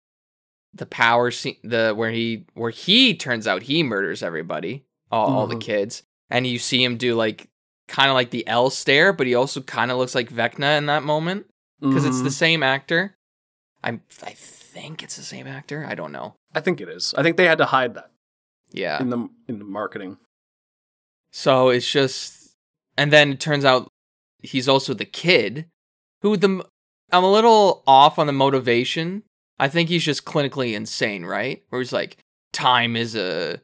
the 0.75 0.87
power 0.87 1.31
scene, 1.31 1.57
the 1.63 1.93
where 1.95 2.11
he 2.11 2.45
where 2.55 2.71
he 2.71 3.15
turns 3.15 3.47
out 3.47 3.63
he 3.63 3.83
murders 3.83 4.23
everybody, 4.23 4.85
all, 5.11 5.29
all 5.33 5.47
the 5.47 5.55
Mhm. 5.57 5.61
kids, 5.61 6.03
and 6.31 6.47
you 6.47 6.59
see 6.59 6.83
him 6.83 6.97
do 6.97 7.15
like 7.15 7.49
kind 7.89 8.09
of 8.11 8.15
like 8.15 8.31
the 8.31 8.47
El 8.49 8.71
stare, 8.71 9.13
but 9.13 9.27
he 9.27 9.35
also 9.35 9.61
kind 9.61 9.91
of 9.91 9.99
looks 9.99 10.15
like 10.15 10.31
Vecna 10.31 10.79
in 10.79 10.87
that 10.87 11.03
moment 11.03 11.47
because 11.81 12.05
it's 12.05 12.19
Mhm. 12.19 12.25
the 12.25 12.31
same 12.31 12.63
actor. 12.63 13.17
I'm 13.83 14.03
I 14.23 14.33
think 14.35 15.03
it's 15.03 15.17
the 15.17 15.23
same 15.23 15.47
actor. 15.47 15.85
I 15.87 15.95
don't 15.95 16.11
know. 16.13 16.35
I 16.55 16.61
think 16.61 16.81
it 16.81 16.89
is. 16.89 17.15
I 17.17 17.23
think 17.23 17.37
they 17.37 17.45
had 17.47 17.59
to 17.59 17.67
hide 17.67 17.95
that 17.95 18.11
Yeah. 18.73 19.01
in 19.01 19.11
the 19.11 19.29
in 19.49 19.59
the 19.59 19.65
marketing. 19.65 20.17
So 21.31 21.69
it's 21.69 21.91
just, 21.91 22.57
and 22.97 23.13
then 23.13 23.33
it 23.33 23.41
turns 23.41 23.65
out 23.65 23.89
he's 24.41 24.69
also 24.69 24.95
the 24.95 25.05
kid 25.05 25.67
who 26.23 26.37
the 26.37 26.65
I'm 27.13 27.23
a 27.25 27.31
little 27.31 27.83
off 27.87 28.19
on 28.19 28.27
the 28.27 28.33
motivation. 28.33 29.23
I 29.59 29.69
think 29.69 29.89
he's 29.89 30.05
just 30.05 30.25
clinically 30.25 30.75
insane, 30.75 31.25
right? 31.25 31.63
Where 31.69 31.81
he's 31.81 31.93
like, 31.93 32.17
time 32.53 32.97
is 32.97 33.15
a 33.15 33.61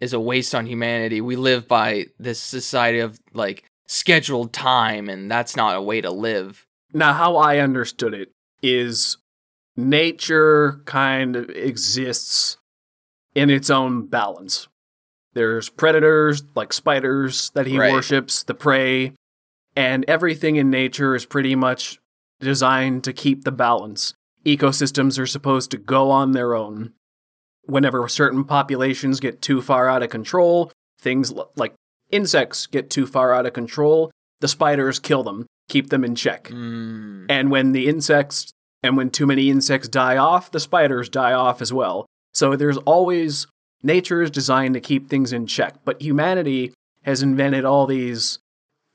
is 0.00 0.12
a 0.12 0.20
waste 0.20 0.54
on 0.54 0.66
humanity. 0.66 1.20
We 1.20 1.36
live 1.36 1.68
by 1.68 2.06
this 2.18 2.40
society 2.40 3.00
of 3.00 3.20
like 3.34 3.64
scheduled 3.86 4.52
time, 4.52 5.08
and 5.08 5.30
that's 5.30 5.56
not 5.56 5.76
a 5.76 5.82
way 5.82 6.00
to 6.00 6.10
live. 6.10 6.66
Now, 6.92 7.12
how 7.12 7.36
I 7.36 7.58
understood 7.58 8.14
it 8.14 8.30
is 8.62 9.18
nature 9.76 10.80
kind 10.84 11.36
of 11.36 11.48
exists 11.50 12.56
in 13.34 13.50
its 13.50 13.70
own 13.70 14.06
balance. 14.06 14.68
There's 15.34 15.68
predators 15.68 16.42
like 16.56 16.72
spiders 16.72 17.50
that 17.50 17.66
he 17.66 17.78
Right. 17.78 17.92
worships, 17.92 18.42
the 18.42 18.54
prey, 18.54 19.12
and 19.76 20.04
everything 20.08 20.56
in 20.56 20.70
nature 20.70 21.14
is 21.14 21.24
pretty 21.24 21.54
much 21.54 22.00
designed 22.40 23.04
to 23.04 23.12
keep 23.12 23.44
the 23.44 23.52
balance. 23.52 24.14
Ecosystems 24.44 25.18
are 25.18 25.26
supposed 25.26 25.70
to 25.70 25.76
go 25.78 26.10
on 26.10 26.32
their 26.32 26.54
own. 26.54 26.92
Whenever 27.64 28.08
certain 28.08 28.44
populations 28.44 29.20
get 29.20 29.42
too 29.42 29.60
far 29.60 29.88
out 29.88 30.02
of 30.02 30.10
control, 30.10 30.72
things 30.98 31.32
l- 31.32 31.50
like 31.56 31.74
insects 32.10 32.66
get 32.66 32.90
too 32.90 33.06
far 33.06 33.34
out 33.34 33.46
of 33.46 33.52
control, 33.52 34.10
the 34.40 34.48
spiders 34.48 34.98
kill 34.98 35.22
them, 35.22 35.46
keep 35.68 35.90
them 35.90 36.04
in 36.04 36.14
check. 36.14 36.44
Mm. 36.48 37.26
And 37.28 37.50
when 37.50 37.72
the 37.72 37.88
insects 37.88 38.52
and 38.82 38.96
when 38.96 39.10
too 39.10 39.26
many 39.26 39.50
insects 39.50 39.88
die 39.88 40.16
off, 40.16 40.50
the 40.50 40.60
spiders 40.60 41.08
die 41.08 41.32
off 41.32 41.60
as 41.60 41.72
well. 41.72 42.06
So 42.32 42.56
there's 42.56 42.78
always 42.78 43.46
nature 43.82 44.22
is 44.22 44.30
designed 44.30 44.74
to 44.74 44.80
keep 44.80 45.08
things 45.08 45.32
in 45.32 45.46
check, 45.46 45.76
but 45.84 46.00
humanity 46.00 46.72
has 47.02 47.22
invented 47.22 47.64
all 47.64 47.86
these 47.86 48.38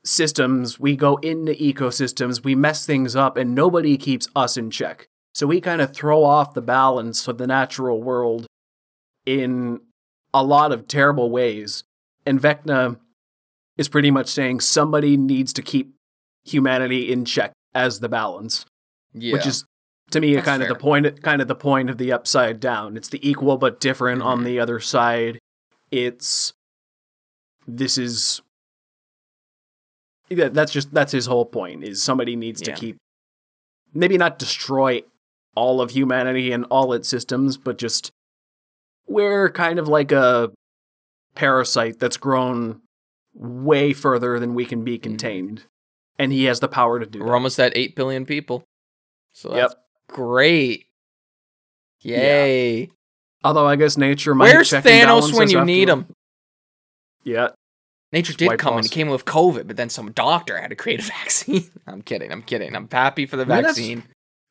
systems. 0.04 0.78
We 0.78 0.96
go 0.96 1.16
into 1.16 1.52
ecosystems, 1.52 2.44
we 2.44 2.54
mess 2.54 2.86
things 2.86 3.16
up, 3.16 3.36
and 3.36 3.54
nobody 3.54 3.96
keeps 3.96 4.28
us 4.34 4.56
in 4.56 4.70
check. 4.70 5.06
So 5.36 5.46
we 5.46 5.60
kind 5.60 5.82
of 5.82 5.92
throw 5.92 6.24
off 6.24 6.54
the 6.54 6.62
balance 6.62 7.28
of 7.28 7.36
the 7.36 7.46
natural 7.46 8.02
world 8.02 8.46
in 9.26 9.80
a 10.32 10.42
lot 10.42 10.72
of 10.72 10.88
terrible 10.88 11.28
ways. 11.30 11.84
And 12.24 12.40
Vecna 12.40 12.96
is 13.76 13.86
pretty 13.86 14.10
much 14.10 14.28
saying 14.28 14.60
somebody 14.60 15.18
needs 15.18 15.52
to 15.52 15.60
keep 15.60 15.92
humanity 16.46 17.12
in 17.12 17.26
check 17.26 17.52
as 17.74 18.00
the 18.00 18.08
balance, 18.08 18.64
Yeah. 19.12 19.34
which 19.34 19.44
is 19.46 19.66
to 20.12 20.22
me 20.22 20.36
That's 20.36 20.46
kind 20.46 20.62
of 20.62 20.70
the 20.70 20.74
point 20.74 21.22
kind 21.22 21.42
of 21.42 21.48
the 21.48 21.54
point 21.54 21.90
of 21.90 21.98
the 21.98 22.12
upside 22.12 22.58
down. 22.58 22.96
It's 22.96 23.10
the 23.10 23.20
equal 23.28 23.58
but 23.58 23.78
different 23.78 24.22
on 24.22 24.40
Mhm. 24.40 24.44
the 24.44 24.58
other 24.58 24.80
side. 24.80 25.38
It's 25.90 26.54
this 27.68 27.98
is 27.98 28.40
yeah, 30.30 30.48
that's 30.48 30.72
just 30.72 30.94
that's 30.94 31.12
his 31.12 31.26
whole 31.26 31.44
point 31.44 31.84
is 31.84 32.02
somebody 32.02 32.36
needs 32.36 32.62
Yeah. 32.62 32.74
to 32.74 32.80
keep 32.80 32.96
maybe 33.92 34.16
not 34.16 34.38
destroy 34.38 35.02
all 35.56 35.80
of 35.80 35.90
humanity 35.90 36.52
and 36.52 36.64
all 36.66 36.92
its 36.92 37.08
systems, 37.08 37.56
but 37.56 37.78
just 37.78 38.12
we're 39.08 39.50
kind 39.50 39.78
of 39.78 39.88
like 39.88 40.12
a 40.12 40.52
parasite 41.34 41.98
that's 41.98 42.16
grown 42.16 42.80
way 43.34 43.92
further 43.92 44.38
than 44.38 44.54
we 44.54 44.64
can 44.64 44.84
be 44.84 44.94
mm-hmm. 44.94 45.02
contained. 45.02 45.64
And 46.18 46.32
he 46.32 46.44
has 46.44 46.60
the 46.60 46.68
power 46.68 46.98
to 46.98 47.06
do 47.06 47.20
We're 47.20 47.26
that. 47.26 47.32
almost 47.32 47.60
at 47.60 47.76
eight 47.76 47.94
billion 47.94 48.24
people. 48.24 48.64
So 49.32 49.54
Yep. 49.54 49.68
that's 49.68 49.74
great. 50.08 50.86
Yay. 52.00 52.90
Although 53.44 53.66
I 53.66 53.76
guess 53.76 53.96
nature 53.96 54.34
might 54.34 54.52
Where's 54.52 54.70
Thanos 54.70 55.36
when 55.36 55.50
you 55.50 55.64
need 55.64 55.88
him? 55.88 56.06
Yeah. 57.22 57.50
Nature 58.12 58.32
did 58.32 58.58
come 58.58 58.76
and 58.76 58.84
he 58.84 58.88
came 58.88 59.08
with 59.08 59.24
COVID, 59.24 59.66
but 59.66 59.76
then 59.76 59.90
some 59.90 60.12
doctor 60.12 60.58
had 60.58 60.70
to 60.70 60.76
create 60.76 61.00
a 61.00 61.02
vaccine. 61.20 61.70
I'm 61.86 62.02
kidding. 62.02 62.32
I'm 62.32 62.42
kidding. 62.42 62.74
I'm 62.74 62.88
happy 62.90 63.26
for 63.26 63.36
the 63.36 63.42
I 63.42 63.46
mean, 63.46 63.56
that's- 63.56 63.76
vaccine. 63.76 64.04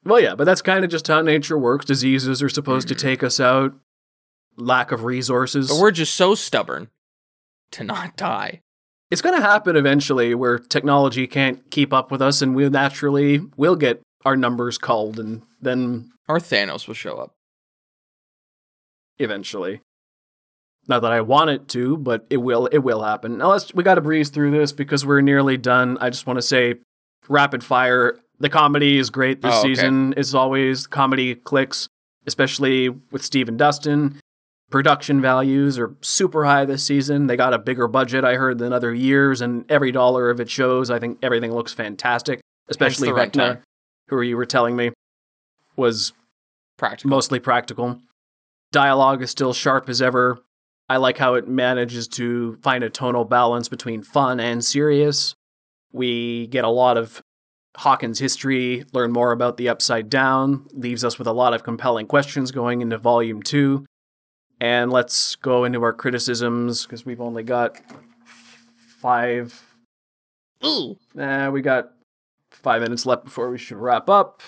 Well, 0.06 0.20
yeah, 0.20 0.36
but 0.36 0.44
that's 0.44 0.62
kind 0.62 0.86
of 0.86 0.92
just 0.92 1.08
how 1.08 1.22
nature 1.22 1.58
works. 1.58 1.86
Diseases 1.86 2.42
are 2.44 2.50
supposed 2.50 2.88
to 2.90 2.96
take 3.08 3.24
us 3.24 3.40
out. 3.40 3.74
Lack 4.58 4.92
of 4.92 5.04
resources. 5.04 5.68
But 5.70 5.80
we're 5.82 5.92
just 5.92 6.16
so 6.16 6.36
stubborn 6.36 6.90
to 7.72 7.84
not 7.84 8.16
die. 8.16 8.62
it's 9.12 9.22
going 9.22 9.36
to 9.36 9.42
happen 9.46 9.76
eventually 9.76 10.34
where 10.36 10.60
technology 10.60 11.28
can't 11.28 11.70
keep 11.72 11.92
up 11.92 12.12
with 12.12 12.22
us 12.22 12.42
and 12.42 12.56
we 12.56 12.70
naturally 12.70 13.42
will 13.58 13.76
get 13.76 14.02
our 14.24 14.38
numbers 14.38 14.78
culled 14.78 15.20
and 15.20 15.42
then 15.62 16.10
Or 16.30 16.40
Thanos 16.40 16.88
will 16.88 16.94
show 16.96 17.18
up. 17.18 17.34
eventually. 19.20 19.82
Not 20.88 21.02
that 21.02 21.12
I 21.12 21.22
want 21.22 21.50
it 21.50 21.68
to, 21.70 21.98
but 21.98 22.26
it 22.30 22.38
will. 22.38 22.68
It 22.68 22.78
will 22.80 23.02
happen. 23.02 23.40
Now 23.40 23.50
let's. 23.50 23.74
We 23.74 23.84
got 23.84 23.96
to 23.96 24.02
breeze 24.02 24.30
through 24.30 24.52
this 24.52 24.72
because 24.72 25.04
we're 25.04 25.22
nearly 25.22 25.58
done. 25.58 25.98
I 26.00 26.12
just 26.12 26.28
want 26.28 26.38
to 26.38 26.44
say, 26.44 26.76
rapid 27.28 27.64
fire. 27.64 28.20
The 28.40 28.50
comedy 28.50 28.98
is 28.98 29.10
great 29.10 29.42
this 29.42 29.54
Oh, 29.54 29.60
okay. 29.60 29.70
season. 29.76 30.14
As 30.16 30.36
always, 30.36 30.88
comedy 30.88 31.36
clicks, 31.36 31.88
especially 32.28 32.90
with 32.90 33.24
Steve 33.24 33.48
and 33.48 33.58
Dustin. 33.58 34.20
Production 34.72 35.22
values 35.22 35.78
are 35.80 35.96
super 36.02 36.46
high 36.46 36.66
this 36.66 36.84
season. 36.84 37.28
They 37.28 37.38
got 37.38 37.54
a 37.54 37.60
bigger 37.60 37.88
budget, 37.88 38.24
I 38.26 38.36
heard, 38.36 38.58
than 38.58 38.74
other 38.74 38.94
years, 38.94 39.40
and 39.40 39.64
every 39.70 39.92
dollar 39.92 40.30
of 40.30 40.40
it 40.40 40.50
shows. 40.50 40.90
I 40.90 41.00
think 41.00 41.20
everything 41.22 41.54
looks 41.54 41.72
fantastic, 41.72 42.42
especially. 42.68 43.10
Vecna, 43.10 43.62
who 44.10 44.22
you 44.22 44.36
were 44.36 44.46
telling 44.46 44.76
me 44.76 44.92
was 45.76 46.14
Practical. 46.78 47.10
mostly 47.12 47.40
practical. 47.40 48.00
Dialogue 48.72 49.22
is 49.22 49.30
still 49.30 49.54
sharp 49.54 49.88
as 49.88 50.02
ever. 50.02 50.40
I 50.90 50.98
like 50.98 51.18
how 51.18 51.36
it 51.36 51.48
manages 51.48 52.08
to 52.10 52.56
find 52.58 52.84
a 52.84 52.90
tonal 52.90 53.24
balance 53.24 53.70
between 53.70 54.04
fun 54.04 54.40
and 54.40 54.64
serious. 54.66 55.36
We 55.94 56.48
get 56.48 56.66
a 56.66 56.70
lot 56.70 56.98
of 56.98 57.22
Hawkins' 57.78 58.20
history, 58.20 58.86
learn 58.94 59.12
more 59.12 59.32
about 59.32 59.58
the 59.58 59.70
Upside 59.70 60.10
Down, 60.10 60.66
leaves 60.72 61.04
us 61.04 61.18
with 61.18 61.28
a 61.28 61.34
lot 61.34 61.54
of 61.54 61.64
compelling 61.64 62.08
questions 62.08 62.52
going 62.52 62.82
into 62.82 62.98
Volume 62.98 63.42
2. 63.42 63.86
And 64.62 64.92
let's 64.92 65.36
go 65.36 65.66
into 65.66 65.84
our 65.84 65.94
criticisms 65.94 66.84
because 66.84 67.06
we've 67.06 67.22
only 67.22 67.44
got 67.44 67.78
five. 69.02 69.64
Ooh. 70.66 70.98
Nah, 71.14 71.50
we 71.50 71.62
got 71.62 71.92
five 72.52 72.82
minutes 72.82 73.06
left 73.06 73.26
before 73.26 73.50
we 73.50 73.58
should 73.58 73.78
wrap 73.78 74.10
up. 74.10 74.42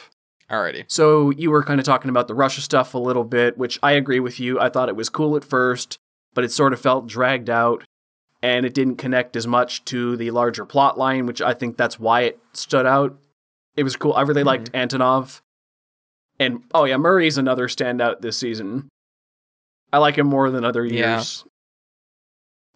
Alrighty. 0.49 0.85
So 0.87 1.31
you 1.31 1.51
were 1.51 1.63
kind 1.63 1.79
of 1.79 1.85
talking 1.85 2.09
about 2.09 2.29
the 2.29 2.35
Russia 2.35 2.61
stuff 2.61 2.93
a 2.93 2.97
little 2.97 3.25
bit, 3.25 3.57
which 3.57 3.77
I 3.83 3.91
agree 3.91 4.21
with 4.21 4.39
you. 4.39 4.59
I 4.59 4.69
thought 4.69 4.87
it 4.87 4.95
was 4.95 5.09
cool 5.09 5.35
at 5.35 5.43
first, 5.43 5.97
but 6.33 6.45
it 6.45 6.51
sort 6.51 6.71
of 6.71 6.79
felt 6.79 7.07
dragged 7.07 7.49
out 7.49 7.83
and 8.47 8.65
it 8.65 8.73
didn't 8.73 8.95
connect 8.95 9.35
as 9.35 9.45
much 9.45 9.83
to 9.83 10.15
the 10.15 10.31
larger 10.31 10.65
plot 10.65 10.97
line, 10.97 11.25
which 11.25 11.41
I 11.41 11.53
think 11.53 11.75
that's 11.75 11.99
why 11.99 12.21
it 12.21 12.39
stood 12.53 12.85
out. 12.85 13.19
It 13.75 13.83
was 13.83 13.97
cool. 13.97 14.13
I 14.13 14.21
really 14.21 14.39
mm-hmm. 14.39 14.47
liked 14.47 14.71
Antonov. 14.71 15.41
And 16.39 16.63
oh 16.73 16.85
yeah, 16.85 16.95
Murray's 16.95 17.37
another 17.37 17.67
standout 17.67 18.21
this 18.21 18.37
season. 18.37 18.87
I 19.91 19.97
like 19.97 20.17
him 20.17 20.27
more 20.27 20.49
than 20.49 20.63
other 20.63 20.85
Yeah. 20.85 21.15
years. 21.17 21.43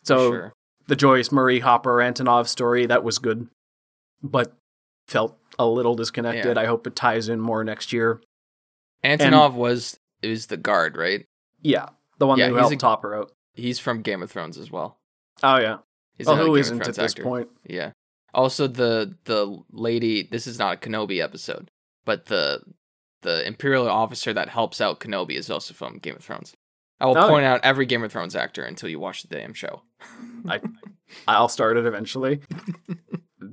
So 0.03 0.31
sure. 0.31 0.53
the 0.87 0.97
Joyce 0.97 1.31
Murray 1.31 1.59
Hopper 1.59 1.97
Antonov 1.97 2.47
story 2.47 2.85
that 2.87 3.05
was 3.05 3.17
good, 3.17 3.47
but 4.21 4.53
felt 5.07 5.37
a 5.57 5.65
little 5.65 5.95
disconnected. 5.95 6.57
I 6.57 6.65
hope 6.65 6.85
it 6.85 6.97
ties 6.97 7.29
in 7.29 7.39
more 7.39 7.63
next 7.63 7.93
year. 7.93 8.19
Antonov 9.05 9.53
was 9.53 9.97
is 10.21 10.47
the 10.47 10.57
guard, 10.57 10.97
right? 10.97 11.25
Yeah, 11.61 11.89
the 12.17 12.27
one 12.27 12.39
Yeah, 12.39 12.49
who 12.49 12.55
helped 12.55 12.83
a- 12.83 12.85
Hopper 12.85 13.15
out. 13.15 13.31
He's 13.53 13.79
from 13.79 14.01
Game 14.01 14.21
of 14.21 14.29
Thrones 14.29 14.57
as 14.57 14.69
well. 14.69 14.97
Oh 15.43 15.57
yeah. 15.57 15.77
He's 16.17 16.27
Oh, 16.27 16.35
who 16.35 16.55
isn't 16.55 16.81
at 16.87 16.95
this 16.95 17.11
actor. 17.13 17.23
point? 17.23 17.49
Yeah. 17.67 17.91
Also, 18.33 18.67
the 18.67 19.15
the 19.25 19.61
lady. 19.71 20.23
This 20.29 20.47
is 20.47 20.59
not 20.59 20.73
a 20.75 20.77
Kenobi 20.77 21.21
episode, 21.21 21.69
but 22.05 22.25
the 22.27 22.61
the 23.21 23.45
Imperial 23.47 23.87
officer 23.89 24.33
that 24.33 24.49
helps 24.49 24.81
out 24.81 24.99
Kenobi 24.99 25.35
is 25.35 25.49
also 25.49 25.73
from 25.73 25.97
Game 25.97 26.15
of 26.15 26.23
Thrones. 26.23 26.53
I 26.99 27.05
will 27.07 27.17
Oh, 27.17 27.27
point 27.27 27.45
out 27.45 27.61
every 27.63 27.85
Game 27.85 28.03
of 28.03 28.11
Thrones 28.11 28.35
actor 28.35 28.63
until 28.63 28.87
you 28.89 28.99
watch 28.99 29.23
the 29.23 29.35
damn 29.35 29.53
show. 29.53 29.81
I, 30.47 30.59
I'll 31.27 31.49
start 31.49 31.77
it 31.77 31.85
eventually. 31.85 32.41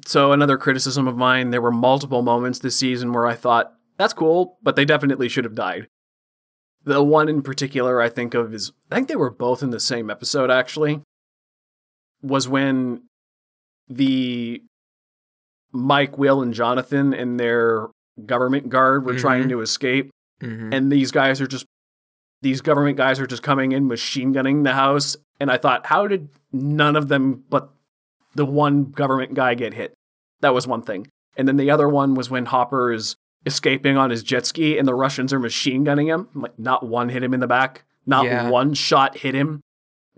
so 0.07 0.33
another 0.33 0.59
criticism 0.59 1.09
of 1.09 1.17
mine: 1.17 1.51
there 1.51 1.63
were 1.63 1.71
multiple 1.73 2.23
moments 2.23 2.59
this 2.59 2.79
season 2.79 3.13
where 3.13 3.27
I 3.27 3.35
thought 3.35 3.73
that's 3.97 4.13
cool, 4.13 4.59
but 4.63 4.77
they 4.77 4.85
definitely 4.85 5.29
should 5.29 5.45
have 5.45 5.55
died. 5.55 5.89
The 6.85 7.03
one 7.03 7.29
in 7.29 7.43
particular 7.43 8.01
I 8.01 8.09
think 8.09 8.35
of 8.35 8.55
is 8.55 8.73
I 8.91 8.95
think 8.97 9.09
they 9.09 9.17
were 9.17 9.31
both 9.31 9.63
in 9.63 9.71
the 9.71 9.81
same 9.81 10.09
episode 10.11 10.51
actually. 10.51 11.03
Was 12.23 12.49
when 12.49 13.03
the 13.89 14.63
Mike, 15.73 16.19
Will, 16.19 16.43
and 16.43 16.53
Jonathan 16.55 17.13
and 17.15 17.39
their 17.39 17.89
government 18.27 18.69
guard 18.69 19.05
were 19.05 19.17
trying 19.19 19.45
Mhm. 19.45 19.51
to 19.51 19.61
escape. 19.61 20.11
Mm-hmm. 20.41 20.73
and 20.73 20.93
these 20.93 21.11
guys 21.11 21.41
are 21.41 21.49
just 21.49 21.67
these 22.43 22.61
government 22.61 22.97
guys 22.97 23.19
are 23.19 23.27
just 23.27 23.43
coming 23.43 23.73
in 23.73 23.89
machine 23.89 24.31
gunning 24.31 24.63
the 24.63 24.75
house 24.75 25.17
and 25.41 25.51
i 25.51 25.57
thought 25.57 25.87
how 25.87 26.07
did 26.07 26.29
none 26.53 26.95
of 26.95 27.09
them 27.09 27.43
but 27.51 27.71
the 28.37 28.45
one 28.45 28.85
government 28.85 29.35
guy 29.35 29.55
get 29.55 29.75
hit 29.75 29.95
that 30.41 30.55
was 30.55 30.65
one 30.65 30.81
thing 30.81 31.09
and 31.37 31.49
then 31.49 31.57
the 31.57 31.69
other 31.73 31.89
one 31.89 32.15
was 32.15 32.31
when 32.31 32.45
hopper 32.47 32.93
is 32.93 33.17
escaping 33.47 33.97
on 33.97 34.11
his 34.11 34.23
jet 34.23 34.47
ski 34.47 34.79
and 34.79 34.87
the 34.87 34.95
russians 34.95 35.33
are 35.33 35.41
machine 35.41 35.83
gunning 35.83 36.07
him 36.07 36.29
like 36.37 36.57
not 36.57 36.87
one 36.87 37.09
hit 37.09 37.25
him 37.25 37.35
in 37.35 37.41
the 37.41 37.49
back 37.49 37.83
not 38.07 38.25
Yeah. 38.25 38.49
one 38.49 38.75
shot 38.75 39.17
hit 39.19 39.35
him 39.35 39.61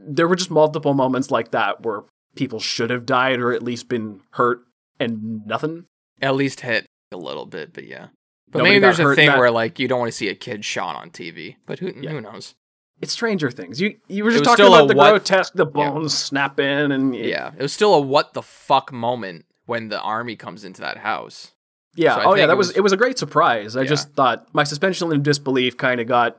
there 0.02 0.26
were 0.28 0.36
just 0.36 0.50
multiple 0.50 0.94
moments 0.94 1.30
like 1.30 1.50
that 1.52 1.82
where 1.84 2.02
people 2.34 2.60
should 2.60 2.90
have 2.90 3.04
died 3.06 3.38
or 3.40 3.52
at 3.52 3.62
least 3.62 3.88
been 3.88 4.20
hurt 4.32 4.60
and 4.98 5.46
nothing 5.46 5.86
At 6.22 6.34
least 6.36 6.60
hit 6.60 6.86
a 7.12 7.16
little 7.16 7.46
bit, 7.46 7.72
but 7.72 7.84
yeah. 7.84 8.08
But 8.50 8.58
Nobody 8.58 8.74
maybe 8.74 8.80
there's 8.80 8.98
a 8.98 9.14
thing 9.14 9.28
that- 9.28 9.38
where 9.38 9.50
like 9.50 9.78
you 9.78 9.88
don't 9.88 9.98
want 10.00 10.10
to 10.10 10.16
see 10.16 10.28
a 10.28 10.34
kid 10.34 10.64
shot 10.64 10.96
on 10.96 11.10
TV. 11.10 11.56
But 11.66 11.78
who 11.78 11.92
Yeah. 12.00 12.10
who 12.10 12.20
knows? 12.20 12.54
it's 13.02 13.12
stranger 13.12 13.50
things 13.50 13.80
you 13.80 13.96
you 14.08 14.22
were 14.22 14.30
just 14.30 14.44
talking 14.44 14.66
about 14.66 14.86
the 14.86 14.94
what- 14.94 15.08
grotesque 15.10 15.54
the 15.54 15.64
Yeah. 15.64 15.70
bones 15.90 16.12
snapping 16.12 16.92
and 16.92 17.16
Yeah, 17.16 17.52
it 17.56 17.62
was 17.62 17.72
still 17.72 17.94
a 17.94 18.00
what 18.00 18.34
the 18.34 18.42
fuck 18.42 18.92
moment 18.92 19.46
when 19.64 19.88
the 19.88 19.98
army 20.00 20.36
comes 20.36 20.64
into 20.64 20.82
that 20.82 20.98
house. 20.98 21.52
Yeah. 21.96 22.16
So 22.16 22.22
oh, 22.24 22.34
yeah. 22.34 22.46
That 22.46 22.52
it 22.52 22.56
was, 22.58 22.68
was- 22.68 22.76
it 22.76 22.80
was 22.82 22.92
a 22.92 22.96
great 22.98 23.16
surprise. 23.18 23.74
I 23.76 23.82
Yeah. 23.82 23.88
just 23.88 24.10
thought 24.12 24.46
my 24.52 24.64
suspension 24.64 25.10
of 25.10 25.22
disbelief 25.22 25.76
kind 25.78 25.98
of 26.00 26.06
got 26.06 26.36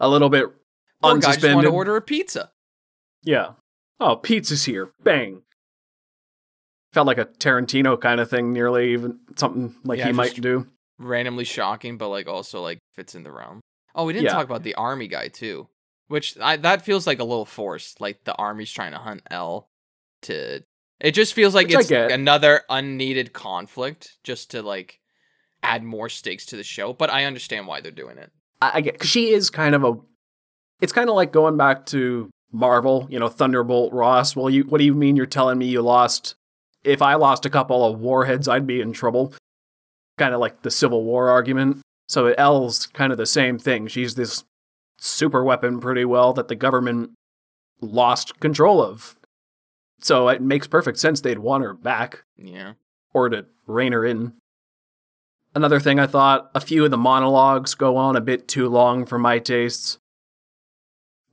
a 0.00 0.08
little 0.08 0.28
bit 0.28 0.46
Poor 1.02 1.18
guy 1.18 1.34
just 1.34 1.44
wanted 1.54 1.68
to 1.68 1.72
order 1.72 1.94
a 1.96 2.02
pizza. 2.02 2.50
Yeah. 3.22 3.52
Oh, 3.98 4.16
pizza's 4.16 4.64
here. 4.64 4.90
Bang. 5.02 5.42
Felt 6.92 7.06
like 7.06 7.18
a 7.18 7.26
Tarantino 7.26 8.00
kind 8.00 8.20
of 8.20 8.28
thing, 8.28 8.52
nearly 8.52 8.92
even 8.92 9.20
something 9.36 9.74
like 9.84 9.98
Yeah, 9.98 10.06
he 10.06 10.12
might 10.12 10.34
do. 10.40 10.66
randomly 10.98 11.44
shocking, 11.44 11.96
but 11.98 12.08
like 12.08 12.26
also 12.26 12.60
like 12.62 12.78
fits 12.94 13.14
in 13.14 13.22
the 13.22 13.30
realm. 13.30 13.60
Oh, 13.94 14.04
we 14.04 14.12
didn't 14.12 14.24
Yeah. 14.26 14.32
talk 14.32 14.44
about 14.46 14.62
the 14.64 14.74
army 14.74 15.06
guy 15.06 15.28
too, 15.28 15.68
which 16.08 16.36
I, 16.40 16.56
that 16.56 16.82
feels 16.84 17.06
like 17.06 17.20
a 17.20 17.24
little 17.24 17.44
forced. 17.44 18.00
Like 18.00 18.24
the 18.24 18.34
army's 18.34 18.72
trying 18.72 18.92
to 18.92 18.98
hunt 18.98 19.22
El 19.30 19.68
to. 20.22 20.62
It 21.00 21.12
just 21.12 21.32
feels 21.34 21.54
like 21.54 21.68
Which 21.68 21.90
it's 21.90 22.12
another 22.12 22.62
unneeded 22.68 23.32
conflict 23.32 24.18
just 24.24 24.50
to 24.50 24.62
like 24.62 24.98
add 25.62 25.82
more 25.84 26.08
stakes 26.08 26.46
to 26.46 26.56
the 26.56 26.64
show. 26.64 26.92
But 26.92 27.10
I 27.10 27.24
understand 27.24 27.66
why 27.66 27.80
they're 27.80 27.90
doing 27.92 28.18
it. 28.18 28.30
I, 28.60 28.70
I 28.74 28.80
get 28.80 28.94
because 28.94 29.08
she 29.10 29.30
is 29.30 29.48
kind 29.48 29.74
of 29.74 29.84
a. 29.84 29.94
It's 30.80 30.92
kind 30.92 31.08
of 31.08 31.14
like 31.16 31.30
going 31.32 31.56
back 31.56 31.86
to 31.86 32.30
Marvel, 32.52 33.06
you 33.10 33.18
know, 33.18 33.28
Thunderbolt 33.28 33.92
Ross. 33.92 34.34
Well, 34.34 34.50
you 34.50 34.64
what 34.64 34.78
do 34.78 34.84
you 34.84 34.94
mean 34.94 35.16
you're 35.16 35.26
telling 35.26 35.58
me 35.58 35.66
you 35.66 35.82
lost? 35.82 36.34
If 36.82 37.02
I 37.02 37.14
lost 37.14 37.44
a 37.46 37.50
couple 37.50 37.84
of 37.84 38.00
warheads, 38.00 38.48
I'd 38.48 38.66
be 38.66 38.80
in 38.80 38.92
trouble. 38.92 39.34
Kind 40.18 40.34
of 40.34 40.40
like 40.40 40.62
the 40.62 40.70
Civil 40.70 41.04
War 41.04 41.28
argument. 41.30 41.78
So 42.08 42.28
El's 42.38 42.86
kind 42.86 43.12
of 43.12 43.18
the 43.18 43.26
same 43.26 43.58
thing. 43.58 43.86
She's 43.86 44.14
this 44.14 44.44
super 44.98 45.44
weapon 45.44 45.80
pretty 45.80 46.04
well 46.04 46.32
that 46.32 46.48
the 46.48 46.54
government 46.56 47.12
lost 47.80 48.40
control 48.40 48.82
of. 48.82 49.16
So 50.00 50.28
it 50.28 50.42
makes 50.42 50.66
perfect 50.66 50.98
sense 50.98 51.20
they'd 51.20 51.38
want 51.38 51.62
her 51.64 51.74
back 51.74 52.24
Yeah. 52.36 52.72
or 53.14 53.28
to 53.28 53.46
rein 53.66 53.92
her 53.92 54.04
in. 54.04 54.32
Another 55.54 55.80
thing 55.80 55.98
I 55.98 56.06
thought, 56.06 56.50
a 56.54 56.60
few 56.60 56.84
of 56.84 56.90
the 56.90 56.96
monologues 56.98 57.74
go 57.74 57.96
on 57.96 58.16
a 58.16 58.20
bit 58.20 58.48
too 58.48 58.68
long 58.68 59.04
for 59.06 59.18
my 59.18 59.38
tastes. 59.38 59.98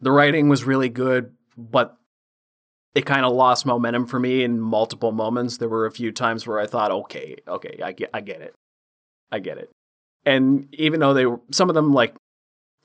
The 0.02 0.12
writing 0.12 0.50
was 0.50 0.64
really 0.64 0.90
good, 0.90 1.34
but 1.58 1.98
it 2.94 3.06
kind 3.06 3.26
of 3.26 3.34
lost 3.34 3.66
momentum 3.66 4.06
for 4.08 4.20
me 4.20 4.44
in 4.44 4.60
multiple 4.60 5.12
moments. 5.12 5.58
There 5.58 5.70
were 5.70 5.86
a 5.86 5.92
few 5.92 6.12
times 6.12 6.48
where 6.48 6.60
I 6.60 6.68
thought, 6.68 6.92
okay, 6.92 7.38
okay, 7.48 7.80
I 7.84 7.92
get 7.92 8.10
I 8.14 8.22
get 8.22 8.42
it. 8.42 8.56
I 9.32 9.40
get 9.40 9.58
it. 9.58 9.70
And 10.26 10.68
even 10.74 11.00
though 11.00 11.14
they 11.14 11.26
were 11.26 11.40
some 11.52 11.70
of 11.70 11.76
them 11.76 11.94
like 11.94 12.16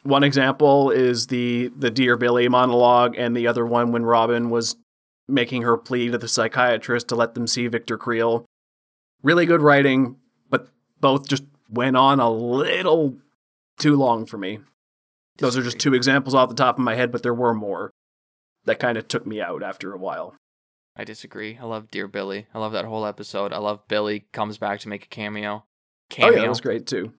one 0.02 0.24
example 0.24 0.90
is 0.90 1.28
the 1.28 1.70
the 1.76 1.90
Dear 1.90 2.16
Billy 2.16 2.48
monologue 2.48 3.14
and 3.16 3.36
the 3.36 3.46
other 3.46 3.64
one 3.64 3.92
when 3.92 4.04
Robin 4.04 4.50
was 4.50 4.76
making 5.28 5.62
her 5.62 5.76
plea 5.76 6.10
to 6.10 6.18
the 6.18 6.28
psychiatrist 6.28 7.08
to 7.08 7.16
let 7.16 7.34
them 7.34 7.46
see 7.46 7.66
Victor 7.68 7.96
Creel. 7.96 8.44
Really 9.22 9.46
good 9.46 9.62
writing, 9.62 10.16
but 10.50 10.68
both 11.00 11.28
just 11.28 11.44
went 11.70 11.96
on 11.96 12.20
a 12.20 12.30
little 12.30 13.16
too 13.78 13.96
long 13.96 14.26
for 14.26 14.36
me. 14.36 14.58
Those 15.38 15.56
are 15.56 15.62
just 15.62 15.78
two 15.78 15.94
examples 15.94 16.34
off 16.34 16.48
the 16.48 16.54
top 16.54 16.78
of 16.78 16.84
my 16.84 16.94
head, 16.94 17.10
but 17.10 17.22
there 17.22 17.34
were 17.34 17.54
more 17.54 17.90
that 18.64 18.78
kind 18.78 18.96
of 18.96 19.08
took 19.08 19.26
me 19.26 19.40
out 19.40 19.62
after 19.62 19.92
a 19.92 19.98
while. 19.98 20.36
I 20.96 21.04
disagree. 21.04 21.58
I 21.60 21.64
love 21.64 21.90
Dear 21.90 22.06
Billy. 22.06 22.46
I 22.54 22.58
love 22.58 22.72
that 22.72 22.84
whole 22.84 23.06
episode. 23.06 23.52
I 23.52 23.58
love 23.58 23.88
Billy 23.88 24.26
comes 24.32 24.58
back 24.58 24.80
to 24.80 24.88
make 24.88 25.04
a 25.04 25.08
cameo. 25.08 25.50
Oh 25.54 25.64
Cameo. 26.10 26.34
yeah, 26.36 26.42
that 26.42 26.48
was 26.50 26.60
great 26.60 26.86
too. 26.86 27.12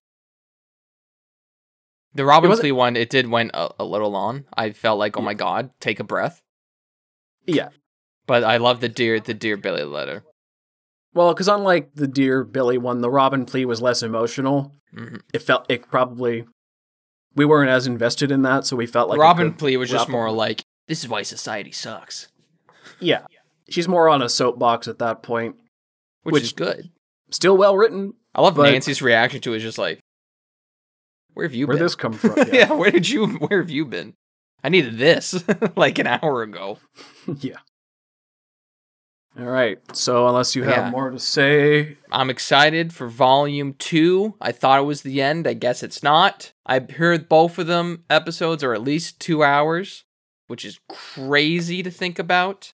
The 2.14 2.26
Robin 2.26 2.56
Flea 2.56 2.72
one, 2.72 2.96
it 2.96 3.10
did 3.10 3.28
went 3.30 3.52
a, 3.56 3.72
a 3.80 3.84
little 3.84 4.12
long. 4.12 4.46
I 4.56 4.72
felt 4.72 5.00
like, 5.00 5.18
oh 5.18 5.22
my 5.22 5.34
god, 5.34 5.72
take 5.80 6.00
a 6.00 6.04
breath. 6.04 6.44
Yeah. 7.48 7.70
But 8.28 8.44
I 8.44 8.58
love 8.58 8.80
the 8.82 8.90
dear 8.90 9.20
the 9.20 9.34
dear 9.34 9.58
Billy 9.58 9.84
letter. 9.84 10.24
Well, 11.16 11.34
because 11.34 11.48
unlike 11.48 11.92
the 11.94 12.08
Dear 12.08 12.44
Billy 12.44 12.78
one, 12.78 13.02
the 13.02 13.10
Robin 13.10 13.46
plea 13.46 13.66
was 13.66 13.82
less 13.82 14.02
emotional. 14.02 14.72
hmm 14.94 15.18
It 15.34 15.44
felt 15.44 15.66
it 15.70 15.88
probably 15.90 16.46
we 17.36 17.46
weren't 17.46 17.70
as 17.70 17.88
invested 17.88 18.32
in 18.32 18.42
that, 18.44 18.66
so 18.66 18.76
we 18.76 18.86
felt 18.86 19.10
like 19.10 19.20
Robin 19.20 19.54
plea 19.54 19.78
was 19.78 19.90
just 19.90 20.10
more 20.10 20.32
like 20.32 20.64
this 20.88 21.00
is 21.04 21.10
why 21.10 21.22
society 21.24 21.72
sucks, 21.72 22.28
Yeah. 23.00 23.26
She's 23.70 23.88
more 23.88 24.10
on 24.10 24.22
a 24.22 24.28
soapbox 24.30 24.88
at 24.88 25.00
that 25.00 25.24
point. 25.24 25.56
which, 26.24 26.34
Which- 26.34 26.44
is 26.44 26.52
good. 26.54 26.90
Still 27.32 27.58
well 27.58 27.76
written. 27.76 28.14
I 28.36 28.42
love 28.42 28.58
Nancy's 28.58 29.02
reaction 29.02 29.42
to 29.42 29.54
it. 29.54 29.58
Is 29.58 29.64
just 29.64 29.78
like, 29.78 30.00
where 31.34 31.46
have 31.46 31.56
you 31.56 31.66
Where'd 31.66 31.80
been? 31.80 31.86
this 31.86 31.96
come 31.96 32.14
from? 32.14 32.36
yeah. 32.54 32.72
where 32.74 32.92
did 32.92 33.10
you? 33.10 33.26
Where 33.28 33.60
have 33.62 33.70
you 33.72 33.86
been? 33.86 34.14
I 34.64 34.70
needed 34.70 34.98
this 34.98 35.44
like 35.76 35.98
an 35.98 36.08
hour 36.08 36.44
ago. 36.44 36.78
yeah. 37.40 37.58
All 39.40 39.46
right. 39.46 39.80
So 39.96 40.28
unless 40.28 40.56
you 40.56 40.64
have 40.64 40.78
Yeah. 40.86 40.90
more 40.92 41.10
to 41.10 41.18
say, 41.20 41.98
I'm 42.12 42.30
excited 42.30 42.94
for 42.94 43.08
volume 43.08 43.74
two. 43.74 44.36
I 44.40 44.52
thought 44.52 44.80
it 44.80 44.84
was 44.86 45.02
the 45.02 45.22
end. 45.24 45.48
I 45.48 45.54
guess 45.54 45.82
it's 45.82 46.04
not. 46.04 46.52
I 46.68 46.80
heard 46.80 47.28
both 47.28 47.58
of 47.58 47.66
them 47.68 48.04
episodes 48.12 48.64
are 48.64 48.74
at 48.74 48.84
least 48.84 49.20
two 49.20 49.44
hours, 49.44 50.04
which 50.48 50.64
is 50.64 50.80
crazy 50.88 51.82
to 51.82 51.90
think 51.90 52.20
about. 52.20 52.74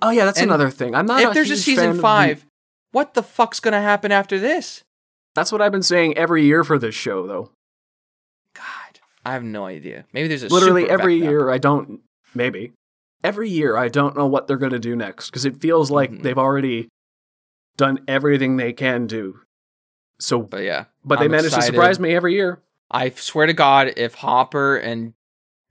oh 0.00 0.10
yeah, 0.10 0.24
that's 0.24 0.38
And 0.40 0.48
another 0.50 0.70
thing. 0.70 0.94
I'm 0.94 1.06
not. 1.06 1.20
if 1.22 1.34
there's 1.34 1.50
a 1.50 1.54
huge 1.54 1.64
fan 1.64 1.74
season 1.74 1.90
of 1.90 1.96
the- 1.96 2.02
five, 2.02 2.46
what 2.92 3.12
the 3.14 3.22
fuck's 3.22 3.60
gonna 3.60 3.82
happen 3.82 4.10
after 4.12 4.38
this? 4.38 4.82
that's 5.34 5.52
what 5.52 5.60
I've 5.62 5.70
been 5.70 5.82
saying 5.84 6.16
every 6.16 6.44
year 6.44 6.64
for 6.64 6.78
this 6.80 6.94
show, 6.96 7.24
though. 7.26 7.50
God, 8.54 8.98
I 9.24 9.34
have 9.34 9.44
no 9.44 9.66
idea. 9.66 10.04
Maybe 10.12 10.26
there's 10.28 10.42
a 10.42 10.48
Literally 10.48 10.88
every 10.90 11.14
year, 11.16 11.50
I 11.50 11.58
don't. 11.58 12.00
Maybe 12.34 12.72
every 13.24 13.48
year, 13.50 13.76
I 13.76 13.88
don't 13.88 14.16
know 14.16 14.26
what 14.26 14.46
they're 14.46 14.56
gonna 14.56 14.78
do 14.78 14.94
next 14.96 15.30
because 15.30 15.44
it 15.44 15.60
feels 15.60 15.90
like 15.90 16.10
Mhm. 16.10 16.22
they've 16.22 16.38
already 16.38 16.88
done 17.76 18.00
everything 18.08 18.56
they 18.56 18.72
can 18.72 19.06
do. 19.06 19.40
So, 20.20 20.42
But 20.42 20.64
yeah, 20.64 20.86
but 21.04 21.18
they 21.20 21.26
I'm 21.26 21.30
manage 21.30 21.52
to 21.54 21.62
surprise 21.62 22.00
me 22.00 22.14
every 22.14 22.34
year. 22.34 22.62
I 22.90 23.10
swear 23.10 23.46
to 23.46 23.52
God, 23.52 23.92
if 23.96 24.14
Hopper 24.14 24.76
and 24.76 25.14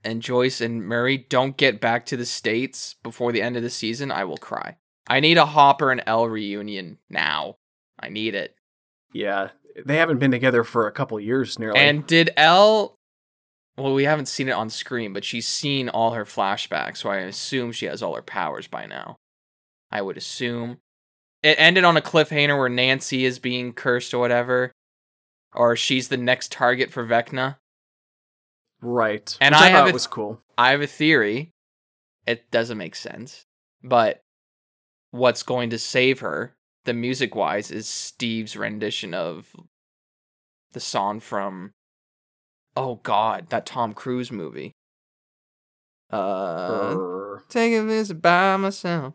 and 0.04 0.22
Joyce 0.22 0.60
and 0.60 0.82
Murray 0.86 1.18
don't 1.18 1.56
get 1.56 1.80
back 1.80 2.06
to 2.06 2.16
the 2.16 2.24
states 2.24 2.94
before 3.02 3.32
the 3.32 3.42
end 3.42 3.56
of 3.56 3.62
the 3.64 3.68
season, 3.70 4.12
I 4.12 4.22
will 4.24 4.36
cry. 4.36 4.76
I 5.08 5.18
need 5.20 5.36
a 5.38 5.44
Hopper 5.46 5.90
and 5.90 6.02
El 6.06 6.28
reunion 6.28 6.98
now. 7.10 7.56
I 7.98 8.08
need 8.08 8.34
it. 8.36 8.54
Yeah, 9.12 9.50
they 9.84 9.96
haven't 9.96 10.18
been 10.18 10.30
together 10.30 10.62
for 10.62 10.86
a 10.86 10.92
couple 10.92 11.18
years 11.18 11.58
nearly. 11.58 11.78
And 11.80 12.06
did 12.06 12.30
El? 12.36 12.94
Well, 13.78 13.94
we 13.94 14.04
haven't 14.04 14.26
seen 14.26 14.48
it 14.48 14.52
on 14.52 14.70
screen, 14.70 15.12
but 15.12 15.24
she's 15.24 15.46
seen 15.46 15.88
all 15.88 16.10
her 16.12 16.24
flashbacks, 16.24 16.98
so 16.98 17.10
I 17.10 17.18
assume 17.18 17.70
she 17.72 17.86
has 17.86 18.02
all 18.02 18.14
her 18.16 18.22
powers 18.22 18.66
by 18.66 18.86
now. 18.86 19.16
I 19.90 20.02
would 20.02 20.16
assume. 20.16 20.78
It 21.42 21.54
ended 21.60 21.84
on 21.84 21.96
a 21.96 22.00
cliffhanger 22.02 22.58
where 22.58 22.68
Nancy 22.68 23.24
is 23.24 23.38
being 23.38 23.72
cursed 23.72 24.12
or 24.12 24.18
whatever, 24.18 24.72
or 25.54 25.76
she's 25.76 26.08
the 26.08 26.16
next 26.16 26.50
target 26.50 26.90
for 26.90 27.06
Vecna. 27.06 27.56
right, 28.80 29.36
And 29.40 29.54
which 29.54 29.62
I 29.62 29.66
I, 29.66 29.70
have 29.70 29.88
a- 29.88 29.92
was 29.92 30.06
cool. 30.06 30.42
I 30.56 30.72
have 30.72 30.80
a 30.82 30.86
theory. 30.86 31.52
It 32.26 32.50
doesn't 32.50 32.76
make 32.78 32.94
sense, 32.96 33.44
but 33.82 34.20
what's 35.12 35.42
going 35.42 35.70
to 35.70 35.78
save 35.78 36.20
her, 36.20 36.56
the 36.84 36.92
music 36.94 37.34
wise, 37.34 37.70
is 37.70 37.88
Steve's 37.88 38.56
rendition 38.56 39.14
of 39.14 39.54
the 40.72 40.80
song 40.80 41.20
from 41.20 41.72
oh 42.78 43.00
god, 43.02 43.48
that 43.50 43.66
Tom 43.66 43.92
Cruise 43.94 44.30
movie. 44.32 44.72
Uh, 46.10 46.94
Brr. 46.94 47.42
taking 47.48 47.88
this 47.88 48.12
by 48.12 48.56
myself. 48.56 49.14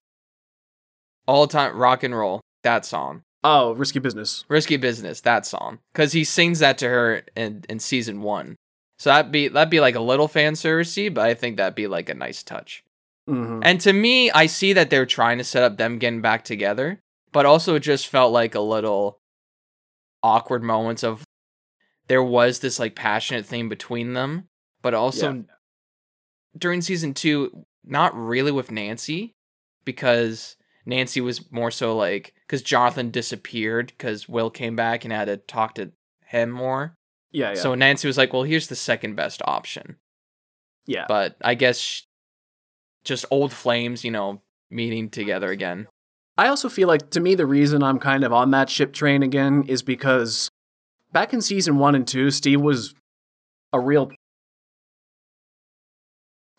All 1.28 1.48
time 1.48 1.76
rock 1.78 2.04
and 2.04 2.16
roll. 2.16 2.42
That 2.64 2.86
song, 2.86 3.24
oh, 3.44 3.74
risky 3.74 4.00
business. 4.00 4.46
risky 4.48 4.78
business. 4.78 5.22
That 5.22 5.46
song, 5.46 5.80
because 5.94 6.14
he 6.14 6.24
sings 6.24 6.60
that 6.60 6.78
to 6.80 6.88
her 6.90 7.24
in 7.36 7.64
in 7.70 7.80
season 7.80 8.22
one. 8.22 8.56
So 9.00 9.10
that'd 9.10 9.32
be 9.32 9.48
that'd 9.48 9.70
be 9.72 9.80
like 9.80 9.96
a 9.96 10.00
little 10.02 10.28
fan 10.28 10.54
servicey, 10.54 11.14
but 11.14 11.26
I 11.26 11.34
think 11.34 11.58
that'd 11.58 11.76
be 11.76 11.88
like 11.88 12.10
a 12.10 12.14
nice 12.14 12.44
touch. 12.44 12.84
hmm 13.28 13.60
And 13.64 13.82
to 13.82 13.92
me, 13.92 14.32
I 14.32 14.46
see 14.46 14.74
that 14.74 14.90
they're 14.90 15.06
trying 15.06 15.40
to 15.40 15.44
set 15.44 15.64
up 15.64 15.78
them 15.78 15.98
getting 15.98 16.22
back 16.22 16.44
together, 16.44 17.00
but 17.32 17.46
also 17.46 17.76
it 17.76 17.82
just 17.82 18.08
felt 18.08 18.32
like 18.32 18.56
a 18.56 18.62
little 18.62 19.18
awkward 20.22 20.64
moments 20.64 21.04
of 21.04 21.24
there 22.08 22.24
was 22.24 22.60
this 22.60 22.80
like 22.80 22.96
passionate 22.96 23.46
thing 23.46 23.70
between 23.70 24.14
them, 24.14 24.48
but 24.82 24.94
also 24.94 25.46
during 26.58 26.82
season 26.82 27.14
two, 27.14 27.66
not 27.84 28.16
really 28.16 28.52
with 28.52 28.72
Nancy, 28.72 29.34
because 29.86 30.56
Nancy 30.86 31.22
was 31.22 31.52
more 31.52 31.72
so 31.72 31.96
like 31.96 32.34
because 32.46 32.62
Jonathan 32.62 33.12
disappeared 33.12 33.88
because 33.88 34.28
Will 34.30 34.50
came 34.50 34.76
back 34.76 35.04
and 35.04 35.14
had 35.14 35.26
to 35.26 35.38
talk 35.38 35.76
to 35.76 35.92
him 36.26 36.52
more. 36.52 36.96
Yeah, 37.32 37.50
yeah, 37.50 37.56
So 37.56 37.74
Nancy 37.74 38.08
was 38.08 38.18
like, 38.18 38.32
"Well, 38.34 38.44
here's 38.44 38.68
the 38.68 38.76
second 38.76 39.16
best 39.16 39.42
option." 39.46 39.98
yeah. 40.86 41.06
but 41.08 41.36
I 41.44 41.56
guess 41.56 42.04
just 43.04 43.26
old 43.32 43.54
flames, 43.54 44.04
you 44.04 44.12
know, 44.12 44.42
meeting 44.70 45.10
together 45.10 45.50
again. 45.52 45.88
I 46.38 46.48
also 46.48 46.70
feel 46.70 46.88
like 46.88 47.10
to 47.12 47.20
me 47.20 47.36
the 47.36 47.46
reason 47.46 47.84
I'm 47.84 48.00
kind 48.00 48.24
of 48.24 48.34
on 48.34 48.52
that 48.52 48.70
ship 48.70 48.94
train 48.94 49.22
again 49.22 49.64
is 49.68 49.82
because 49.82 50.50
back 51.14 51.34
in 51.34 51.42
season 51.42 51.78
one 51.78 51.96
and 51.96 52.08
two, 52.08 52.30
Steve 52.32 52.60
was 52.62 52.94
a 53.72 53.80
real. 53.80 54.12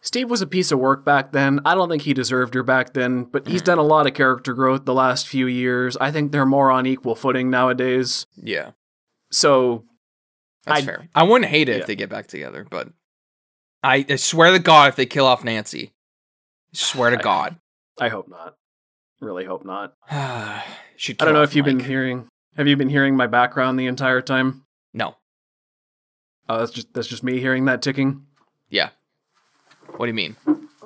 Steve 0.01 0.29
was 0.31 0.43
a 0.43 0.47
piece 0.47 0.71
of 0.71 0.79
work 0.79 1.03
back 1.05 1.33
then. 1.33 1.61
I 1.65 1.75
don't 1.75 1.89
think 1.89 2.03
he 2.03 2.13
deserved 2.13 2.53
her 2.55 2.63
back 2.63 2.93
then, 2.93 3.25
but 3.25 3.49
he's 3.49 3.63
done 3.63 3.79
a 3.79 3.83
lot 3.83 4.07
of 4.07 4.13
character 4.13 4.53
growth 4.53 4.85
the 4.85 4.93
last 4.93 5.27
few 5.27 5.47
years. 5.47 5.97
I 5.97 6.11
think 6.11 6.31
they're 6.31 6.45
more 6.45 6.71
on 6.71 6.85
equal 6.87 7.15
footing 7.15 7.49
nowadays. 7.49 8.27
Yeah, 8.37 8.73
So, 9.31 9.85
that's 10.67 10.83
I- 10.83 10.85
fair. 10.85 11.09
I 11.15 11.23
wouldn't 11.23 11.51
hate 11.51 11.71
it 11.71 11.77
yeah. 11.77 11.81
if 11.81 11.87
they 11.87 11.97
get 11.97 12.11
back 12.11 12.27
together, 12.27 12.67
but 12.69 12.89
I, 13.83 14.05
I 14.07 14.17
swear 14.17 14.53
to 14.53 14.59
God, 14.59 14.91
if 14.91 14.97
they 14.97 15.07
kill 15.07 15.25
off 15.25 15.43
Nancy, 15.43 15.93
I 16.75 16.77
swear 16.77 17.09
to 17.11 17.19
I- 17.19 17.23
God, 17.23 17.57
I 17.99 18.09
hope 18.09 18.29
not. 18.29 18.57
Really 19.23 19.47
hope 19.47 19.65
not. 19.65 19.95
I 20.11 20.65
don't 21.17 21.33
know 21.33 21.43
if 21.45 21.55
you've 21.57 21.65
been 21.65 21.81
hearing. 21.81 22.29
Have 22.57 22.69
you 22.69 22.77
been 22.77 22.89
hearing 22.89 23.17
my 23.17 23.27
background 23.27 23.79
the 23.79 23.87
entire 23.87 24.21
time? 24.21 24.65
No. 24.93 25.17
Oh, 26.49 26.59
that's 26.59 26.71
just 26.71 26.95
that's 26.95 27.09
just 27.09 27.25
me 27.25 27.41
hearing 27.41 27.65
that 27.65 27.83
ticking. 27.83 28.27
Yeah. 28.69 28.91
What 29.97 30.07
do 30.07 30.09
you 30.09 30.15
mean? 30.15 30.37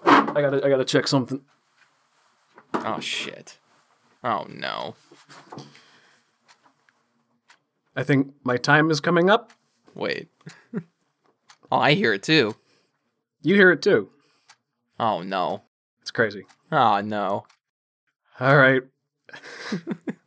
I 0.05 0.41
gotta 0.41 0.65
I 0.65 0.69
gotta 0.71 0.85
check 0.85 1.07
something. 1.07 1.43
Oh 2.73 3.01
shit. 3.01 3.59
Oh 4.25 4.47
no. 4.49 4.95
I 7.95 8.03
think 8.03 8.33
my 8.45 8.57
time 8.57 8.91
is 8.91 9.01
coming 9.01 9.29
up. 9.29 9.53
Wait. 9.95 10.29
oh, 11.73 11.79
I 11.79 11.95
hear 11.95 12.15
it 12.15 12.23
too. 12.23 12.55
You 13.43 13.57
hear 13.57 13.73
it 13.73 13.83
too. 13.83 14.09
Oh 14.99 15.23
no. 15.23 15.63
It's 16.01 16.11
crazy. 16.11 16.47
Oh 16.73 17.01
no. 17.03 17.45
All 18.41 18.57
right. 18.57 18.83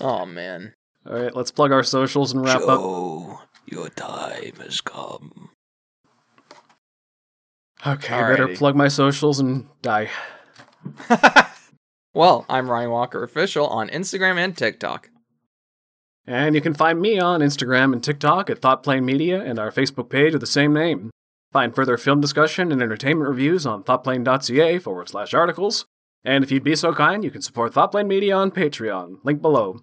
Oh 0.00 0.26
man. 0.26 0.74
All 1.06 1.14
right, 1.14 1.34
let's 1.34 1.50
plug 1.50 1.72
our 1.72 1.82
socials 1.82 2.32
and 2.32 2.44
wrap 2.44 2.62
up. 2.62 2.80
Joe, 2.80 3.40
your 3.66 3.88
time 3.90 4.54
has 4.60 4.80
come. 4.80 5.50
Okay, 7.86 8.14
I 8.14 8.30
better 8.30 8.48
plug 8.48 8.74
my 8.74 8.88
socials 8.88 9.40
and 9.40 9.66
die. 9.82 10.08
well, 12.14 12.46
I'm 12.48 12.70
Ryan 12.70 12.90
Walker 12.90 13.22
official 13.22 13.66
on 13.66 13.88
Instagram 13.90 14.38
and 14.38 14.56
TikTok. 14.56 15.10
And 16.26 16.54
you 16.54 16.62
can 16.62 16.72
find 16.72 17.00
me 17.00 17.18
on 17.18 17.40
Instagram 17.40 17.92
and 17.92 18.02
TikTok 18.02 18.48
at 18.48 18.62
ThoughtPlane 18.62 19.04
Media 19.04 19.42
and 19.42 19.58
our 19.58 19.70
Facebook 19.70 20.08
page 20.08 20.32
of 20.32 20.40
the 20.40 20.46
same 20.46 20.72
name. 20.72 21.10
Find 21.52 21.74
further 21.74 21.98
film 21.98 22.20
discussion 22.20 22.72
and 22.72 22.80
entertainment 22.80 23.28
reviews 23.28 23.66
on 23.66 23.84
thoughtplane.ca 23.84 24.78
forward 24.78 25.08
slash 25.10 25.34
articles. 25.34 25.84
And 26.24 26.42
if 26.42 26.50
you'd 26.50 26.64
be 26.64 26.74
so 26.74 26.94
kind, 26.94 27.22
you 27.22 27.30
can 27.30 27.42
support 27.42 27.74
Thoughtplane 27.74 28.06
Media 28.06 28.34
on 28.34 28.50
Patreon, 28.50 29.18
link 29.24 29.42
below. 29.42 29.80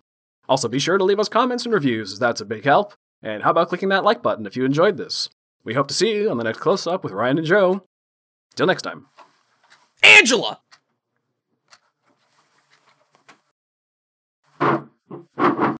Also, 0.49 0.67
be 0.67 0.79
sure 0.79 0.97
to 0.97 1.03
leave 1.03 1.19
us 1.19 1.29
comments 1.29 1.65
and 1.65 1.73
reviews, 1.73 2.13
as 2.13 2.19
that's 2.19 2.41
a 2.41 2.45
big 2.45 2.65
help. 2.65 2.93
And 3.21 3.43
how 3.43 3.51
about 3.51 3.69
clicking 3.69 3.89
that 3.89 4.03
like 4.03 4.23
button 4.23 4.47
if 4.47 4.55
you 4.55 4.65
enjoyed 4.65 4.97
this? 4.97 5.29
We 5.63 5.75
hope 5.75 5.87
to 5.89 5.93
see 5.93 6.15
you 6.15 6.31
on 6.31 6.37
the 6.37 6.43
next 6.43 6.59
close 6.59 6.87
up 6.87 7.03
with 7.03 7.13
Ryan 7.13 7.37
and 7.37 7.47
Joe. 7.47 7.85
Till 8.55 8.65
next 8.65 8.81
time. 8.81 9.05
Angela! 10.03 10.59